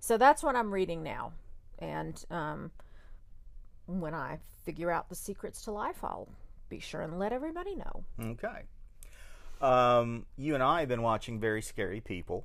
So 0.00 0.16
that's 0.18 0.42
what 0.42 0.56
I'm 0.56 0.72
reading 0.74 1.02
now. 1.04 1.32
And 1.78 2.24
um, 2.30 2.72
when 3.88 4.14
I 4.14 4.38
figure 4.64 4.90
out 4.90 5.08
the 5.08 5.14
secrets 5.14 5.62
to 5.62 5.72
life, 5.72 6.04
I'll 6.04 6.28
be 6.68 6.78
sure 6.78 7.00
and 7.00 7.18
let 7.18 7.32
everybody 7.32 7.74
know. 7.74 8.04
Okay. 8.20 8.62
Um, 9.60 10.26
you 10.36 10.54
and 10.54 10.62
I 10.62 10.80
have 10.80 10.88
been 10.88 11.02
watching 11.02 11.40
Very 11.40 11.62
Scary 11.62 12.00
People, 12.00 12.44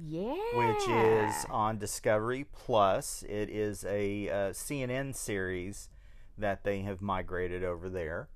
Yeah. 0.00 0.34
which 0.54 0.88
is 0.88 1.46
on 1.50 1.78
Discovery 1.78 2.44
Plus. 2.50 3.22
It 3.28 3.50
is 3.50 3.84
a 3.84 4.28
uh, 4.28 4.34
CNN 4.50 5.14
series 5.14 5.88
that 6.36 6.64
they 6.64 6.80
have 6.80 7.00
migrated 7.00 7.62
over 7.62 7.88
there. 7.88 8.28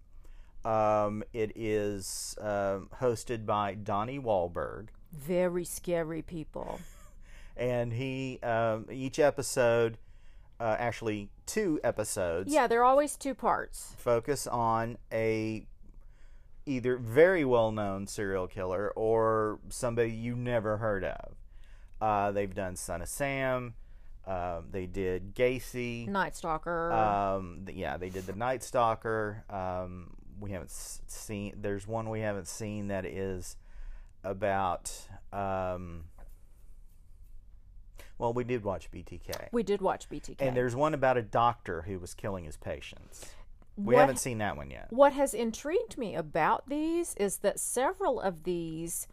Um, 0.65 1.25
it 1.33 1.51
is 1.57 2.37
um 2.41 2.89
hosted 3.01 3.45
by 3.47 3.75
Donnie 3.75 4.21
Wahlberg. 4.21 4.89
very 5.13 5.65
scary 5.65 6.23
people. 6.23 6.79
and 7.57 7.93
he 7.95 8.39
um, 8.45 8.87
each 8.91 9.19
episode 9.19 9.99
uh, 10.61 10.77
actually 10.79 11.29
two 11.47 11.81
episodes 11.83 12.53
Yeah, 12.53 12.67
they're 12.67 12.85
always 12.85 13.17
two 13.17 13.35
parts. 13.35 13.95
focus 13.99 14.47
on 14.47 14.99
a 15.13 15.67
either 16.67 16.97
very 16.97 17.45
well 17.45 17.73
known 17.73 18.07
serial 18.07 18.47
killer 18.47 18.93
or 18.95 19.59
somebody 19.69 20.11
you 20.13 20.37
never 20.37 20.77
heard 20.77 21.03
of 21.05 21.35
uh, 22.01 22.31
they've 22.33 22.55
done 22.55 22.77
son 22.77 23.03
of 23.03 23.09
sam 23.09 23.75
um, 24.25 24.67
they 24.71 24.87
did 24.87 25.35
gacy 25.35 26.07
Night 26.07 26.37
Stalker. 26.37 26.93
um, 26.93 27.65
yeah 27.73 27.97
they 27.97 28.09
did 28.11 28.27
the 28.27 28.33
night 28.37 28.63
stalker 28.63 29.45
um, 29.51 30.15
we 30.39 30.53
haven't 30.53 30.71
s- 30.71 31.01
seen 31.09 31.55
there's 31.61 31.89
one 31.89 32.09
we 32.09 32.21
haven't 32.21 32.47
seen 32.47 32.87
that 32.89 33.05
is 33.05 33.57
about 34.23 34.93
um, 35.33 36.05
well 38.23 38.33
we 38.33 38.45
did 38.45 38.63
watch 38.63 38.89
btk 38.93 39.49
we 39.51 39.63
did 39.65 39.83
watch 39.83 40.09
BTK. 40.09 40.37
and 40.39 40.57
there's 40.57 40.77
one 40.77 40.95
about 40.95 41.17
a 41.17 41.23
doctor 41.23 41.83
who 41.83 41.99
was 41.99 42.15
killing 42.15 42.45
his 42.45 42.57
patients 42.57 43.27
we 43.77 43.95
What- 43.95 44.01
haven't 44.03 44.19
seen 44.19 44.39
that 44.39 44.57
one 44.57 44.71
yet 44.71 44.87
What 44.93 45.13
has 45.15 45.35
intrigued 45.35 45.99
me 45.99 46.15
about 46.15 46.69
these 46.69 47.15
is 47.17 47.39
that 47.39 47.59
several 47.59 48.21
of 48.21 48.45
these, 48.45 49.09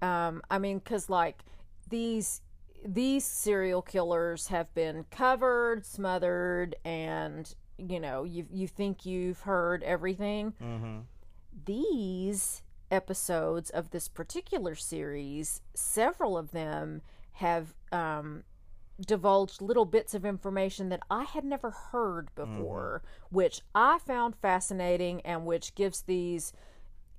um, 0.00 0.40
I 0.48 0.58
mean, 0.58 0.78
because 0.78 1.10
like 1.10 1.42
these 1.90 2.40
these 2.86 3.24
serial 3.24 3.82
killers 3.82 4.48
have 4.48 4.72
been 4.72 5.04
covered, 5.10 5.84
smothered, 5.84 6.76
and 6.84 7.52
you 7.76 7.98
know 7.98 8.22
you 8.22 8.46
you 8.52 8.68
think 8.68 9.04
you've 9.04 9.40
heard 9.40 9.82
everything. 9.82 10.52
mm-hmm. 10.62 10.98
These 11.66 12.62
episodes 12.92 13.70
of 13.70 13.90
this 13.90 14.06
particular 14.06 14.76
series, 14.76 15.60
several 15.74 16.38
of 16.38 16.52
them 16.52 17.02
have 17.32 17.74
um, 17.90 18.44
divulged 19.00 19.60
little 19.60 19.84
bits 19.84 20.14
of 20.14 20.24
information 20.24 20.88
that 20.88 21.00
I 21.10 21.24
had 21.24 21.44
never 21.44 21.70
heard 21.70 22.28
before, 22.34 23.02
which 23.30 23.60
I 23.74 23.98
found 23.98 24.36
fascinating 24.36 25.20
and 25.22 25.44
which 25.46 25.74
gives 25.74 26.02
these 26.02 26.52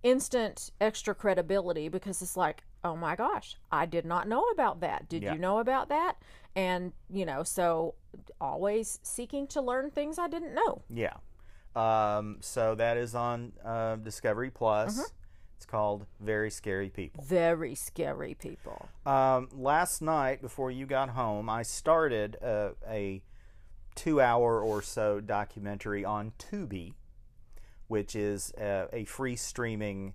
instant 0.04 0.72
extra 0.80 1.14
credibility 1.16 1.90
because 1.90 2.22
it's 2.22 2.38
like, 2.38 2.64
oh 2.84 2.96
my 2.96 3.16
gosh, 3.16 3.56
I 3.72 3.86
did 3.88 4.06
not 4.06 4.28
know 4.28 4.44
about 4.54 4.80
that. 4.82 5.10
Did 5.10 5.24
Yeah. 5.24 5.34
you 5.34 5.40
know 5.40 5.58
about 5.60 5.90
that? 5.90 6.18
And, 6.56 6.94
you 7.10 7.26
know, 7.26 7.44
so 7.44 7.96
always 8.40 9.00
seeking 9.04 9.48
to 9.48 9.62
learn 9.62 9.92
things 9.92 10.18
I 10.20 10.28
didn't 10.28 10.54
know. 10.54 10.84
Yeah. 10.90 11.16
Um, 11.76 12.38
so 12.40 12.76
that 12.76 12.96
is 12.96 13.16
on 13.16 13.52
uh, 13.66 13.98
Discovery 13.98 14.50
Plus. 14.52 15.12
It's 15.58 15.66
called 15.66 16.06
Very 16.20 16.50
Scary 16.52 16.90
People. 16.90 17.24
Very 17.24 17.76
scary 17.76 18.34
people. 18.36 18.90
Um, 19.06 19.48
last 19.54 20.02
night, 20.02 20.42
before 20.42 20.70
you 20.72 20.86
got 20.86 21.10
home, 21.10 21.50
I 21.50 21.64
started 21.64 22.36
a, 22.42 22.72
a 22.88 23.24
two 23.96 24.20
hour 24.20 24.62
or 24.62 24.82
so 24.82 25.22
documentary 25.22 26.04
on 26.04 26.34
Tubi, 26.38 26.94
which 27.88 28.16
is 28.16 28.52
a, 28.58 28.88
a 28.92 29.06
free 29.06 29.36
streaming 29.38 30.14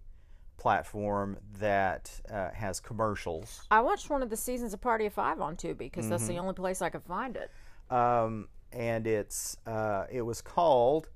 platform 0.59 1.39
that 1.59 2.21
uh, 2.31 2.51
has 2.51 2.81
commercials. 2.81 3.63
I 3.71 3.81
watched 3.81 4.11
one 4.11 4.23
of 4.23 4.29
the 4.29 4.37
seasons 4.37 4.75
of 4.75 4.81
Party 4.83 5.07
of 5.07 5.15
Five 5.15 5.41
on 5.41 5.57
Tubi 5.57 5.79
because 5.79 6.07
that's 6.09 6.25
Mm-hmm. 6.25 6.33
the 6.35 6.39
only 6.39 6.55
place 6.55 6.83
I 6.83 6.91
could 6.91 7.03
find 7.03 7.37
it. 7.37 7.51
um, 7.91 8.49
and 8.73 9.05
it's 9.07 9.57
uh, 9.67 10.05
it 10.13 10.23
was 10.23 10.41
called 10.43 11.09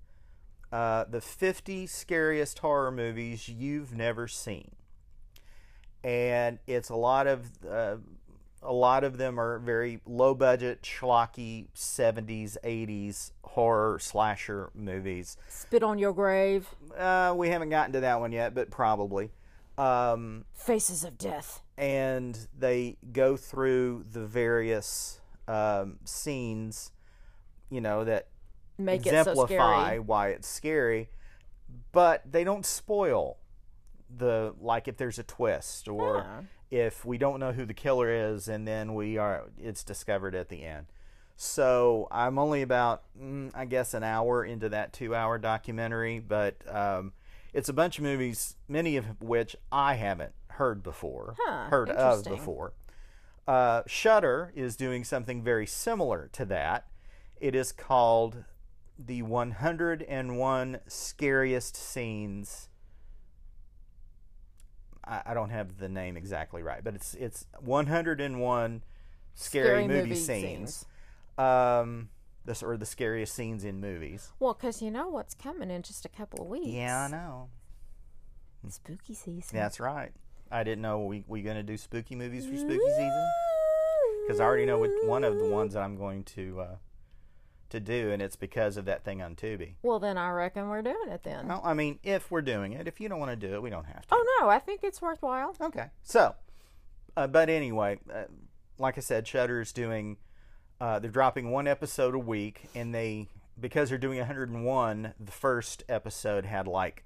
uh, 0.75 1.05
the 1.09 1.21
50 1.21 1.87
scariest 1.87 2.59
horror 2.59 2.91
movies 2.91 3.49
you've 3.49 3.95
never 3.95 4.27
seen. 4.27 4.73
And 6.03 6.59
it's 6.67 6.89
a 6.89 6.97
lot 6.97 7.29
of 7.29 7.49
uh, 7.65 7.97
a 8.61 8.73
lot 8.73 9.05
of 9.05 9.17
them 9.17 9.39
are 9.39 9.61
very 9.61 10.01
low 10.05 10.35
budget 10.35 10.83
schlocky 10.83 11.69
70s 11.77 12.57
80s 12.65 13.31
horror 13.45 14.01
slasher 14.01 14.71
movies. 14.75 15.37
Spit 15.49 15.85
on 15.85 15.99
Your 15.99 16.13
Grave, 16.13 16.67
uh, 16.99 17.33
we 17.37 17.51
haven't 17.51 17.71
gotten 17.71 17.93
to 17.93 18.01
that 18.01 18.19
one 18.19 18.33
yet 18.33 18.53
but 18.53 18.73
probably. 18.73 19.31
Um, 19.79 20.45
Faces 20.55 21.05
of 21.05 21.17
Death. 21.19 21.63
and 21.79 22.37
they 22.59 22.97
go 23.13 23.37
through 23.37 24.07
the 24.11 24.27
various 24.27 25.21
um, 25.47 25.99
scenes 26.05 26.91
you 27.71 27.81
know 27.81 28.05
that 28.05 28.29
Make 28.79 29.07
it 29.07 29.11
so 29.11 29.17
exemplify 29.21 29.87
scary. 29.87 29.99
why 30.01 30.29
it's 30.31 30.49
scary, 30.49 31.11
but 31.93 32.23
they 32.31 32.45
don't 32.45 32.67
spoil 32.67 33.39
the 34.15 34.55
like 34.61 34.89
if 34.89 34.97
there's 34.97 35.19
a 35.19 35.23
twist 35.23 35.89
or 35.89 36.19
Yeah. 36.71 36.87
if 36.87 37.05
we 37.05 37.19
don't 37.19 37.41
know 37.41 37.53
who 37.53 37.65
the 37.65 37.75
killer 37.75 38.11
is 38.11 38.49
and 38.49 38.67
then 38.67 38.95
we 38.95 39.17
are 39.19 39.45
it's 39.59 39.83
discovered 39.85 40.35
at 40.35 40.49
the 40.49 40.65
end. 40.65 40.87
So 41.37 42.07
I'm 42.11 42.39
only 42.39 42.63
about 42.63 43.03
mm, 43.21 43.51
I 43.55 43.65
guess 43.65 43.95
an 43.95 44.03
hour 44.05 44.45
into 44.45 44.69
that 44.69 44.93
two 44.93 45.15
hour 45.15 45.39
documentary, 45.39 46.21
but 46.21 46.57
um, 46.73 47.13
it's 47.53 47.69
a 47.69 47.73
bunch 47.73 47.99
of 47.99 48.05
movies, 48.05 48.57
many 48.69 48.97
of 48.97 49.21
which 49.21 49.57
I 49.73 49.95
haven't 49.95 50.33
heard 50.49 50.83
before, 50.83 51.35
Huh, 51.41 51.69
heard 51.71 51.91
of 51.91 52.25
before. 52.25 52.73
Uh, 53.49 53.83
Shudder 53.87 54.53
is 54.55 54.77
doing 54.77 55.03
something 55.05 55.43
very 55.43 55.67
similar 55.67 56.29
to 56.33 56.45
that. 56.47 56.87
It 57.41 57.55
is 57.57 57.73
called 57.73 58.45
the 58.99 59.23
101 59.23 60.81
scariest 60.87 61.77
scenes. 61.77 62.69
I, 65.05 65.23
I 65.27 65.35
don't 65.35 65.51
have 65.51 65.79
the 65.79 65.89
name 65.89 66.17
exactly 66.17 66.63
right, 66.63 66.83
but 66.83 66.95
it's 66.95 67.15
it's 67.15 67.47
101 67.61 68.83
scary, 69.35 69.67
Scary 69.67 69.89
movie, 69.89 70.01
movie 70.01 70.15
scenes. 70.15 70.87
scenes. 71.37 71.45
Um, 71.47 72.09
this 72.45 72.63
or 72.63 72.77
the 72.77 72.87
scariest 72.87 73.35
scenes 73.35 73.65
in 73.65 73.81
movies. 73.81 74.33
Well, 74.39 74.55
because 74.55 74.81
you 74.81 74.91
know 74.91 75.09
what's 75.09 75.35
coming 75.35 75.71
in 75.71 75.83
just 75.83 76.05
a 76.05 76.09
couple 76.09 76.43
of 76.45 76.49
weeks. 76.49 76.67
Yeah, 76.69 77.07
I 77.07 77.09
know. 77.09 77.49
Spooky 78.69 79.15
season. 79.15 79.59
That's 79.59 79.79
right. 79.79 80.13
I 80.51 80.63
didn't 80.63 80.83
know 80.83 81.01
we 81.01 81.25
we 81.27 81.43
gonna 81.43 81.63
do 81.63 81.77
spooky 81.77 82.15
movies 82.15 82.47
for 82.47 82.57
spooky 82.57 82.79
season 82.79 83.31
because 84.25 84.41
I 84.41 84.45
already 84.45 84.65
know 84.65 84.79
what, 84.79 84.91
one 85.05 85.25
of 85.25 85.37
the 85.37 85.47
ones 85.47 85.75
that 85.75 85.83
I'm 85.83 85.97
going 85.97 86.25
to 86.25 86.61
uh, 86.61 86.77
to 87.71 87.81
do, 87.81 88.11
and 88.11 88.23
it's 88.23 88.37
because 88.37 88.77
of 88.77 88.85
that 88.85 89.05
thing 89.05 89.23
on 89.23 89.35
Tubi. 89.35 89.75
Well, 89.83 89.99
then 89.99 90.19
I 90.19 90.31
reckon 90.31 90.69
we're 90.69 90.83
doing 90.83 91.09
it 91.09 91.23
then. 91.23 91.49
Well, 91.49 91.63
I 91.65 91.75
mean, 91.75 91.99
if 92.03 92.31
we're 92.31 92.43
doing 92.43 92.73
it, 92.73 92.87
if 92.87 93.01
you 93.01 93.09
don't 93.09 93.19
want 93.19 93.39
to 93.39 93.49
do 93.49 93.55
it, 93.55 93.63
we 93.63 93.71
don't 93.71 93.87
have 93.87 94.07
to. 94.07 94.15
Oh 94.15 94.39
no, 94.41 94.49
I 94.49 94.59
think 94.59 94.81
it's 94.83 95.03
worthwhile. 95.03 95.55
Okay. 95.61 95.87
So, 96.03 96.35
uh, 97.17 97.27
but 97.27 97.49
anyway, 97.49 97.99
uh, 98.13 98.25
like 98.79 98.99
I 98.99 99.01
said, 99.01 99.27
Shudder's 99.27 99.73
doing. 99.73 100.17
Uh, 100.81 100.99
they're 100.99 101.11
dropping 101.11 101.51
one 101.51 101.67
episode 101.67 102.15
a 102.15 102.19
week, 102.19 102.69
and 102.75 102.95
they 102.95 103.29
because 103.59 103.89
they're 103.89 103.99
doing 103.99 104.19
101. 104.19 105.15
The 105.19 105.33
first 105.33 105.83
episode 105.89 106.45
had 106.45 106.67
like 106.67 107.05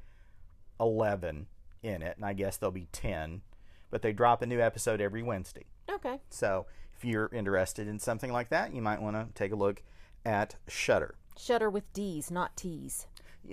11 0.81 1.47
in 1.83 2.03
it, 2.03 2.17
and 2.17 2.25
I 2.25 2.33
guess 2.33 2.57
there'll 2.57 2.73
be 2.73 2.89
10. 2.93 3.43
But 3.91 4.03
they 4.03 4.13
drop 4.13 4.43
a 4.43 4.47
new 4.47 4.61
episode 4.61 5.01
every 5.01 5.23
Wednesday. 5.23 5.65
Okay. 5.91 6.21
So 6.31 6.67
if 6.97 7.05
you're 7.05 7.31
interested 7.33 7.89
in 7.89 7.99
something 7.99 8.33
like 8.33 8.51
that, 8.51 8.75
you 8.75 8.83
might 8.83 9.01
want 9.01 9.17
to 9.17 9.29
take 9.35 9.53
a 9.53 9.57
look 9.57 9.83
at 10.29 10.57
Shudder. 10.69 11.15
Shudder 11.39 11.71
with 11.71 11.91
D's, 11.95 12.31
not 12.31 12.55
T's. 12.55 13.07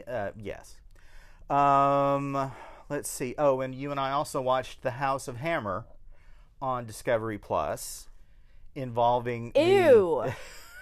Uh, 0.06 0.32
yes. 0.38 0.76
Um, 1.50 2.52
let's 2.90 3.10
see. 3.10 3.34
Oh, 3.38 3.62
and 3.62 3.74
you 3.74 3.92
and 3.92 4.00
I 4.00 4.12
also 4.12 4.42
watched 4.42 4.82
The 4.82 4.92
House 4.92 5.30
of 5.30 5.38
Hammer 5.38 5.86
on 6.62 6.86
Discovery 6.86 7.38
Plus, 7.38 8.10
involving 8.76 9.54
the- 9.54 10.36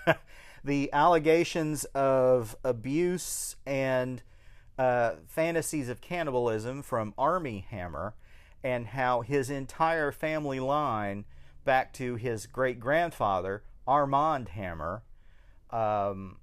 the 0.63 0.89
allegations 0.91 1.83
of 1.93 2.55
abuse 2.63 3.55
and 3.67 4.23
uh, 4.79 5.11
fantasies 5.27 5.89
of 5.89 6.01
cannibalism 6.01 6.81
from 6.81 7.13
Armie 7.19 7.67
Hammer, 7.69 8.15
and 8.63 8.87
how 8.87 9.21
his 9.21 9.51
entire 9.51 10.11
family 10.11 10.59
line, 10.59 11.25
back 11.65 11.93
to 11.93 12.15
his 12.15 12.47
great 12.47 12.79
grandfather 12.79 13.61
Armand 13.85 14.49
Hammer, 14.49 15.03
um, 15.73 16.37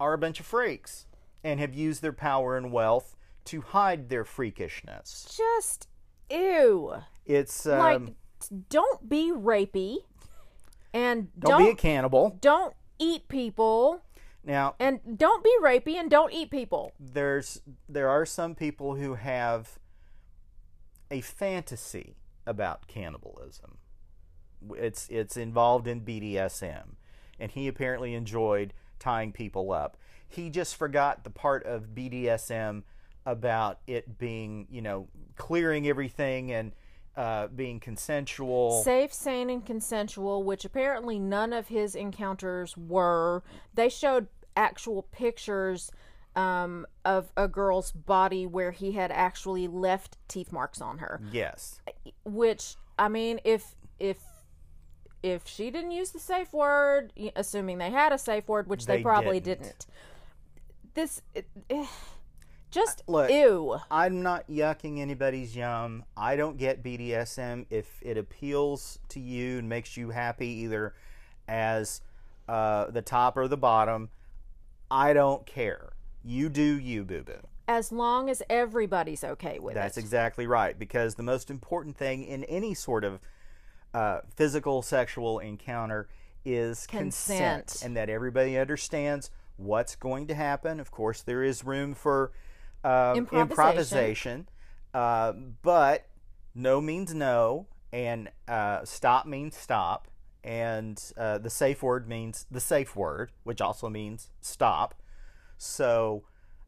are 0.00 0.12
a 0.12 0.18
bunch 0.18 0.40
of 0.40 0.46
freaks 0.46 1.06
and 1.42 1.60
have 1.60 1.74
used 1.74 2.02
their 2.02 2.12
power 2.12 2.56
and 2.56 2.72
wealth 2.72 3.16
to 3.44 3.60
hide 3.60 4.08
their 4.08 4.24
freakishness. 4.24 5.36
Just 5.36 5.88
ew. 6.30 6.94
It's 7.24 7.66
um, 7.66 7.78
like 7.78 8.02
don't 8.68 9.08
be 9.08 9.32
rapey 9.32 9.98
and 10.92 11.28
don't, 11.38 11.50
don't 11.50 11.64
be 11.64 11.70
a 11.70 11.74
cannibal. 11.74 12.36
don't 12.40 12.74
eat 12.98 13.28
people 13.28 14.02
Now, 14.44 14.74
and 14.78 15.00
don't 15.16 15.42
be 15.42 15.54
rapey 15.62 15.94
and 15.94 16.10
don't 16.10 16.32
eat 16.32 16.50
people. 16.50 16.92
there's 16.98 17.60
there 17.88 18.08
are 18.08 18.26
some 18.26 18.54
people 18.54 18.96
who 18.96 19.14
have 19.14 19.78
a 21.10 21.20
fantasy 21.20 22.16
about 22.46 22.86
cannibalism. 22.86 23.78
It's 24.76 25.08
it's 25.08 25.36
involved 25.36 25.86
in 25.86 26.00
BDSM, 26.00 26.96
and 27.38 27.50
he 27.50 27.68
apparently 27.68 28.14
enjoyed 28.14 28.72
tying 28.98 29.32
people 29.32 29.72
up. 29.72 29.96
He 30.28 30.50
just 30.50 30.76
forgot 30.76 31.24
the 31.24 31.30
part 31.30 31.64
of 31.64 31.94
BDSM 31.94 32.82
about 33.26 33.78
it 33.86 34.18
being 34.18 34.66
you 34.70 34.82
know 34.82 35.08
clearing 35.36 35.88
everything 35.88 36.52
and 36.52 36.72
uh, 37.16 37.46
being 37.48 37.78
consensual. 37.80 38.82
Safe, 38.82 39.12
sane, 39.12 39.48
and 39.50 39.64
consensual, 39.64 40.42
which 40.42 40.64
apparently 40.64 41.18
none 41.18 41.52
of 41.52 41.68
his 41.68 41.94
encounters 41.94 42.76
were. 42.76 43.42
They 43.72 43.88
showed 43.88 44.26
actual 44.56 45.02
pictures 45.12 45.92
um, 46.36 46.86
of 47.04 47.32
a 47.36 47.46
girl's 47.46 47.92
body 47.92 48.46
where 48.46 48.72
he 48.72 48.92
had 48.92 49.12
actually 49.12 49.68
left 49.68 50.18
teeth 50.26 50.50
marks 50.50 50.80
on 50.80 50.98
her. 50.98 51.20
yes, 51.30 51.78
Which 52.24 52.74
I 52.98 53.08
mean, 53.08 53.40
if 53.44 53.74
if 53.98 54.18
if 55.24 55.48
she 55.48 55.70
didn't 55.70 55.92
use 55.92 56.10
the 56.10 56.18
safe 56.18 56.52
word, 56.52 57.10
assuming 57.34 57.78
they 57.78 57.90
had 57.90 58.12
a 58.12 58.18
safe 58.18 58.46
word, 58.46 58.68
which 58.68 58.84
they, 58.84 58.98
They 58.98 59.02
probably 59.02 59.40
didn't. 59.40 59.62
didn't, 59.62 59.86
this 60.92 61.22
it, 61.34 61.46
eh, 61.70 61.86
just 62.70 63.02
look, 63.06 63.30
ew. 63.30 63.78
I'm 63.90 64.22
not 64.22 64.46
yucking 64.50 65.00
anybody's 65.00 65.56
yum. 65.56 66.04
I 66.14 66.36
don't 66.36 66.58
get 66.58 66.82
BDSM 66.82 67.64
if 67.70 67.88
it 68.02 68.18
appeals 68.18 68.98
to 69.08 69.20
you 69.20 69.60
and 69.60 69.68
makes 69.68 69.96
you 69.96 70.10
happy, 70.10 70.48
either 70.48 70.94
as 71.48 72.02
uh, 72.46 72.90
the 72.90 73.02
top 73.02 73.38
or 73.38 73.48
the 73.48 73.56
bottom. 73.56 74.10
I 74.90 75.14
don't 75.14 75.46
care. 75.46 75.94
You 76.22 76.50
do 76.50 76.78
you, 76.78 77.02
boo 77.04 77.22
boo. 77.22 77.40
As 77.66 77.90
long 77.90 78.28
as 78.28 78.42
everybody's 78.50 79.24
okay 79.24 79.58
with 79.58 79.74
That's 79.74 79.96
it. 79.96 80.00
That's 80.00 80.04
exactly 80.04 80.46
right. 80.46 80.78
Because 80.78 81.14
the 81.14 81.22
most 81.22 81.50
important 81.50 81.96
thing 81.96 82.24
in 82.24 82.44
any 82.44 82.74
sort 82.74 83.04
of 83.04 83.20
uh, 83.94 84.20
physical 84.34 84.82
sexual 84.82 85.38
encounter 85.38 86.08
is 86.44 86.86
consent. 86.86 87.68
Consent. 87.68 87.86
and 87.86 87.96
that 87.96 88.10
everybody 88.10 88.58
understands 88.58 89.30
what's 89.56 89.96
going 89.96 90.26
to 90.26 90.34
happen. 90.34 90.80
Of 90.80 90.90
course, 90.90 91.22
there 91.22 91.42
is 91.42 91.64
room 91.64 91.94
for 91.94 92.32
um, 92.82 93.16
Improvisation. 93.16 93.40
improvisation, 93.40 94.48
uh, 94.92 95.32
but 95.62 96.06
no 96.54 96.80
means 96.80 97.14
no, 97.14 97.68
and 97.92 98.30
uh, 98.48 98.84
stop 98.84 99.26
means 99.26 99.56
stop, 99.56 100.08
and 100.42 101.00
uh, 101.16 101.38
the 101.38 101.50
safe 101.50 101.82
word 101.82 102.08
means 102.08 102.46
the 102.50 102.60
safe 102.60 102.94
word, 102.94 103.30
which 103.44 103.60
also 103.60 103.88
means 103.88 104.30
stop. 104.40 104.94
So, 105.56 106.24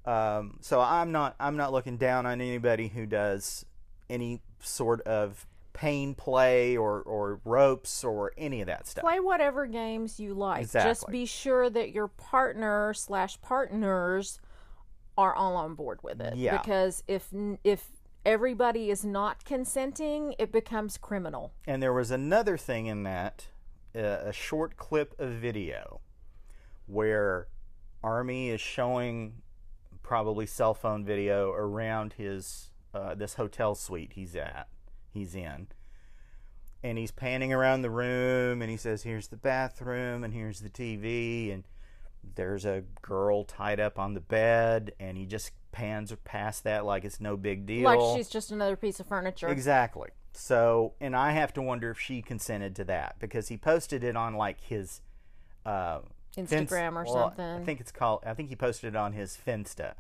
um, 0.06 0.58
so 0.62 0.80
I'm 0.80 1.12
not 1.12 1.36
I'm 1.38 1.56
not 1.56 1.72
looking 1.72 1.98
down 1.98 2.24
on 2.24 2.40
anybody 2.40 2.88
who 2.88 3.04
does 3.04 3.66
any 4.08 4.40
sort 4.60 5.00
of 5.02 5.46
pain 5.76 6.14
play 6.14 6.74
or 6.74 7.02
or 7.02 7.38
ropes 7.44 8.02
or 8.02 8.32
any 8.38 8.62
of 8.62 8.66
that 8.66 8.86
stuff. 8.86 9.04
play 9.04 9.20
whatever 9.20 9.66
games 9.66 10.18
you 10.18 10.32
like. 10.32 10.72
Just 10.72 11.06
be 11.08 11.26
sure 11.26 11.68
that 11.68 11.92
your 11.92 12.08
partner 12.08 12.94
slash 12.94 13.38
partners 13.42 14.40
are 15.18 15.34
all 15.34 15.54
on 15.56 15.74
board 15.74 16.00
with 16.02 16.20
it. 16.20 16.34
Yeah. 16.34 16.56
Because 16.56 17.04
if 17.06 17.28
if 17.62 17.88
everybody 18.24 18.90
is 18.90 19.04
not 19.04 19.44
consenting, 19.44 20.34
it 20.38 20.50
becomes 20.50 20.96
criminal. 20.96 21.52
And 21.66 21.82
there 21.82 21.92
was 21.92 22.10
another 22.10 22.56
thing 22.56 22.86
in 22.86 23.02
that, 23.02 23.48
uh, 23.94 24.00
a 24.00 24.32
short 24.32 24.78
clip 24.78 25.14
of 25.20 25.32
video, 25.32 26.00
where 26.86 27.48
Armie 28.02 28.48
is 28.48 28.60
showing 28.60 29.42
probably 30.02 30.46
cell 30.46 30.72
phone 30.72 31.04
video 31.04 31.52
around 31.52 32.14
his 32.14 32.70
uh, 32.94 33.14
this 33.14 33.34
hotel 33.34 33.74
suite 33.74 34.12
he's 34.14 34.34
at, 34.34 34.68
he's 35.16 35.34
in, 35.34 35.68
and 36.82 36.98
he's 36.98 37.10
panning 37.10 37.52
around 37.52 37.82
the 37.82 37.90
room, 37.90 38.62
and 38.62 38.70
he 38.70 38.76
says, 38.76 39.02
"Here's 39.02 39.28
the 39.28 39.36
bathroom, 39.36 40.24
and 40.24 40.32
here's 40.32 40.60
the 40.60 40.70
TV, 40.70 41.52
and 41.52 41.64
there's 42.34 42.64
a 42.64 42.84
girl 43.02 43.44
tied 43.44 43.80
up 43.80 43.98
on 43.98 44.14
the 44.14 44.20
bed," 44.20 44.92
and 45.00 45.16
he 45.16 45.26
just 45.26 45.52
pans 45.72 46.10
past 46.24 46.64
that 46.64 46.86
like 46.86 47.04
it's 47.04 47.20
no 47.20 47.36
big 47.36 47.66
deal. 47.66 47.84
Like 47.84 48.16
she's 48.16 48.28
just 48.28 48.50
another 48.50 48.76
piece 48.76 48.98
of 49.00 49.06
furniture. 49.06 49.48
Exactly. 49.48 50.08
So, 50.32 50.92
and 51.00 51.16
I 51.16 51.32
have 51.32 51.52
to 51.54 51.62
wonder 51.62 51.90
if 51.90 51.98
she 51.98 52.20
consented 52.20 52.76
to 52.76 52.84
that 52.84 53.16
because 53.18 53.48
he 53.48 53.56
posted 53.56 54.04
it 54.04 54.16
on 54.16 54.34
like 54.34 54.60
his 54.60 55.00
uh, 55.64 56.00
Instagram 56.36 56.92
or 56.92 57.04
well, 57.04 57.28
something. 57.28 57.44
I 57.44 57.62
think 57.64 57.80
it's 57.80 57.92
called. 57.92 58.20
I 58.24 58.34
think 58.34 58.50
he 58.50 58.56
posted 58.56 58.94
it 58.94 58.96
on 58.96 59.12
his 59.12 59.36
Finsta, 59.36 59.94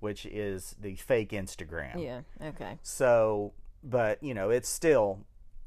which 0.00 0.24
is 0.26 0.76
the 0.80 0.94
fake 0.94 1.30
Instagram. 1.30 2.02
yeah. 2.02 2.20
Okay. 2.48 2.78
So, 2.82 3.52
but 3.82 4.22
you 4.22 4.34
know, 4.34 4.50
it's 4.50 4.68
still, 4.68 5.20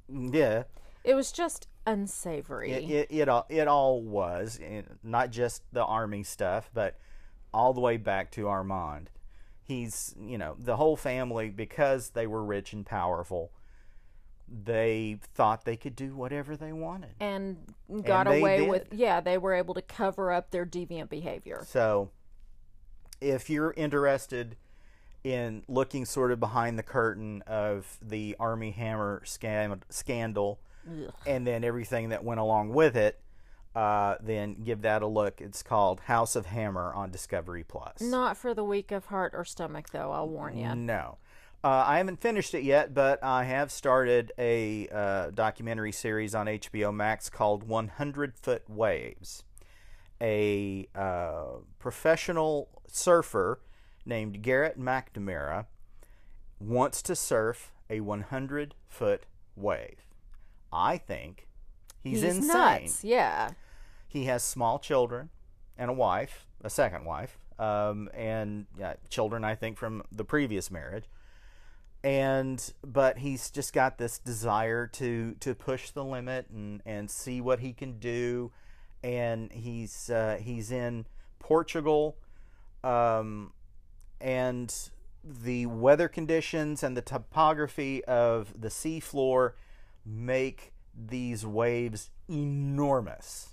yeah. 0.10 0.64
It 1.04 1.14
was 1.14 1.32
just 1.32 1.68
unsavory. 1.86 2.72
It 2.72 2.90
it, 2.90 3.08
it 3.12 3.30
all 3.30 3.46
it 3.50 3.68
all 3.68 4.02
was 4.02 4.60
and 4.62 4.98
not 5.04 5.32
just 5.32 5.64
the 5.72 5.84
Armie 5.84 6.24
stuff, 6.24 6.70
but 6.74 6.98
all 7.54 7.74
the 7.74 7.82
way 7.82 7.98
back 7.98 8.32
to 8.32 8.48
Armand. 8.48 9.10
He's 9.64 10.14
you 10.20 10.38
know 10.38 10.56
the 10.60 10.78
whole 10.78 10.96
family 10.96 11.50
because 11.50 12.12
they 12.12 12.28
were 12.28 12.44
rich 12.44 12.74
and 12.74 12.86
powerful. 12.86 13.52
They 14.48 15.18
thought 15.34 15.66
they 15.66 15.76
could 15.76 15.96
do 15.96 16.16
whatever 16.16 16.56
they 16.56 16.72
wanted. 16.72 17.16
and 17.20 17.58
got 18.04 18.28
they 18.28 18.40
away 18.40 18.62
with 18.68 18.88
yeah, 18.92 19.20
they 19.22 19.38
were 19.38 19.54
able 19.54 19.74
to 19.74 19.82
cover 19.82 20.32
up 20.32 20.52
their 20.52 20.66
deviant 20.66 21.10
behavior. 21.10 21.64
So, 21.68 22.12
if 23.20 23.50
you're 23.50 23.74
interested 23.76 24.56
in 25.26 25.64
looking 25.68 26.06
sort 26.06 26.32
of 26.32 26.40
behind 26.40 26.78
the 26.78 26.84
curtain 26.84 27.42
of 27.48 27.98
the 28.00 28.36
Armie 28.40 28.72
Hammer 28.72 29.24
scam- 29.26 29.82
scandal 29.90 30.60
and 31.26 31.48
then 31.48 31.64
everything 31.64 32.10
that 32.10 32.24
went 32.24 32.40
along 32.40 32.70
with 32.70 32.96
it, 32.96 33.20
uh, 33.76 34.18
then 34.22 34.54
give 34.64 34.84
that 34.84 35.02
a 35.02 35.08
look. 35.08 35.42
It's 35.42 35.64
called 35.64 36.02
House 36.02 36.36
of 36.36 36.46
Hammer 36.46 36.94
on 36.94 37.10
Discovery 37.10 37.64
Plus. 37.64 38.02
Not 38.02 38.38
for 38.38 38.54
the 38.54 38.64
weak 38.64 38.92
of 38.92 39.06
heart 39.06 39.34
or 39.36 39.44
stomach 39.44 39.90
though, 39.90 40.12
I'll 40.12 40.30
warn 40.30 40.58
you. 40.58 40.76
No. 40.76 41.18
Uh, 41.64 41.84
I 41.88 41.98
haven't 41.98 42.22
finished 42.22 42.54
it 42.54 42.62
yet, 42.62 42.94
but 42.94 43.24
I 43.24 43.46
have 43.46 43.72
started 43.72 44.32
a 44.38 44.88
uh, 44.90 45.32
documentary 45.32 45.92
series 45.92 46.36
on 46.36 46.46
HBO 46.46 46.94
Max 46.94 47.32
called 47.32 47.68
100 47.68 48.36
Foot 48.38 48.70
Waves. 48.70 49.44
A 50.22 50.88
uh, 50.94 51.62
professional 51.80 52.70
surfer 52.88 53.60
named 54.06 54.42
Garrett 54.42 54.80
McNamara 54.80 55.66
wants 56.60 57.02
to 57.04 57.16
surf 57.16 57.72
a 57.90 58.00
100 58.00 58.76
foot 58.88 59.26
wave. 59.56 60.06
I 60.72 60.98
think 60.98 61.48
he's, 62.04 62.24
insane. 62.24 62.48
nuts. 62.48 63.04
Yeah. 63.04 63.52
He 64.08 64.26
has 64.26 64.44
small 64.44 64.80
children 64.80 65.30
and 65.78 65.90
a 65.90 65.94
wife, 65.94 66.46
a 66.64 66.70
second 66.70 67.06
wife, 67.06 67.38
um, 67.60 68.10
and 68.14 68.66
uh, 68.82 68.94
children, 69.10 69.44
I 69.44 69.56
think, 69.56 69.78
from 69.78 70.04
the 70.12 70.26
previous 70.26 70.70
marriage. 70.72 71.06
And 72.04 72.74
but 72.86 73.18
he's 73.18 73.50
just 73.50 73.74
got 73.74 73.98
this 73.98 74.20
desire 74.20 74.86
to 74.88 75.36
to 75.40 75.56
push 75.56 75.90
the 75.90 76.04
limit 76.04 76.48
and 76.52 76.82
and 76.86 77.10
see 77.10 77.42
what 77.42 77.62
he 77.62 77.74
can 77.74 77.98
do. 77.98 78.52
And 79.04 79.52
he's 79.52 80.10
uh, 80.12 80.38
he's 80.40 80.72
in 80.72 81.08
Portugal, 81.40 82.18
um, 82.84 83.54
and 84.20 84.74
the 85.24 85.66
weather 85.66 86.08
conditions 86.08 86.84
and 86.84 86.96
the 86.96 87.02
topography 87.02 88.04
of 88.06 88.60
the 88.60 88.70
seafloor 88.70 89.54
make 90.06 90.74
these 90.96 91.46
waves 91.46 92.12
enormous. 92.30 93.50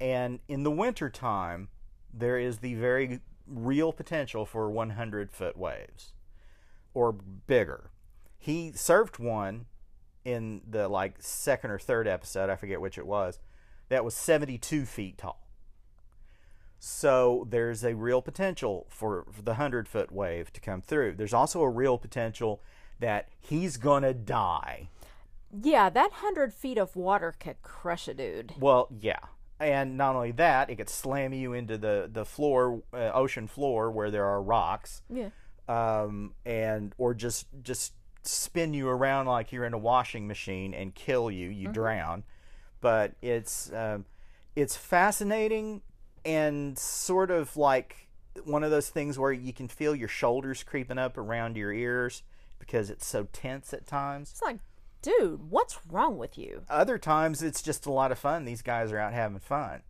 And 0.00 0.40
in 0.48 0.62
the 0.62 0.70
wintertime, 0.70 1.68
there 2.12 2.38
is 2.38 2.58
the 2.58 2.74
very 2.74 3.20
real 3.46 3.92
potential 3.92 4.46
for 4.46 4.70
100 4.70 5.32
foot 5.32 5.56
waves 5.56 6.12
or 6.92 7.12
bigger. 7.12 7.90
He 8.38 8.72
surfed 8.72 9.18
one 9.18 9.66
in 10.24 10.62
the 10.68 10.88
like 10.88 11.16
second 11.20 11.70
or 11.70 11.78
third 11.78 12.06
episode, 12.06 12.50
I 12.50 12.56
forget 12.56 12.80
which 12.80 12.98
it 12.98 13.06
was, 13.06 13.38
that 13.88 14.04
was 14.04 14.14
72 14.14 14.86
feet 14.86 15.18
tall. 15.18 15.43
So 16.78 17.46
there's 17.48 17.82
a 17.82 17.94
real 17.94 18.20
potential 18.20 18.86
for, 18.90 19.24
for 19.32 19.42
the 19.42 19.52
100 19.52 19.88
foot 19.88 20.12
wave 20.12 20.52
to 20.52 20.60
come 20.60 20.82
through. 20.82 21.14
There's 21.14 21.32
also 21.32 21.62
a 21.62 21.68
real 21.70 21.96
potential 21.98 22.60
that 23.00 23.28
he's 23.40 23.76
going 23.78 24.02
to 24.02 24.12
die. 24.14 24.88
Yeah, 25.62 25.88
that 25.88 26.10
hundred 26.14 26.52
feet 26.52 26.78
of 26.78 26.96
water 26.96 27.34
could 27.38 27.62
crush 27.62 28.08
a 28.08 28.14
dude. 28.14 28.54
Well, 28.58 28.88
yeah. 29.00 29.20
And 29.60 29.96
not 29.96 30.16
only 30.16 30.32
that, 30.32 30.68
it 30.68 30.76
could 30.76 30.88
slam 30.88 31.32
you 31.32 31.52
into 31.52 31.78
the, 31.78 32.10
the 32.12 32.24
floor, 32.24 32.82
uh, 32.92 33.12
ocean 33.14 33.46
floor 33.46 33.90
where 33.90 34.10
there 34.10 34.24
are 34.24 34.42
rocks. 34.42 35.02
Yeah. 35.08 35.30
um, 35.68 36.34
and 36.44 36.92
or 36.98 37.14
just 37.14 37.46
just 37.62 37.94
spin 38.22 38.74
you 38.74 38.88
around 38.88 39.26
like 39.26 39.52
you're 39.52 39.64
in 39.64 39.74
a 39.74 39.78
washing 39.78 40.26
machine 40.26 40.74
and 40.74 40.94
kill 40.94 41.30
you. 41.30 41.48
You 41.48 41.68
drown. 41.68 42.24
But 42.80 43.12
it's 43.22 43.72
um, 43.72 44.04
it's 44.56 44.76
fascinating 44.76 45.82
and 46.24 46.78
sort 46.78 47.30
of 47.30 47.56
like 47.56 48.08
one 48.44 48.64
of 48.64 48.70
those 48.70 48.88
things 48.88 49.18
where 49.18 49.32
you 49.32 49.52
can 49.52 49.68
feel 49.68 49.94
your 49.94 50.08
shoulders 50.08 50.62
creeping 50.62 50.98
up 50.98 51.16
around 51.16 51.56
your 51.56 51.72
ears 51.72 52.22
because 52.58 52.90
it's 52.90 53.06
so 53.06 53.28
tense 53.32 53.72
at 53.72 53.86
times. 53.86 54.30
It's 54.32 54.42
like, 54.42 54.58
dude, 55.02 55.50
what's 55.50 55.78
wrong 55.88 56.18
with 56.18 56.36
you? 56.38 56.62
Other 56.68 56.98
times 56.98 57.42
it's 57.42 57.62
just 57.62 57.86
a 57.86 57.92
lot 57.92 58.10
of 58.10 58.18
fun. 58.18 58.44
These 58.44 58.62
guys 58.62 58.90
are 58.90 58.98
out 58.98 59.12
having 59.12 59.38
fun, 59.38 59.82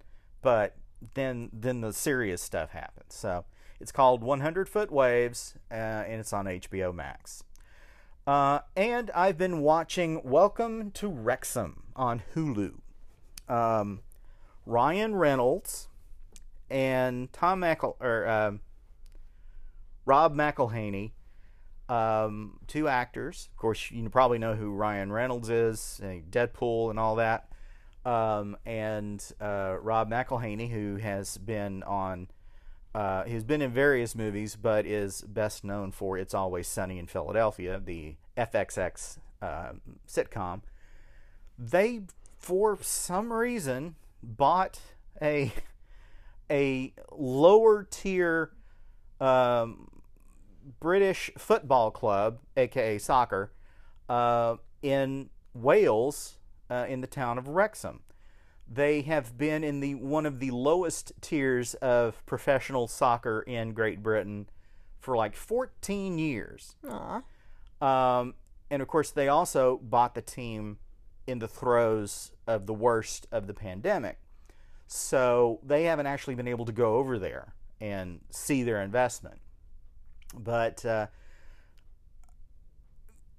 but 0.43 0.76
then 1.14 1.51
then 1.53 1.80
the 1.80 1.93
serious 1.93 2.43
stuff 2.43 2.70
happens. 2.70 3.14
So 3.14 3.45
it's 3.80 3.93
called 3.93 4.22
100 4.22 4.68
Foot 4.68 4.91
Waves, 4.91 5.55
uh, 5.70 5.74
and 5.74 6.20
it's 6.20 6.32
on 6.32 6.47
HBO 6.47 6.95
Max. 6.95 7.45
Uh, 8.26 8.61
and 8.74 9.11
I've 9.14 9.37
been 9.37 9.61
watching 9.61 10.22
Welcome 10.24 10.91
to 10.93 11.09
Wrexham 11.09 11.82
on 11.95 12.22
Hulu. 12.35 12.76
Um, 13.49 14.01
Ryan 14.64 15.14
Reynolds 15.14 15.89
and 16.75 17.33
Tom 17.33 17.61
Mackle 17.61 17.97
or 18.01 18.29
um, 18.29 18.61
Rob 20.05 20.35
McElhenney, 20.35 21.12
um, 21.89 22.59
two 22.66 22.89
actors. 22.89 23.49
Of 23.53 23.57
course, 23.57 23.93
you 23.93 24.11
probably 24.11 24.39
know 24.39 24.55
who 24.55 24.72
Ryan 24.72 25.12
Reynolds 25.12 25.49
is, 25.51 26.01
Deadpool, 26.03 26.91
and 26.91 26.99
all 26.99 27.16
that. 27.16 27.49
Um, 28.05 28.57
and 28.66 29.25
uh, 29.41 29.77
Rob 29.81 30.11
McElhenney, 30.11 30.68
who 30.68 30.97
has 30.97 31.39
been 31.39 31.85
on, 31.85 32.27
uh, 32.93 33.22
he's 33.22 33.45
been 33.45 33.62
in 33.62 33.70
various 33.70 34.16
movies, 34.16 34.57
but 34.61 34.85
is 34.85 35.22
best 35.22 35.62
known 35.62 35.93
for 35.93 36.18
"It's 36.18 36.35
Always 36.35 36.66
Sunny 36.66 36.99
in 36.99 37.07
Philadelphia," 37.07 37.81
the 37.83 38.16
FXX 38.37 39.18
uh, 39.41 39.72
sitcom. 40.09 40.62
They, 41.57 42.03
for 42.37 42.77
some 42.83 43.33
reason, 43.33 43.95
bought 44.25 44.81
a 45.22 45.53
a 46.51 46.93
lower 47.13 47.85
tier 47.85 48.53
um, 49.21 49.89
British 50.81 51.31
football 51.39 51.91
club, 51.91 52.39
aka 52.57 52.99
soccer, 52.99 53.53
uh, 54.09 54.57
in 54.83 55.31
Wales, 55.55 56.39
uh, 56.71 56.87
in 56.89 57.01
the 57.01 57.07
town 57.07 57.39
of 57.39 57.49
Wrexham. 57.49 58.01
They 58.67 59.03
have 59.03 59.37
been 59.37 59.63
in 59.63 59.81
the 59.81 59.95
one 59.95 60.27
of 60.27 60.41
the 60.41 60.51
lowest 60.51 61.13
tiers 61.21 61.75
of 61.75 62.25
professional 62.27 62.89
soccer 62.89 63.43
in 63.43 63.73
Great 63.73 64.03
Britain 64.03 64.49
for 64.99 65.17
like 65.17 65.37
14 65.37 66.19
years. 66.19 66.77
Um, 67.81 68.35
and 68.71 68.81
of 68.81 68.89
course, 68.89 69.11
they 69.11 69.29
also 69.29 69.79
bought 69.83 70.15
the 70.15 70.23
team 70.23 70.79
in 71.27 71.39
the 71.39 71.49
throes 71.49 72.33
of 72.47 72.67
the 72.67 72.75
worst 72.75 73.27
of 73.31 73.47
the 73.47 73.55
pandemic. 73.55 74.19
So 74.87 75.61
they 75.62 75.85
haven't 75.85 76.07
actually 76.07 76.35
been 76.35 76.49
able 76.49 76.66
to 76.66 76.72
go 76.72 76.97
over 76.97 77.18
there 77.18 77.55
and 77.80 78.20
see 78.30 78.62
their 78.62 78.82
investment. 78.82 79.41
But 80.37 80.85
uh, 80.85 81.07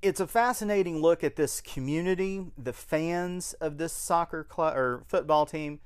it's 0.01 0.19
a 0.19 0.27
fascinating 0.27 1.01
look 1.01 1.23
at 1.23 1.35
this 1.35 1.61
community, 1.61 2.45
the 2.57 2.73
fans 2.73 3.53
of 3.53 3.77
this 3.77 3.93
soccer 3.93 4.43
club 4.43 4.77
or 4.77 5.03
football 5.07 5.45
team, 5.45 5.79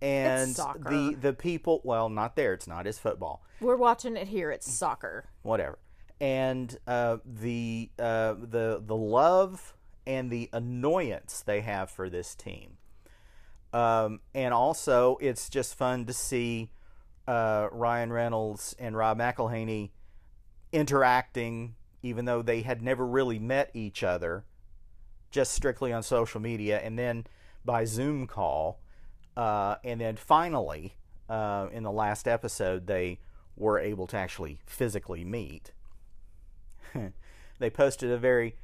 and 0.00 0.54
the 0.54 1.16
the 1.20 1.32
people. 1.32 1.80
Well, 1.84 2.08
not 2.08 2.36
there. 2.36 2.54
It's 2.54 2.66
not. 2.66 2.86
It's 2.86 2.98
football 2.98 3.42
We're 3.60 3.76
watching 3.76 4.16
it 4.16 4.28
here. 4.28 4.50
It's 4.50 4.70
soccer. 4.70 5.26
whatever. 5.42 5.78
And 6.20 6.76
uh, 6.86 7.18
the 7.24 7.90
uh, 7.98 8.34
the 8.34 8.82
the 8.84 8.96
love 8.96 9.74
and 10.06 10.30
the 10.30 10.48
annoyance 10.52 11.42
they 11.44 11.60
have 11.60 11.90
for 11.90 12.08
this 12.08 12.34
team, 12.34 12.78
um, 13.72 14.20
and 14.34 14.52
also 14.52 15.16
it's 15.20 15.48
just 15.48 15.74
fun 15.74 16.06
to 16.06 16.12
see 16.12 16.70
uh, 17.26 17.68
Ryan 17.70 18.12
Reynolds 18.12 18.74
and 18.78 18.96
Rob 18.96 19.18
McElhenney 19.18 19.90
interacting, 20.72 21.74
even 22.02 22.24
though 22.24 22.42
they 22.42 22.62
had 22.62 22.82
never 22.82 23.06
really 23.06 23.38
met 23.38 23.70
each 23.74 24.02
other, 24.02 24.44
just 25.30 25.52
strictly 25.52 25.92
on 25.92 26.02
social 26.02 26.40
media, 26.40 26.78
and 26.80 26.98
then 26.98 27.26
by 27.64 27.84
Zoom 27.84 28.26
call, 28.26 28.80
uh, 29.36 29.76
and 29.84 30.00
then 30.00 30.16
finally 30.16 30.96
uh, 31.28 31.68
in 31.72 31.82
the 31.82 31.92
last 31.92 32.26
episode 32.26 32.86
they 32.86 33.18
were 33.56 33.78
able 33.78 34.06
to 34.08 34.16
actually 34.16 34.58
physically 34.66 35.24
meet. 35.24 35.72
they 37.58 37.70
posted 37.70 38.10
a 38.10 38.18
very 38.18 38.56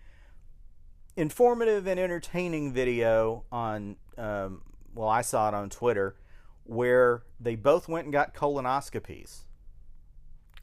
informative 1.16 1.86
and 1.86 2.00
entertaining 2.00 2.72
video 2.72 3.44
on, 3.52 3.96
um, 4.18 4.62
well, 4.96 5.08
I 5.08 5.20
saw 5.20 5.48
it 5.48 5.54
on 5.54 5.70
Twitter, 5.70 6.16
where 6.64 7.22
they 7.38 7.54
both 7.54 7.88
went 7.88 8.06
and 8.06 8.12
got 8.12 8.34
colonoscopies. 8.34 9.42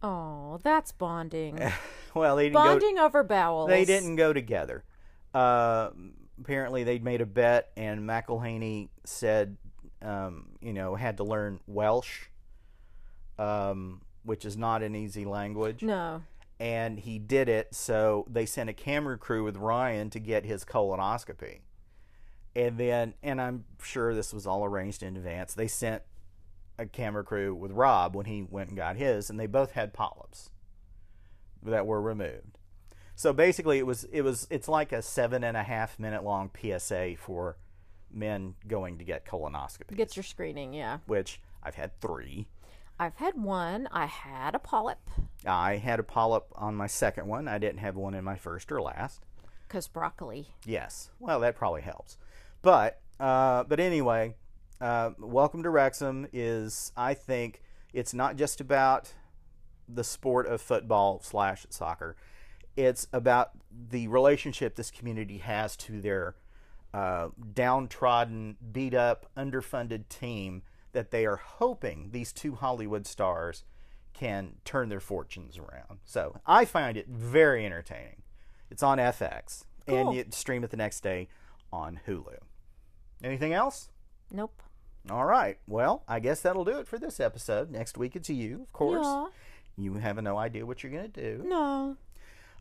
Oh, 0.01 0.59
that's 0.63 0.91
bonding. 0.91 1.59
well, 2.13 2.35
they 2.35 2.45
didn't 2.45 2.55
go. 2.55 2.63
bonding 2.63 2.99
over 2.99 3.23
bowels. 3.23 3.69
They 3.69 3.85
didn't 3.85 4.17
go 4.17 4.33
together. 4.33 4.83
Uh, 5.33 5.91
apparently, 6.41 6.83
they'd 6.83 7.03
made 7.03 7.21
a 7.21 7.25
bet, 7.25 7.71
and 7.77 8.01
McElhenney 8.01 8.89
said, 9.05 9.55
um, 10.01 10.49
you 10.61 10.73
know, 10.73 10.95
had 10.95 11.17
to 11.17 11.23
learn 11.23 11.59
Welsh, 11.67 12.25
um, 13.39 14.01
which 14.23 14.43
is 14.43 14.57
not 14.57 14.83
an 14.83 14.95
easy 14.95 15.25
language. 15.25 15.81
No. 15.81 16.23
And 16.59 16.99
he 16.99 17.17
did 17.17 17.49
it, 17.49 17.73
so 17.73 18.25
they 18.29 18.45
sent 18.45 18.69
a 18.69 18.73
camera 18.73 19.17
crew 19.17 19.43
with 19.43 19.57
Ryan 19.57 20.09
to 20.11 20.19
get 20.19 20.45
his 20.45 20.65
colonoscopy. 20.65 21.59
And 22.55 22.77
then, 22.77 23.15
and 23.23 23.41
I'm 23.41 23.65
sure 23.81 24.13
this 24.13 24.33
was 24.33 24.45
all 24.45 24.63
arranged 24.63 25.01
in 25.01 25.17
advance, 25.17 25.53
they 25.53 25.67
sent 25.67 26.03
a 26.77 26.85
camera 26.85 27.23
crew 27.23 27.53
with 27.55 27.71
Rob 27.71 28.15
when 28.15 28.25
he 28.25 28.43
went 28.43 28.69
and 28.69 28.77
got 28.77 28.95
his, 28.95 29.29
and 29.29 29.39
they 29.39 29.47
both 29.47 29.71
had 29.71 29.93
polyps 29.93 30.49
that 31.63 31.85
were 31.85 32.01
removed. 32.01 32.57
So 33.15 33.31
basically, 33.33 33.77
it 33.77 33.85
was 33.85 34.05
it 34.05 34.21
was 34.21 34.47
it's 34.49 34.67
like 34.67 34.91
a 34.91 35.01
seven 35.01 35.43
and 35.43 35.55
a 35.55 35.63
half 35.63 35.99
minute 35.99 36.23
long 36.23 36.49
PSA 36.59 37.15
for 37.17 37.57
men 38.11 38.55
going 38.67 38.97
to 38.99 39.03
get 39.03 39.25
colonoscopies, 39.25 39.95
Get 39.95 40.15
your 40.15 40.23
screening, 40.23 40.73
yeah. 40.73 40.99
which 41.05 41.39
I've 41.61 41.75
had 41.75 41.99
three. 42.01 42.47
I've 42.99 43.15
had 43.15 43.41
one. 43.41 43.87
I 43.91 44.05
had 44.05 44.53
a 44.55 44.59
polyp 44.59 44.99
I 45.45 45.77
had 45.77 45.99
a 45.99 46.03
polyp 46.03 46.45
on 46.55 46.75
my 46.75 46.87
second 46.87 47.27
one. 47.27 47.47
I 47.47 47.57
didn't 47.57 47.79
have 47.79 47.95
one 47.95 48.13
in 48.13 48.23
my 48.23 48.35
first 48.35 48.71
or 48.71 48.81
last. 48.81 49.25
because 49.67 49.87
broccoli. 49.87 50.47
Yes, 50.65 51.09
well 51.19 51.39
that 51.41 51.55
probably 51.55 51.81
helps. 51.81 52.17
But 52.63 53.01
uh, 53.19 53.65
but 53.65 53.79
anyway, 53.79 54.35
uh, 54.81 55.11
Welcome 55.19 55.63
to 55.63 55.69
Wrexham 55.69 56.27
is 56.33 56.91
I 56.97 57.13
think 57.13 57.61
it's 57.93 58.13
not 58.13 58.37
just 58.37 58.59
about 58.61 59.13
the 59.87 60.03
sport 60.03 60.47
of 60.47 60.61
football 60.61 61.19
slash 61.21 61.67
soccer. 61.69 62.15
It's 62.75 63.05
about 63.13 63.51
the 63.89 64.07
relationship 64.07 64.75
this 64.75 64.89
community 64.89 65.39
has 65.39 65.75
to 65.77 66.01
their 66.01 66.35
uh, 66.93 67.29
downtrodden, 67.53 68.55
beat 68.71 68.93
up, 68.93 69.29
underfunded 69.37 70.07
team 70.07 70.63
that 70.93 71.11
they 71.11 71.25
are 71.25 71.35
hoping 71.35 72.09
these 72.11 72.31
two 72.31 72.55
Hollywood 72.55 73.05
stars 73.05 73.65
can 74.13 74.53
turn 74.63 74.87
their 74.87 74.99
fortunes 75.01 75.57
around. 75.57 75.99
So 76.05 76.39
I 76.45 76.63
find 76.63 76.95
it 76.97 77.09
very 77.09 77.65
entertaining. 77.65 78.21
It's 78.71 78.83
on 78.83 78.99
FX, 78.99 79.65
and 79.85 80.05
Cool. 80.05 80.15
you 80.15 80.25
stream 80.29 80.63
it 80.63 80.71
the 80.71 80.77
next 80.77 81.01
day 81.01 81.27
on 81.73 81.99
Hulu. 82.07 82.37
Anything 83.23 83.53
else? 83.53 83.89
Nope. 84.31 84.61
All 85.09 85.25
right. 85.25 85.57
Well, 85.67 86.03
I 86.07 86.19
guess 86.19 86.41
that'll 86.41 86.65
do 86.65 86.77
it 86.79 86.87
for 86.87 86.97
this 86.97 87.19
episode. 87.19 87.71
Next 87.71 87.97
week 87.97 88.15
it's 88.15 88.29
you, 88.29 88.61
of 88.63 88.73
course. 88.73 89.05
Yeah. 89.05 89.27
You 89.75 89.93
have 89.95 90.21
no 90.21 90.37
idea 90.37 90.65
what 90.65 90.83
you're 90.83 90.91
going 90.91 91.11
to 91.11 91.21
do. 91.21 91.43
No. 91.45 91.97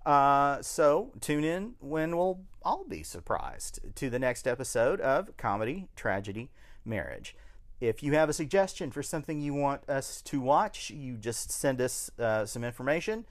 Uh, 0.05 0.61
so 0.63 1.13
tune 1.21 1.45
in 1.45 1.75
when 1.79 2.17
we'll 2.17 2.41
all 2.63 2.85
be 2.89 3.03
surprised 3.03 3.81
to 3.97 4.11
the 4.11 4.19
next 4.19 4.49
episode 4.49 5.01
of 5.01 5.37
Comedy, 5.37 5.89
Tragedy, 5.95 6.51
Marriage. 6.85 7.37
If 7.81 8.03
you 8.03 8.13
have 8.15 8.29
a 8.29 8.33
suggestion 8.33 8.91
for 8.91 9.03
something 9.03 9.41
you 9.41 9.55
want 9.55 9.89
us 9.89 10.23
to 10.23 10.41
watch, 10.41 10.91
you 10.91 11.17
just 11.17 11.51
send 11.51 11.81
us 11.81 12.11
uh, 12.19 12.47
some 12.47 12.65
information 12.65 13.27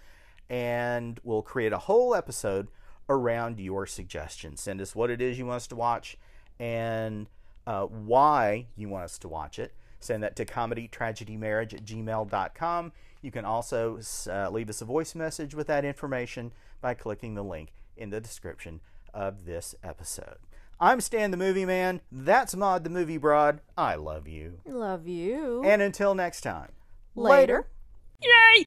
and 0.50 1.20
we'll 1.24 1.42
create 1.42 1.72
a 1.72 1.78
whole 1.78 2.14
episode 2.14 2.68
around 3.10 3.60
your 3.60 3.86
suggestion. 3.86 4.58
Send 4.58 4.82
us 4.82 4.94
what 4.96 5.10
it 5.10 5.22
is 5.22 5.38
you 5.38 5.46
want 5.46 5.58
us 5.58 5.68
to 5.68 5.76
watch 5.76 6.18
and 6.62 7.28
uh, 7.66 7.86
why 7.86 8.68
you 8.78 8.88
want 8.88 9.04
us 9.04 9.18
to 9.18 9.28
watch 9.28 9.58
it. 9.60 9.74
send 10.00 10.24
that 10.24 10.36
to 10.36 10.46
comedytragedymarriage 10.46 11.74
at 11.74 11.86
gmail.com. 11.86 12.92
You 13.22 13.32
can 13.32 13.46
also 13.46 14.00
uh, 14.30 14.50
leave 14.50 14.70
us 14.70 14.82
a 14.82 14.86
voice 14.86 15.14
message 15.14 15.54
with 15.54 15.68
that 15.68 15.84
information 15.84 16.54
by 16.80 16.94
clicking 16.94 17.36
the 17.36 17.44
link 17.44 17.74
in 17.98 18.10
the 18.12 18.22
description 18.22 18.80
of 19.14 19.46
this 19.46 19.76
episode. 19.84 20.38
I'm 20.80 21.02
Stan 21.02 21.30
the 21.30 21.38
Movie 21.38 21.66
Man. 21.66 22.02
That's 22.12 22.56
Maud 22.56 22.84
the 22.84 22.90
Movie 22.90 23.18
Broad. 23.18 23.62
I 23.78 23.96
love 23.96 24.28
you. 24.28 24.62
Love 24.66 25.08
you. 25.08 25.62
And 25.64 25.82
until 25.82 26.16
next 26.16 26.42
time, 26.42 26.72
Later. 27.16 27.68
Yay! 28.22 28.66